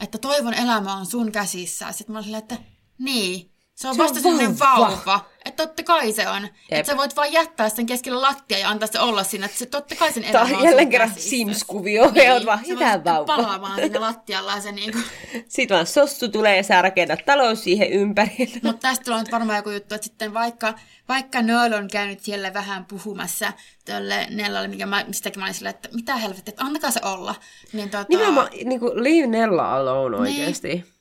että 0.00 0.18
toivon 0.18 0.54
elämä 0.54 0.94
on 0.94 1.06
sun 1.06 1.32
käsissä. 1.32 1.92
Sitten 1.92 2.12
mä 2.12 2.18
olin 2.18 2.24
silleen, 2.24 2.42
että 2.42 2.58
niin, 2.98 3.50
se 3.78 3.88
on 3.88 3.94
se 3.94 4.02
vasta 4.02 4.20
sellainen 4.20 4.58
vauva. 4.58 4.90
vauva. 4.90 5.24
Että 5.44 5.66
totta 5.66 5.82
kai 5.82 6.12
se 6.12 6.28
on. 6.28 6.48
Että 6.70 6.92
sä 6.92 6.96
voit 6.96 7.16
vaan 7.16 7.32
jättää 7.32 7.68
sen 7.68 7.86
keskellä 7.86 8.22
lattia 8.22 8.58
ja 8.58 8.68
antaa 8.68 8.88
se 8.92 9.00
olla 9.00 9.24
siinä. 9.24 9.46
Että 9.46 9.58
se 9.58 9.66
totta 9.66 9.94
kai 9.96 10.12
sen 10.12 10.24
elämä 10.24 10.56
on 10.56 10.64
jälleen 10.64 10.88
kerran 10.88 11.12
Sims-kuvio. 11.16 12.10
Niin, 12.10 12.32
oot 12.32 12.46
vaan 12.46 12.64
sitä 12.64 13.00
vauva. 13.04 13.36
palaamaan 13.36 13.80
sinne 13.80 13.98
lattialla 13.98 14.52
ja 14.52 14.60
se 14.60 14.72
niinku... 14.72 14.98
Sitten 15.48 15.74
vaan 15.74 15.86
sossu 15.86 16.28
tulee 16.28 16.56
ja 16.56 16.62
sä 16.62 16.82
rakennat 16.82 17.20
talous 17.26 17.64
siihen 17.64 17.90
ympärille. 17.90 18.60
Mutta 18.62 18.88
tästä 18.88 19.04
tulee 19.04 19.18
nyt 19.20 19.32
varmaan 19.32 19.56
joku 19.56 19.70
juttu, 19.70 19.94
että 19.94 20.04
sitten 20.04 20.34
vaikka, 20.34 20.74
vaikka 21.08 21.42
Noel 21.42 21.72
on 21.72 21.88
käynyt 21.88 22.20
siellä 22.20 22.54
vähän 22.54 22.84
puhumassa 22.84 23.52
tälle 23.84 24.26
Nellalle, 24.30 24.68
mikä 24.68 24.86
mä, 24.86 25.04
mistäkin 25.06 25.40
mä 25.40 25.44
olin 25.44 25.54
silleen, 25.54 25.74
että 25.74 25.88
mitä 25.92 26.16
helvettiä, 26.16 26.52
että 26.52 26.64
antakaa 26.64 26.90
se 26.90 27.00
olla. 27.04 27.34
Niin 27.72 27.90
tota... 27.90 28.06
Nimenomaan 28.08 28.48
niin 28.64 28.80
kuin 28.80 29.04
leave 29.04 29.26
Nella 29.26 29.76
alone 29.76 30.16
oikeasti. 30.16 30.68
Niin. 30.68 30.97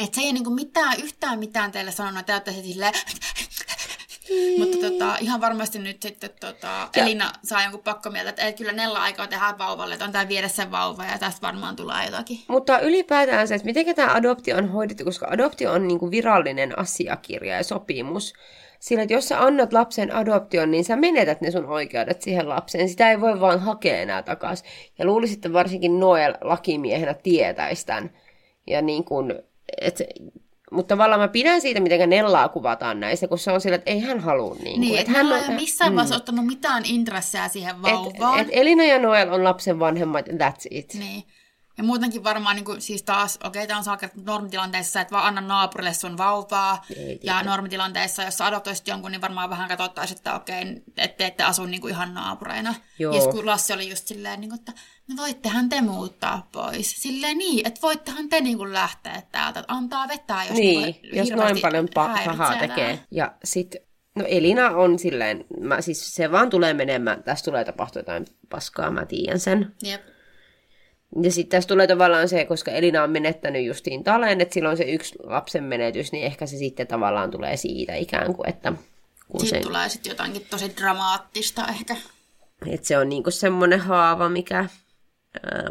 Että 0.00 0.14
se 0.14 0.20
ei 0.20 0.32
niinku 0.32 0.50
mitään, 0.50 1.00
yhtään 1.00 1.38
mitään 1.38 1.72
teille 1.72 1.92
sanonut, 1.92 2.20
että 2.20 2.32
olette 2.32 2.52
silleen... 2.52 2.92
Mutta 4.58 4.90
tota, 4.90 5.16
ihan 5.20 5.40
varmasti 5.40 5.78
nyt 5.78 6.02
sitten 6.02 6.30
tota, 6.40 6.88
Elina 6.96 7.32
saa 7.44 7.62
jonkun 7.62 7.82
pakkomieltä, 7.82 8.30
että 8.30 8.42
ei, 8.42 8.52
kyllä 8.52 8.72
Nella 8.72 9.02
aikaa 9.02 9.26
tehdä 9.26 9.54
vauvalle, 9.58 9.94
että 9.94 10.04
on 10.04 10.12
tämä 10.12 10.28
viedä 10.28 10.48
sen 10.48 10.70
vauva 10.70 11.04
ja 11.04 11.18
tästä 11.18 11.46
varmaan 11.46 11.76
tulee 11.76 12.04
jotakin. 12.04 12.38
Mutta 12.48 12.80
ylipäätään 12.80 13.48
se, 13.48 13.54
että 13.54 13.66
miten 13.66 13.94
tämä 13.94 14.14
adoptio 14.14 14.56
on 14.56 14.68
hoidettu, 14.68 15.04
koska 15.04 15.26
adoptio 15.30 15.72
on 15.72 15.88
niinku 15.88 16.10
virallinen 16.10 16.78
asiakirja 16.78 17.56
ja 17.56 17.64
sopimus. 17.64 18.32
Sillä, 18.80 19.02
että 19.02 19.14
jos 19.14 19.28
sä 19.28 19.42
annat 19.44 19.72
lapsen 19.72 20.14
adoption, 20.16 20.70
niin 20.70 20.84
sä 20.84 20.96
menetät 20.96 21.40
ne 21.40 21.50
sun 21.50 21.66
oikeudet 21.66 22.22
siihen 22.22 22.48
lapseen. 22.48 22.88
Sitä 22.88 23.10
ei 23.10 23.20
voi 23.20 23.40
vaan 23.40 23.60
hakea 23.60 24.00
enää 24.00 24.22
takaisin. 24.22 24.66
Ja 24.98 25.04
luulisin, 25.04 25.36
että 25.36 25.52
varsinkin 25.52 26.00
Noel 26.00 26.34
lakimiehenä 26.40 27.14
tietäisi 27.14 27.86
tämän. 27.86 28.10
Ja 28.66 28.82
niin 28.82 29.04
kuin, 29.04 29.34
et, 29.80 29.98
mutta 30.70 30.94
tavallaan 30.94 31.20
mä 31.20 31.28
pidän 31.28 31.60
siitä, 31.60 31.80
miten 31.80 32.10
Nellaa 32.10 32.48
kuvataan 32.48 33.00
näistä, 33.00 33.28
kun 33.28 33.38
se 33.38 33.52
on 33.52 33.60
sillä, 33.60 33.76
että 33.76 33.90
ei 33.90 34.00
hän 34.00 34.20
halua 34.20 34.56
niin. 34.62 34.80
Niin, 34.80 34.98
että 34.98 35.12
hän 35.12 35.32
on 35.32 35.54
missään 35.54 35.92
mm. 35.92 35.96
vaiheessa 35.96 36.16
ottanut 36.16 36.46
mitään 36.46 36.82
intressejä 36.86 37.48
siihen 37.48 37.82
vauvaan. 37.82 38.40
Et, 38.40 38.48
et 38.48 38.54
Elina 38.56 38.84
ja 38.84 38.98
Noel 38.98 39.32
on 39.32 39.44
lapsen 39.44 39.78
vanhemmat, 39.78 40.28
that's 40.28 40.66
it. 40.70 40.94
Niin. 40.94 41.24
Ja 41.78 41.84
muutenkin 41.84 42.24
varmaan 42.24 42.56
niin 42.56 42.64
kuin, 42.64 42.80
siis 42.80 43.02
taas, 43.02 43.36
okei, 43.36 43.48
okay, 43.48 43.66
tämä 43.66 43.78
on 43.78 43.84
saakka 43.84 44.08
normitilanteessa, 44.24 45.00
että 45.00 45.12
vaan 45.12 45.26
anna 45.26 45.40
naapurille 45.40 45.92
sun 45.94 46.18
vauvaa. 46.18 46.84
Ei, 46.96 47.20
ja 47.22 47.42
normitilanteessa, 47.42 48.22
jos 48.22 48.38
sä 48.38 48.46
adoptoisit 48.46 48.88
jonkun, 48.88 49.10
niin 49.10 49.20
varmaan 49.20 49.50
vähän 49.50 49.68
katsottaisiin, 49.68 50.16
että 50.16 50.34
okei, 50.34 50.62
okay, 50.62 50.82
ette, 50.96 51.26
ette 51.26 51.42
asu 51.42 51.66
niin 51.66 51.80
kuin 51.80 51.90
ihan 51.90 52.14
naapureina. 52.14 52.74
Joo. 52.98 53.14
Ja 53.14 53.32
kun 53.32 53.46
Lassi 53.46 53.72
oli 53.72 53.90
just 53.90 54.06
silleen, 54.06 54.40
niin 54.40 54.48
kuin, 54.50 54.58
että 54.58 54.72
no 55.08 55.16
voittehan 55.16 55.68
te 55.68 55.80
muuttaa 55.80 56.48
pois. 56.52 57.02
Silleen 57.02 57.38
niin, 57.38 57.66
että 57.66 57.82
voittehan 57.82 58.28
te 58.28 58.40
niin 58.40 58.58
kuin 58.58 58.72
lähteä 58.72 59.22
täältä, 59.32 59.60
että 59.60 59.72
antaa 59.72 60.08
vetää, 60.08 60.44
jos, 60.44 60.58
niin, 60.58 60.80
niin 60.82 61.00
jos 61.12 61.30
noin 61.30 61.60
paljon 61.60 61.88
pahaa 61.94 62.56
tekee. 62.58 63.00
Ja 63.10 63.32
sitten 63.44 63.80
No 64.14 64.24
Elina 64.28 64.70
on 64.70 64.98
silleen, 64.98 65.44
mä, 65.60 65.80
siis 65.80 66.14
se 66.14 66.32
vaan 66.32 66.50
tulee 66.50 66.74
menemään, 66.74 67.22
tässä 67.22 67.44
tulee 67.44 67.64
tapahtua 67.64 68.00
jotain 68.00 68.26
paskaa, 68.50 68.90
mä 68.90 69.06
tiedän 69.06 69.40
sen. 69.40 69.74
Jep. 69.82 70.13
Ja 71.22 71.30
sitten 71.32 71.56
tässä 71.56 71.68
tulee 71.68 71.86
tavallaan 71.86 72.28
se, 72.28 72.44
koska 72.44 72.70
Elina 72.70 73.02
on 73.02 73.10
menettänyt 73.10 73.64
justiin 73.64 74.04
Talen, 74.04 74.40
että 74.40 74.54
silloin 74.54 74.76
se 74.76 74.84
yksi 74.84 75.14
lapsen 75.22 75.64
menetys, 75.64 76.12
niin 76.12 76.24
ehkä 76.24 76.46
se 76.46 76.56
sitten 76.56 76.86
tavallaan 76.86 77.30
tulee 77.30 77.56
siitä 77.56 77.94
ikään 77.94 78.34
kuin, 78.34 78.48
että... 78.48 78.72
Kun 79.28 79.40
sitten 79.40 79.62
se... 79.62 79.66
tulee 79.66 79.88
sitten 79.88 80.10
jotakin 80.10 80.46
tosi 80.50 80.76
dramaattista 80.76 81.66
ehkä. 81.68 81.96
Että 82.66 82.86
se 82.86 82.98
on 82.98 83.08
niinku 83.08 83.30
semmoinen 83.30 83.80
haava, 83.80 84.28
mikä 84.28 84.56
ää, 84.58 85.70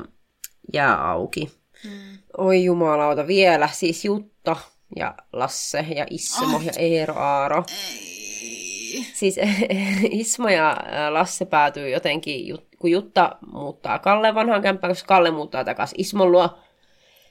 jää 0.73 1.10
auki. 1.10 1.51
Hmm. 1.84 2.17
Oi 2.38 2.63
jumalauta, 2.63 3.27
vielä 3.27 3.69
siis 3.73 4.06
Jutta 4.06 4.56
ja 4.95 5.15
Lasse 5.34 5.86
ja 5.95 6.06
Issemo 6.10 6.56
oh. 6.56 6.63
ja 6.63 6.71
Eero 6.77 7.13
Aaro. 7.15 7.63
Ei. 7.93 9.06
Siis 9.13 9.36
Ismo 10.21 10.49
ja 10.49 10.77
Lasse 11.10 11.45
päätyy 11.45 11.89
jotenkin 11.89 12.47
kun 12.84 12.91
Jutta 12.91 13.36
muuttaa 13.52 14.00
Kalle 14.00 14.36
vanhaan 14.36 14.62
kämppään, 14.62 14.91
koska 14.91 15.08
Kalle 15.08 15.32
muuttaa 15.32 15.63
takaisin 15.63 16.02
Ismon 16.02 16.32
luo. 16.32 16.60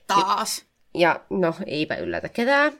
Taas. 0.06 0.64
Ja, 0.94 1.00
ja 1.00 1.20
no, 1.30 1.54
eipä 1.66 1.96
yllätä 1.96 2.28
ketään. 2.28 2.72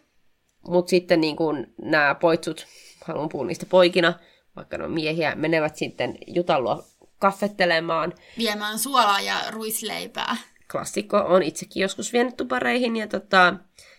Mutta 0.68 0.90
sitten 0.90 1.20
niin 1.20 1.37
kun 1.37 1.66
nämä 1.82 2.14
poitsut, 2.14 2.66
haluan 3.04 3.28
puhua 3.28 3.46
niistä 3.46 3.66
poikina, 3.66 4.14
vaikka 4.56 4.78
ne 4.78 4.85
on 4.85 4.90
miehiä, 4.90 5.35
menevät 5.35 5.76
sitten 5.76 6.18
Jutan 6.26 6.64
luo 6.64 6.85
kaffettelemaan. 7.18 8.12
Viemään 8.38 8.78
suolaa 8.78 9.20
ja 9.20 9.35
ruisleipää. 9.50 10.37
Klassikko 10.72 11.16
on 11.16 11.42
itsekin 11.42 11.80
joskus 11.80 12.12
vienyt 12.12 12.37
tupareihin 12.37 12.96
ja 12.96 13.06
tota, 13.06 13.54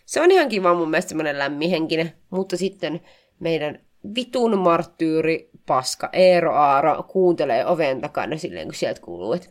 se 0.06 0.22
on 0.22 0.32
ihan 0.32 0.50
kiva 0.50 0.74
mun 0.74 0.90
mielestä 0.90 1.10
semmoinen 1.10 1.40
lämmihenkinen, 1.40 2.14
mutta 2.30 2.58
sitten 2.58 3.02
meidän 3.40 3.80
vitun 4.16 4.60
marttyyri 4.60 5.50
paska 5.66 6.10
Eero 6.14 6.56
Aaro 6.56 7.04
kuuntelee 7.04 7.66
oven 7.66 8.02
takana 8.02 8.38
silleen, 8.38 8.68
kun 8.68 8.76
sieltä 8.76 9.02
kuuluu, 9.02 9.34
että 9.34 9.50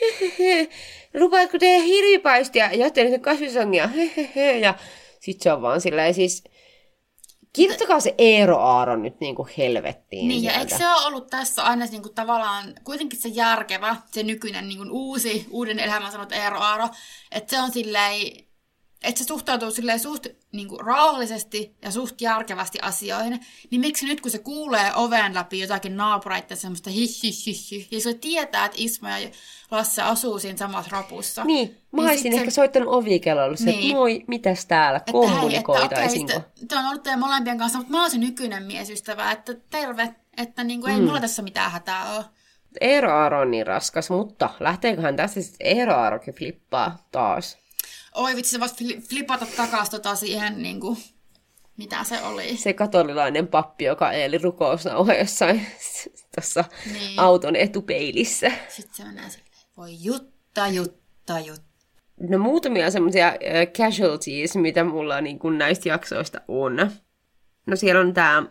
hehehe, 0.00 0.68
lupaatko 1.14 1.58
tehdä 1.58 1.84
hirvipaistia 1.84 2.70
ja 2.72 2.90
sen 2.94 3.20
kasvisongia, 3.20 3.86
hehehe, 3.86 4.58
ja 4.58 4.74
sit 5.20 5.40
se 5.40 5.52
on 5.52 5.62
vaan 5.62 5.80
silleen 5.80 6.14
siis, 6.14 6.44
Kirjoittakaa 7.52 8.00
se 8.00 8.14
Eero 8.18 8.58
Aaro 8.58 8.96
nyt 8.96 9.20
niin 9.20 9.34
kuin 9.34 9.48
helvettiin. 9.58 10.28
Niin, 10.28 10.40
sieltä. 10.40 10.56
ja 10.56 10.60
eikö 10.60 10.76
se 10.76 10.88
ole 10.88 11.06
ollut 11.06 11.26
tässä 11.26 11.62
aina 11.62 11.86
niin 11.86 12.02
kuin 12.02 12.14
tavallaan 12.14 12.74
kuitenkin 12.84 13.20
se 13.20 13.28
järkevä, 13.28 13.96
se 14.10 14.22
nykyinen 14.22 14.68
niin 14.68 14.78
kuin 14.78 14.90
uusi, 14.90 15.46
uuden 15.50 15.78
elämän 15.78 16.12
sanot 16.12 16.32
Eero 16.32 16.58
Aaro, 16.58 16.88
että 17.32 17.56
se 17.56 17.62
on 17.62 17.72
silleen, 17.72 18.20
että 19.02 19.18
se 19.18 19.24
suhtautuu 19.24 19.70
silleen 19.70 20.00
suht 20.00 20.26
niin 20.52 20.68
kuin, 20.68 20.80
rauhallisesti 20.80 21.76
ja 21.82 21.90
suht 21.90 22.20
järkevästi 22.20 22.78
asioihin, 22.82 23.40
niin 23.70 23.80
miksi 23.80 24.06
nyt 24.06 24.20
kun 24.20 24.30
se 24.30 24.38
kuulee 24.38 24.94
oven 24.94 25.34
läpi 25.34 25.60
jotakin 25.60 25.96
naapureita 25.96 26.56
semmoista 26.56 26.90
hi 26.90 27.06
ja 27.90 28.00
se 28.00 28.14
tietää, 28.14 28.64
että 28.64 28.76
Isma 28.80 29.18
ja 29.18 29.30
Lasse 29.70 30.02
asuu 30.02 30.38
siinä 30.38 30.58
samassa 30.58 30.90
rapussa. 30.92 31.44
Niin, 31.44 31.68
mä 31.92 32.02
niin 32.02 32.10
olisin 32.10 32.32
ehkä 32.32 32.50
se... 32.50 32.54
soittanut 32.54 32.94
ovikellolle 32.94 33.56
niin. 33.64 33.80
että 33.80 33.94
moi, 33.94 34.24
mitäs 34.26 34.66
täällä, 34.66 35.00
kommunikoitaisinko? 35.12 36.32
Että, 36.32 36.36
okay, 36.36 36.66
tämä 36.68 36.80
on 36.80 36.88
ollut 36.88 37.02
teidän 37.02 37.20
molempien 37.20 37.58
kanssa, 37.58 37.78
mutta 37.78 37.92
mä 37.92 38.00
oon 38.00 38.10
se 38.10 38.18
nykyinen 38.18 38.62
miesystävä, 38.62 39.32
että 39.32 39.54
terve, 39.70 40.14
että 40.36 40.64
niin 40.64 40.80
kuin, 40.80 40.92
ei 40.92 41.00
mm. 41.00 41.06
mulla 41.06 41.20
tässä 41.20 41.42
mitään 41.42 41.70
hätää 41.70 42.16
ole. 42.16 42.24
Eero 42.80 43.12
Aaro 43.12 43.40
on 43.40 43.50
niin 43.50 43.66
raskas, 43.66 44.10
mutta 44.10 44.50
lähteeköhän 44.60 45.16
tässä 45.16 45.42
sitten 45.42 45.66
Eero 45.66 45.94
Aarokin 45.94 46.34
flippaa 46.34 47.06
taas? 47.12 47.58
Oi 48.14 48.36
vitsi, 48.36 48.50
se 48.50 48.60
voisi 48.60 49.00
flipata 49.08 49.46
takaisin 49.56 49.90
tota 49.90 50.14
siihen, 50.14 50.62
niin 50.62 50.80
kuin, 50.80 50.96
mitä 51.76 52.04
se 52.04 52.22
oli. 52.22 52.56
Se 52.56 52.72
katolilainen 52.72 53.48
pappi, 53.48 53.84
joka 53.84 54.12
eli 54.12 54.38
rukousnauha 54.38 55.14
jossain 55.14 55.66
tuossa 56.34 56.64
niin. 56.92 57.18
auton 57.18 57.56
etupeilissä. 57.56 58.52
Sitten 58.68 58.94
se 58.94 59.04
menee 59.04 59.30
silleen, 59.30 59.50
voi 59.76 59.90
jutta, 60.00 60.68
jutta, 60.68 61.38
jutta. 61.38 61.70
No 62.28 62.38
muutamia 62.38 62.90
semmoisia 62.90 63.28
uh, 63.28 63.72
casualties, 63.72 64.56
mitä 64.56 64.84
mulla 64.84 65.20
niin 65.20 65.38
kuin 65.38 65.58
näistä 65.58 65.88
jaksoista 65.88 66.40
on. 66.48 66.90
No 67.66 67.76
siellä 67.76 68.00
on 68.00 68.14
tämä 68.14 68.42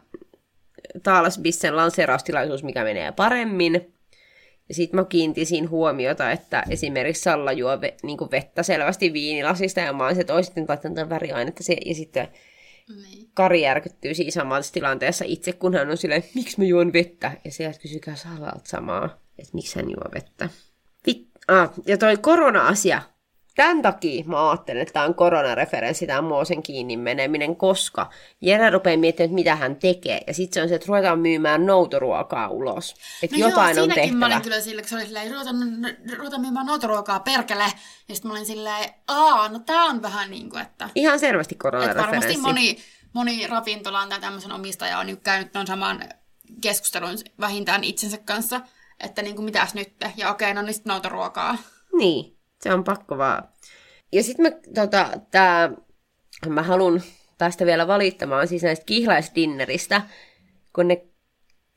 Taalas 1.04 1.40
Bissen 1.40 1.76
lanseeraustilaisuus, 1.76 2.64
mikä 2.64 2.84
menee 2.84 3.12
paremmin. 3.12 3.94
Ja 4.70 4.76
sitten 4.76 5.00
mä 5.00 5.06
kiintisin 5.06 5.70
huomiota, 5.70 6.32
että 6.32 6.64
esimerkiksi 6.70 7.24
Salla 7.24 7.52
juo 7.52 7.82
ve, 7.82 7.96
niin 8.04 8.18
vettä 8.32 8.64
selvästi 8.64 9.14
viinilasista 9.14 9.80
ja 9.80 9.94
mä 9.94 10.06
oon 10.06 10.16
se, 10.16 10.26
sitten 10.42 10.66
laittanut 10.68 11.10
väriainetta 11.10 11.64
siihen, 11.64 11.84
ja 11.86 11.96
sitten 11.96 12.28
niin. 13.04 13.30
Kari 13.34 13.62
järkyttyy 13.62 14.14
siinä 14.14 14.32
samassa 14.32 14.74
tilanteessa 14.74 15.26
itse, 15.28 15.54
kun 15.54 15.74
hän 15.74 15.90
on 15.90 15.98
silleen, 15.98 16.24
miksi 16.36 16.58
mä 16.58 16.66
juon 16.66 16.94
vettä? 16.94 17.32
Ja 17.46 17.52
sieltä 17.52 17.80
kysykää 17.80 18.16
Sallalta 18.16 18.62
samaa, 18.70 19.20
että 19.40 19.52
miksi 19.54 19.76
hän 19.76 19.92
juo 19.92 20.12
vettä. 20.14 20.50
Vit- 21.10 21.30
ah, 21.48 21.72
ja 21.86 21.98
toi 21.98 22.18
korona-asia, 22.18 23.02
Tämän 23.60 23.82
takia 23.82 24.24
mä 24.26 24.50
ajattelen, 24.50 24.82
että 24.82 24.94
tämä 24.94 25.06
on 25.06 25.16
koronareferenssi, 25.16 26.08
tämä 26.08 26.22
Moosen 26.22 26.64
kiinni 26.64 26.98
meneminen, 26.98 27.56
koska 27.56 28.10
Jere 28.42 28.70
rupeaa 28.70 28.98
miettimään, 28.98 29.26
että 29.26 29.36
mitä 29.36 29.56
hän 29.56 29.76
tekee. 29.76 30.22
Ja 30.28 30.34
sitten 30.34 30.54
se 30.54 30.62
on 30.62 30.70
se, 30.70 30.76
että 30.76 30.88
ruvetaan 30.88 31.20
myymään 31.20 31.66
noutoruokaa 31.66 32.48
ulos. 32.48 32.96
Että 33.24 33.38
no 33.38 33.48
jotain 33.48 33.76
joo, 33.76 33.84
on 33.84 33.90
tehtävä. 33.90 34.18
mä 34.18 34.26
olin 34.26 34.42
kyllä 34.42 34.62
sillä, 34.62 34.82
kun 34.82 34.90
se 34.90 34.96
oli 34.96 35.06
silleen, 35.06 35.32
ruvetaan, 35.32 35.56
ruvetaan 36.18 36.42
myymään 36.42 36.66
noutoruokaa 36.66 37.20
perkele. 37.20 37.64
Ja 38.10 38.16
sitten 38.16 38.32
mä 38.32 38.34
olin 38.34 38.46
silleen, 38.46 38.90
aa, 39.08 39.50
no 39.50 39.60
tää 39.60 39.84
on 39.84 40.02
vähän 40.02 40.32
niin 40.32 40.50
kuin, 40.50 40.62
että... 40.62 40.90
Ihan 40.96 41.20
selvästi 41.20 41.56
koronareferenssi. 41.56 42.12
Varmasti 42.12 42.38
moni, 42.38 42.78
moni 43.14 43.48
ravintolan 43.48 44.10
tai 44.10 44.20
tämmöisen 44.20 44.52
omistaja 44.52 45.00
on 45.00 45.18
käynyt 45.24 45.52
tuon 45.52 45.68
saman 45.68 46.04
keskustelun 46.62 47.18
vähintään 47.40 47.84
itsensä 47.84 48.18
kanssa, 48.18 48.62
että 49.00 49.22
niin 49.22 49.36
kuin 49.36 49.46
mitäs 49.46 49.74
nyt, 49.74 49.94
ja 50.18 50.30
okei, 50.32 50.54
no 50.54 50.62
niin 50.62 50.74
sitten 50.74 50.92
noutoruokaa. 50.92 51.58
Niin, 51.94 52.39
se 52.62 52.74
on 52.74 52.84
pakko 52.84 53.18
vaan. 53.18 53.44
Ja 54.12 54.24
sitten 54.24 54.46
mä, 54.46 54.52
tota, 54.76 55.10
tää, 55.32 55.72
mä 56.48 56.64
haluan 56.64 57.02
tästä 57.38 57.66
vielä 57.66 57.88
valittamaan 57.88 58.48
siis 58.48 58.64
näistä 58.64 58.86
kihlaisdinneristä, 58.86 60.02
kun 60.74 60.88
ne 60.88 61.10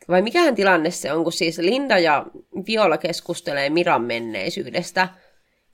vai 0.08 0.22
mikähän 0.22 0.54
tilanne 0.54 0.90
se 0.90 1.12
on, 1.12 1.22
kun 1.22 1.32
siis 1.32 1.58
Linda 1.58 1.98
ja 1.98 2.26
Viola 2.66 2.98
keskustelee 2.98 3.70
Miran 3.70 4.02
menneisyydestä, 4.02 5.08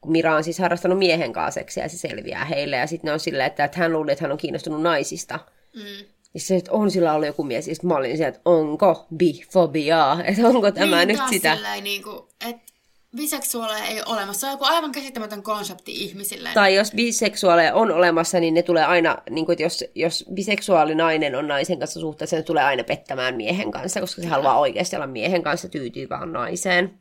kun 0.01 0.13
Mira 0.13 0.37
on 0.37 0.45
siis 0.45 0.59
harrastanut 0.59 0.99
miehen 0.99 1.33
kanssa 1.33 1.61
ja 1.61 1.89
se 1.89 1.99
selviää 1.99 2.45
heille, 2.45 2.77
ja 2.77 2.87
sitten 2.87 3.09
ne 3.09 3.13
on 3.13 3.21
silleen, 3.21 3.47
että, 3.47 3.65
että 3.65 3.79
hän 3.79 3.93
luulee, 3.93 4.13
että 4.13 4.25
hän 4.25 4.33
on 4.33 4.39
kiinnostunut 4.39 4.83
naisista. 4.83 5.39
Mm. 5.75 6.07
Ja 6.35 6.41
se, 6.41 6.57
että 6.57 6.73
on 6.73 6.91
sillä 6.91 7.13
ollut 7.13 7.27
joku 7.27 7.45
mies, 7.45 7.69
ja 7.69 7.75
mä 7.83 7.95
olin 7.95 8.17
sieltä, 8.17 8.37
että 8.37 8.51
onko 8.51 9.07
bifobiaa, 9.17 10.23
että 10.25 10.49
onko 10.49 10.71
tämä 10.71 11.05
niin, 11.05 11.09
nyt 11.09 11.29
sitä. 11.29 11.55
Silleen, 11.55 11.85
niin 11.85 12.03
kuin, 12.03 12.19
että 12.49 12.73
biseksuaaleja 13.17 13.85
ei 13.85 13.97
ole 14.01 14.05
olemassa. 14.07 14.41
Se 14.41 14.47
on 14.47 14.53
joku 14.53 14.65
aivan 14.65 14.93
käsittämätön 14.93 15.43
konsepti 15.43 15.93
ihmisille. 16.05 16.51
Tai 16.55 16.75
jos 16.75 16.93
biseksuaaleja 16.93 17.75
on 17.75 17.91
olemassa, 17.93 18.41
niin 18.41 18.55
ne 18.55 18.63
tulee 18.63 18.85
aina, 18.85 19.19
niin 19.31 19.47
kuin, 19.47 19.53
että 19.55 19.63
jos, 19.63 19.85
jos 19.95 20.25
biseksuaalinainen 20.35 21.35
on 21.35 21.49
naisen 21.49 21.79
kanssa 21.79 22.01
suhteessa, 22.01 22.37
ne 22.37 22.43
tulee 22.43 22.65
aina 22.65 22.85
pettämään 22.85 23.35
miehen 23.37 23.71
kanssa, 23.71 24.01
koska 24.01 24.23
se 24.23 24.29
haluaa 24.29 24.59
oikeasti 24.59 24.97
olla 24.97 25.07
miehen 25.07 25.43
kanssa 25.43 25.69
tyytyy 25.69 26.09
vaan 26.09 26.33
naiseen. 26.33 26.99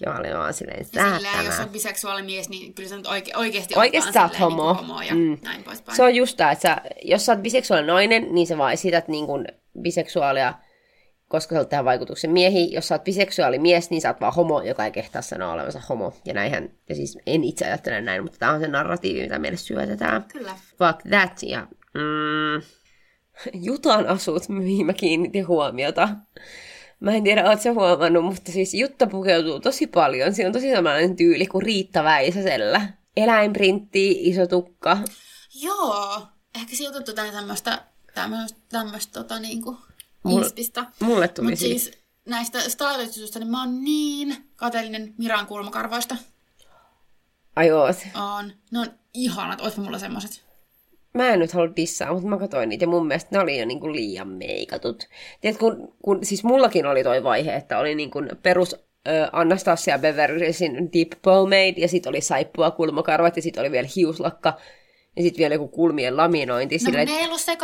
Ja 0.00 0.12
mä 0.12 0.18
olin 0.18 0.34
vaan 0.34 0.54
silleen, 0.54 0.78
ja 0.78 0.84
silleen, 1.16 1.44
jos 1.46 1.58
on 1.58 1.68
biseksuaalimies, 1.68 2.48
niin 2.48 2.74
kyllä 2.74 2.88
sä 2.88 2.96
nyt 2.96 3.06
oike- 3.06 3.36
oikeasti 3.38 3.74
Oikeasti 3.76 4.12
sä 4.12 4.22
oot 4.22 4.40
homo. 4.40 4.72
Niin 4.72 4.76
homo 4.86 5.02
ja 5.02 5.14
Mm. 5.14 5.38
näin 5.42 5.64
poispäin. 5.64 5.96
Se 5.96 6.02
on 6.02 6.14
just 6.14 6.36
tää, 6.36 6.50
että 6.52 6.62
sä, 6.62 6.76
jos 7.02 7.26
sä 7.26 7.32
oot 7.32 7.42
biseksuaalinen 7.42 7.94
nainen, 7.94 8.34
niin 8.34 8.46
sä 8.46 8.58
vaan 8.58 8.72
esität 8.72 9.08
niin 9.08 9.26
kuin 9.26 9.46
biseksuaalia, 9.80 10.54
koska 11.28 11.54
sä 11.54 11.58
oot 11.58 11.68
tähän 11.68 11.84
vaikutuksen 11.84 12.30
miehi. 12.30 12.72
Jos 12.72 12.88
sä 12.88 12.94
oot 12.94 13.04
biseksuaalimies, 13.04 13.90
niin 13.90 14.00
sä 14.00 14.08
oot 14.08 14.20
vaan 14.20 14.34
homo, 14.34 14.62
joka 14.62 14.84
ei 14.84 14.90
kehtaa 14.90 15.22
sanoa 15.22 15.52
olevansa 15.52 15.82
homo. 15.88 16.12
Ja 16.24 16.34
näinhän, 16.34 16.70
ja 16.88 16.94
siis 16.94 17.18
en 17.26 17.44
itse 17.44 17.64
ajattele 17.64 18.00
näin, 18.00 18.22
mutta 18.22 18.38
tää 18.38 18.52
on 18.52 18.60
se 18.60 18.68
narratiivi, 18.68 19.22
mitä 19.22 19.38
meille 19.38 19.58
syötetään. 19.58 20.24
Kyllä. 20.24 20.54
Fuck 20.78 21.02
that. 21.08 21.42
Ja 21.42 21.66
mm, 21.94 22.62
Jutan 23.54 24.06
asut, 24.06 24.48
mihin 24.48 24.86
mä 24.86 24.92
kiinnitin 24.92 25.48
huomiota. 25.48 26.08
Mä 27.00 27.14
en 27.14 27.24
tiedä, 27.24 27.50
oot 27.50 27.60
sä 27.60 27.72
huomannut, 27.72 28.24
mutta 28.24 28.52
siis 28.52 28.74
Jutta 28.74 29.06
pukeutuu 29.06 29.60
tosi 29.60 29.86
paljon. 29.86 30.34
Siinä 30.34 30.48
on 30.48 30.52
tosi 30.52 30.70
samanlainen 30.70 31.16
tyyli 31.16 31.46
kuin 31.46 31.62
Riitta 31.62 32.04
Väisäsellä. 32.04 32.80
Eläinprintti, 33.16 34.28
iso 34.28 34.46
tukka. 34.46 34.98
Joo. 35.62 36.22
Ehkä 36.54 36.72
jotain 37.06 37.32
tämmöistä, 37.32 37.82
tämmöistä, 38.14 38.58
tämmöistä 38.68 39.12
tota, 39.12 39.38
niinku, 39.38 39.76
inspistä. 40.28 40.86
Mulle 41.00 41.28
tuli 41.28 41.46
Mutta 41.50 41.60
siis... 41.60 41.90
näistä 42.24 42.60
stylistusta, 42.60 43.38
niin 43.38 43.50
mä 43.50 43.60
oon 43.60 43.84
niin 43.84 44.36
kateellinen 44.56 45.14
Miran 45.18 45.46
kulmakarvoista. 45.46 46.16
Ai 47.56 47.70
oot. 47.70 47.96
On. 48.14 48.52
Ne 48.70 48.78
on 48.78 48.86
ihanat. 49.14 49.60
Oispa 49.60 49.82
mulla 49.82 49.98
semmoset. 49.98 50.48
Mä 51.14 51.28
en 51.28 51.38
nyt 51.38 51.52
halua 51.52 51.76
dissaa, 51.76 52.12
mutta 52.12 52.28
mä 52.28 52.38
katsoin 52.38 52.68
niitä 52.68 52.84
ja 52.84 52.88
mun 52.88 53.06
mielestä 53.06 53.28
ne 53.32 53.38
oli 53.38 53.58
jo 53.58 53.66
niinku 53.66 53.92
liian 53.92 54.28
meikatut. 54.28 55.08
Tiedätkö, 55.40 55.60
kun, 55.60 55.94
kun, 56.02 56.18
siis 56.24 56.44
mullakin 56.44 56.86
oli 56.86 57.04
toi 57.04 57.24
vaihe, 57.24 57.54
että 57.54 57.78
oli 57.78 57.94
niinku 57.94 58.18
perus 58.42 58.74
ö, 58.74 59.28
Anastasia 59.32 59.98
Beverly 59.98 60.40
Hillsin 60.40 60.92
Deep 60.92 61.08
Pomade 61.22 61.74
ja 61.76 61.88
sitten 61.88 62.10
oli 62.10 62.20
saippua 62.20 62.70
kulmakarvat 62.70 63.36
ja 63.36 63.42
sitten 63.42 63.60
oli 63.60 63.70
vielä 63.70 63.88
hiuslakka 63.96 64.58
ja 65.16 65.22
sitten 65.22 65.38
vielä 65.38 65.54
joku 65.54 65.68
kulmien 65.68 66.16
laminointi. 66.16 66.74
No 66.74 66.78
sillä, 66.78 67.04
ne 67.04 67.12
ei 67.12 67.26
ollut 67.26 67.40
se 67.40 67.56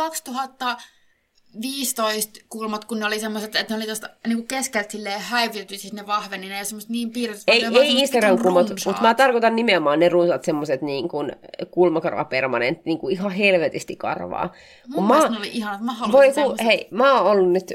2015 1.55 2.39
kulmat, 2.49 2.85
kun 2.85 2.99
ne 2.99 3.05
oli 3.05 3.19
semmoiset, 3.19 3.55
että 3.55 3.73
ne 3.73 3.77
oli 3.77 3.87
tosta 3.87 4.09
niinku 4.27 4.45
keskeltä 4.47 4.91
silleen 4.91 5.19
häivytetty, 5.19 5.77
siis 5.77 5.93
ne 5.93 6.07
vahveni, 6.07 6.47
ne 6.47 6.53
ei 6.53 6.59
ole 6.59 6.65
semmoset 6.65 6.89
niin 6.89 7.11
piirretty. 7.11 7.43
ei, 7.47 7.55
ei 7.55 7.61
semmoset 7.61 7.89
Instagram-kulmat, 7.89 8.69
runsaat. 8.69 8.85
mutta 8.85 9.01
mä 9.01 9.13
tarkoitan 9.13 9.55
nimenomaan 9.55 9.99
ne 9.99 10.09
runsaat 10.09 10.43
semmoset 10.43 10.81
niin 10.81 11.09
kuin 11.09 11.31
kulmakarva 11.71 12.25
permanent, 12.25 12.85
niin 12.85 12.99
kuin 12.99 13.13
ihan 13.13 13.31
helvetisti 13.31 13.95
karvaa. 13.95 14.49
Kun 14.93 15.03
Mun 15.03 15.17
mä, 15.17 15.29
ne 15.29 15.37
oli 15.37 15.49
ihanat, 15.53 15.81
mä 15.81 15.93
haluaisin 15.93 16.43
Voi 16.43 16.55
ku, 16.57 16.63
hei, 16.65 16.87
mä 16.91 17.21
oon 17.21 17.31
ollut 17.31 17.51
nyt 17.51 17.73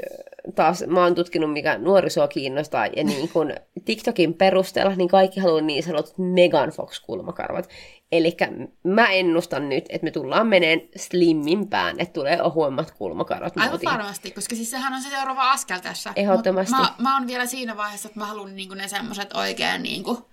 taas, 0.55 0.83
mä 0.87 1.03
oon 1.03 1.15
tutkinut 1.15 1.53
mikä 1.53 1.77
nuorisoa 1.77 2.27
kiinnostaa, 2.27 2.85
ja 2.85 3.03
niin 3.03 3.29
kun 3.29 3.53
TikTokin 3.85 4.33
perusteella, 4.33 4.95
niin 4.95 5.09
kaikki 5.09 5.39
haluaa 5.39 5.61
niin 5.61 5.83
sanotut 5.83 6.17
Megan 6.17 6.69
Fox-kulmakarvat. 6.69 7.69
Eli 8.11 8.37
mä 8.83 9.11
ennustan 9.11 9.69
nyt, 9.69 9.85
että 9.89 10.05
me 10.05 10.11
tullaan 10.11 10.47
meneen 10.47 10.81
slimmimpään, 10.95 11.99
että 11.99 12.13
tulee 12.13 12.41
ohuemmat 12.43 12.91
kulmakarvat 12.91 13.57
Aivan 13.57 13.69
muotiin. 13.69 13.91
varmasti, 13.91 14.31
koska 14.31 14.55
siis 14.55 14.71
sehän 14.71 14.93
on 14.93 15.01
se 15.01 15.09
seuraava 15.09 15.51
askel 15.51 15.79
tässä. 15.79 16.13
Ehdottomasti. 16.15 16.75
Mut 16.75 16.83
Mä, 16.83 16.95
mä 16.97 17.17
oon 17.17 17.27
vielä 17.27 17.45
siinä 17.45 17.77
vaiheessa, 17.77 18.07
että 18.07 18.19
mä 18.19 18.25
haluan 18.25 18.55
niinku 18.55 18.75
ne 18.75 18.87
semmoset 18.87 19.33
oikein 19.33 19.83
niinku... 19.83 20.31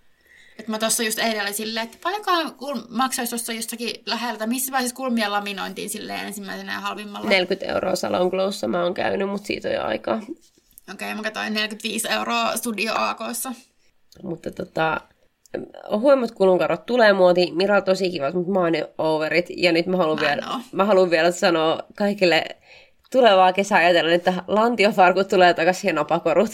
Että 0.58 0.70
mä 0.70 0.78
tuossa 0.78 1.02
just 1.02 1.18
eilen 1.18 1.54
silleen, 1.54 1.84
että 1.84 1.98
paljonkohan 2.02 2.46
kul- 2.46 2.86
maksaisi 2.88 3.30
tuossa 3.30 3.52
jostakin 3.52 3.90
läheltä, 4.06 4.46
missä 4.46 4.72
pääsisi 4.72 4.94
kulmien 4.94 5.32
laminointiin 5.32 5.90
silleen 5.90 6.26
ensimmäisenä 6.26 6.72
ja 6.72 6.80
halvimmalla. 6.80 7.28
40 7.28 7.66
euroa 7.66 7.96
Salon 7.96 8.28
Glowssa 8.28 8.68
mä 8.68 8.82
oon 8.82 8.94
käynyt, 8.94 9.28
mutta 9.28 9.46
siitä 9.46 9.68
on 9.68 9.74
jo 9.74 9.84
aikaa. 9.84 10.16
Okei, 10.16 10.36
okay, 10.92 11.14
mä 11.14 11.22
katsoin 11.22 11.54
45 11.54 12.08
euroa 12.08 12.56
Studio 12.56 12.92
AKssa. 12.96 13.52
Mutta 14.22 14.50
tota, 14.50 15.00
huomat 15.90 16.30
kulunkarvat 16.30 16.86
tulee 16.86 17.12
muotiin. 17.12 17.56
Mira 17.56 17.76
on 17.76 17.84
tosi 17.84 18.10
kiva, 18.10 18.30
mutta 18.30 18.52
mä 18.52 18.60
oon 18.60 18.74
jo 18.74 18.90
overit. 18.98 19.46
Ja 19.56 19.72
nyt 19.72 19.86
mä 19.86 19.96
haluan, 19.96 20.20
vielä, 20.20 20.42
mä 20.72 20.84
haluan 20.84 21.10
vielä 21.10 21.30
sanoa 21.30 21.82
kaikille 21.96 22.44
tulevaa 23.10 23.52
kesää 23.52 23.78
ajatellen, 23.78 24.14
että 24.14 24.34
lantiofarkut 24.46 25.28
tulee 25.28 25.54
takaisin 25.54 25.88
ja 25.88 25.94
napakorut. 25.94 26.50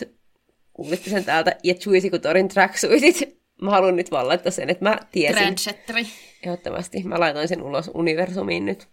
Kuulitte 0.73 1.11
sen 1.11 1.25
täältä. 1.25 1.57
Ja 1.63 1.75
Juicy 1.87 2.11
tracksuitit. 2.55 3.39
Mä 3.63 3.71
haluan 3.71 3.97
nyt 3.97 4.11
vaan 4.11 4.29
laittaa 4.29 4.53
sen, 4.53 4.71
että 4.71 4.85
mä 4.85 4.99
tiesin. 5.13 5.37
Trendsetteri. 5.37 6.07
Ehdottomasti. 6.43 7.03
Mä 7.03 7.21
laitoin 7.21 7.49
sen 7.49 7.63
ulos 7.63 7.91
universumiin 7.95 8.65
nyt. 8.65 8.89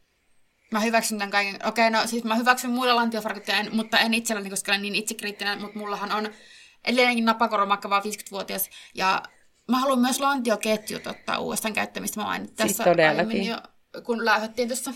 Mä 0.72 0.80
hyväksyn 0.80 1.18
tämän 1.18 1.32
kaiken. 1.32 1.68
Okei, 1.68 1.89
no 1.89 1.99
siis 2.06 2.24
mä 2.24 2.36
hyväksyn 2.36 2.72
muilla 2.72 2.95
lantiofarkut, 2.95 3.47
ja 3.47 3.58
en, 3.58 3.70
mutta 3.72 3.99
en 3.99 4.14
itselläni, 4.14 4.49
koska 4.49 4.72
olen 4.72 4.82
niin 4.82 4.95
itsekriittinen, 4.95 5.62
mutta 5.62 5.80
mullahan 5.80 6.12
on 6.12 6.30
edelleenkin 6.86 7.26
napakoromakka 7.26 7.89
vaan 7.89 8.04
50-vuotias. 8.04 8.70
Ja 8.95 9.24
mä 9.72 9.80
haluan 9.80 9.99
myös 9.99 10.19
lantioketjut 10.19 11.07
ottaa 11.07 11.39
uudestaan 11.39 11.74
käyttämistä. 11.74 12.19
Mä 12.19 12.26
mainitsin 12.26 12.57
Siis 12.57 12.78
tässä 12.78 12.91
todellakin. 12.91 13.17
aiemmin 13.19 13.45
jo, 13.45 13.57
kun 14.03 14.26
lähdettiin 14.26 14.67
tuossa. 14.67 14.91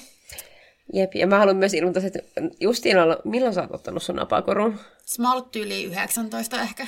Jep, 0.94 1.16
ja 1.16 1.28
mä 1.28 1.40
haluan 1.40 1.58
myös 1.58 1.74
ilmoittaa, 1.74 2.04
että 2.06 2.20
Justiina, 2.60 3.02
milloin 3.24 3.54
sä 3.54 3.62
oot 3.62 3.72
ottanut 3.72 4.04
sun 4.04 4.16
napakorun? 4.16 4.80
Siis 5.06 5.20
mä 5.20 5.28
oon 5.28 5.38
ollut 5.38 5.52
tyyli 5.52 5.84
19 5.84 6.62
ehkä. 6.62 6.88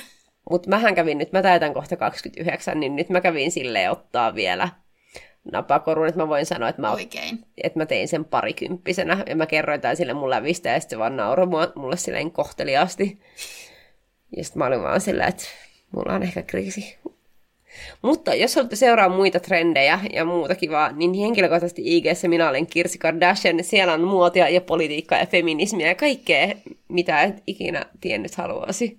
Mutta 0.50 0.68
mähän 0.68 0.94
kävin 0.94 1.18
nyt, 1.18 1.32
mä 1.32 1.42
täytän 1.42 1.74
kohta 1.74 1.96
29, 1.96 2.80
niin 2.80 2.96
nyt 2.96 3.08
mä 3.08 3.20
kävin 3.20 3.50
silleen 3.52 3.90
ottaa 3.90 4.34
vielä 4.34 4.68
napakorun, 5.52 6.08
että 6.08 6.20
mä 6.20 6.28
voin 6.28 6.46
sanoa, 6.46 6.68
että 6.68 6.82
mä, 6.82 6.92
Oikein. 6.92 7.44
että 7.64 7.78
mä 7.78 7.86
tein 7.86 8.08
sen 8.08 8.24
parikymppisenä, 8.24 9.24
ja 9.26 9.36
mä 9.36 9.46
kerroin 9.46 9.80
tämän 9.80 9.96
sille 9.96 10.14
mun 10.14 10.30
lävistä, 10.30 10.68
ja 10.68 10.80
sitten 10.80 10.96
se 10.96 11.00
vaan 11.00 11.16
nauroi 11.16 11.46
mua, 11.46 11.72
mulle 11.74 11.96
silleen 11.96 12.30
kohteliaasti. 12.30 13.20
Ja 14.36 14.44
sitten 14.44 14.58
mä 14.58 14.66
olin 14.66 14.82
vaan 14.82 15.00
silleen, 15.00 15.28
että 15.28 15.44
mulla 15.96 16.12
on 16.12 16.22
ehkä 16.22 16.42
kriisi. 16.42 16.98
Mutta 18.02 18.34
jos 18.34 18.54
haluatte 18.54 18.76
seuraa 18.76 19.08
muita 19.08 19.40
trendejä 19.40 20.00
ja 20.12 20.24
muuta 20.24 20.54
kivaa, 20.54 20.92
niin 20.92 21.14
henkilökohtaisesti 21.14 21.82
ig 21.96 22.04
minä 22.26 22.48
olen 22.48 22.66
Kirsi 22.66 22.98
Kardashian. 22.98 23.64
Siellä 23.64 23.92
on 23.92 24.04
muotia 24.04 24.48
ja 24.48 24.60
politiikkaa 24.60 25.18
ja 25.18 25.26
feminismiä 25.26 25.86
ja 25.86 25.94
kaikkea, 25.94 26.54
mitä 26.88 27.22
et 27.22 27.42
ikinä 27.46 27.86
tiennyt 28.00 28.34
haluaisi. 28.34 28.98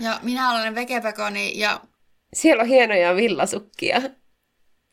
Ja 0.00 0.20
minä 0.22 0.52
olen 0.52 0.74
vegepekoni 0.74 1.58
ja 1.58 1.80
Siellä 2.32 2.62
on 2.62 2.68
hienoja 2.68 3.16
villasukkia. 3.16 4.02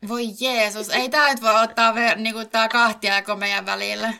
voi 0.07 0.25
Jeesus, 0.39 0.89
ei 0.89 1.09
tää 1.09 1.29
nyt 1.29 1.41
voi 1.41 1.63
ottaa 1.63 1.91
ver- 1.91 2.17
niinku 2.17 2.45
tää 2.45 2.67
kahtia 2.67 3.23
meidän 3.39 3.65
välillä. 3.65 4.13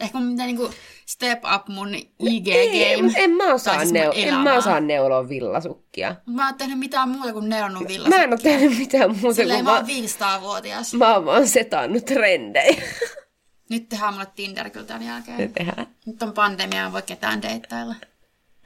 Ehkä 0.00 0.18
mun 0.18 0.30
pitää 0.30 0.46
niinku 0.46 0.70
step 1.12 1.38
up 1.54 1.68
mun 1.68 1.94
Ei, 1.94 2.10
IG-game. 2.20 3.02
mut 3.02 3.12
en 3.16 3.30
mä 3.30 3.54
osaa, 3.54 3.78
siis 3.78 3.92
neu- 3.92 4.12
en 4.14 4.34
mä 4.34 4.54
osaa 4.56 4.80
neuloa 4.80 5.28
villasukkia. 5.28 6.16
Mä 6.26 6.46
oon 6.46 6.54
tehnyt 6.58 6.78
mitään 6.78 7.08
muuta 7.08 7.32
kuin 7.32 7.48
neulonut 7.48 7.88
villassa. 7.88 8.16
Mä 8.16 8.24
en 8.24 8.32
oo 8.32 8.38
tehnyt 8.38 8.78
mitään 8.78 9.16
muuta, 9.18 9.34
Silleen 9.34 9.64
kun 9.64 9.72
mä 9.72 9.76
oon 9.78 9.86
500-vuotias. 9.86 10.94
mä 10.94 11.14
oon 11.14 11.24
vaan 11.24 11.48
setannut 11.48 12.04
trendejä. 12.04 12.82
Nyt 13.70 13.88
tehdään 13.88 14.14
mulle 14.14 14.26
Tinder 14.36 14.70
kyllä 14.70 14.86
tämän 14.86 15.06
jälkeen. 15.06 15.52
tehdään. 15.52 15.86
Nyt 16.06 16.22
on 16.22 16.32
pandemia, 16.32 16.84
en 16.86 16.92
voi 16.92 17.02
ketään 17.02 17.42
deittailla. 17.42 17.94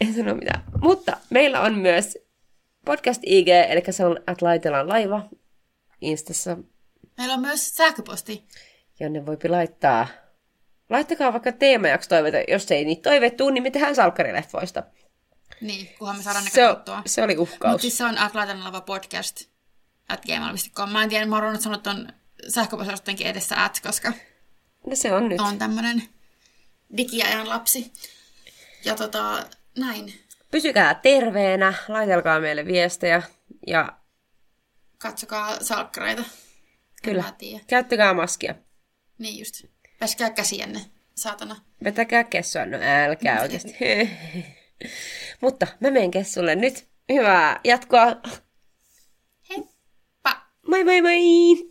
En 0.01 0.14
sano 0.14 0.34
mitään. 0.34 0.64
Mutta 0.82 1.16
meillä 1.30 1.61
on 1.61 1.74
myös 1.78 2.18
podcast 2.84 3.20
IG, 3.26 3.49
eli 3.49 3.82
se 3.90 4.05
on 4.05 4.20
at 4.26 4.42
laitellaan 4.42 4.88
laiva 4.88 5.22
Instassa, 6.01 6.57
Meillä 7.18 7.34
on 7.34 7.40
myös 7.40 7.76
sähköposti. 7.76 8.45
jonne 9.01 9.26
voi 9.26 9.36
laittaa. 9.49 10.07
Laittakaa 10.95 11.32
vaikka 11.32 11.53
teemajakso 11.53 12.09
toiveita, 12.09 12.38
jos 12.49 12.70
ei 12.70 12.84
niitä 12.84 13.11
toiveet 13.11 13.36
tuu, 13.36 13.51
niin 13.51 13.62
me 13.62 13.70
tehdään 13.70 13.95
salkkarileffoista. 13.95 14.82
Niin, 15.61 15.88
kunhan 15.99 16.16
me 16.16 16.22
saadaan 16.22 16.45
ne 16.45 16.51
Se, 16.51 16.61
katsottua. 16.62 17.03
se 17.07 17.22
oli 17.22 17.36
uhkaus. 17.36 17.72
Mutta 17.72 17.82
siis 17.82 17.99
se 17.99 18.05
on 18.05 18.18
atlaitenalava 18.18 18.80
podcast 18.80 19.40
at 20.09 20.22
gmail.com. 20.26 20.90
Mä 20.90 21.03
en 21.03 21.09
tiedä, 21.09 21.26
mä 21.26 21.36
oon 21.38 21.62
sanonut 21.62 21.82
ton 21.82 22.09
sähköpostostenkin 22.49 23.26
edessä 23.26 23.64
at, 23.64 23.80
koska 23.82 24.12
No 24.86 24.97
se 24.97 25.12
on 25.12 25.28
nyt. 25.28 25.40
on 25.40 25.59
tämmönen 25.59 26.03
digiajan 26.97 27.49
lapsi. 27.49 27.92
Ja 28.84 28.95
tota, 28.95 29.47
näin. 29.78 30.14
Pysykää 30.51 30.95
terveenä, 30.95 31.74
laitelkaa 31.88 32.40
meille 32.40 32.66
viestejä 32.66 33.22
ja 33.66 33.92
Katsokaa 34.99 35.61
salkkareita. 35.64 36.22
Kyllä, 37.03 37.24
käyttäkää 37.66 38.14
maskia. 38.14 38.55
Niin 39.18 39.38
just. 39.38 39.64
Peskää 39.99 40.30
käsienne, 40.30 40.80
saatana. 41.14 41.57
Vetäkää 41.84 42.24
kessoa, 42.24 42.66
no 42.66 42.78
älkää 42.82 43.42
oikeasti. 43.42 43.76
Mutta 45.42 45.66
mä 45.80 45.90
menen 45.90 46.24
sulle 46.24 46.55
nyt. 46.55 46.88
Hyvää 47.12 47.61
jatkoa. 47.64 48.16
Heippa! 49.51 50.47
Moi 50.68 50.84
moi 50.84 51.03
moi! 51.03 51.70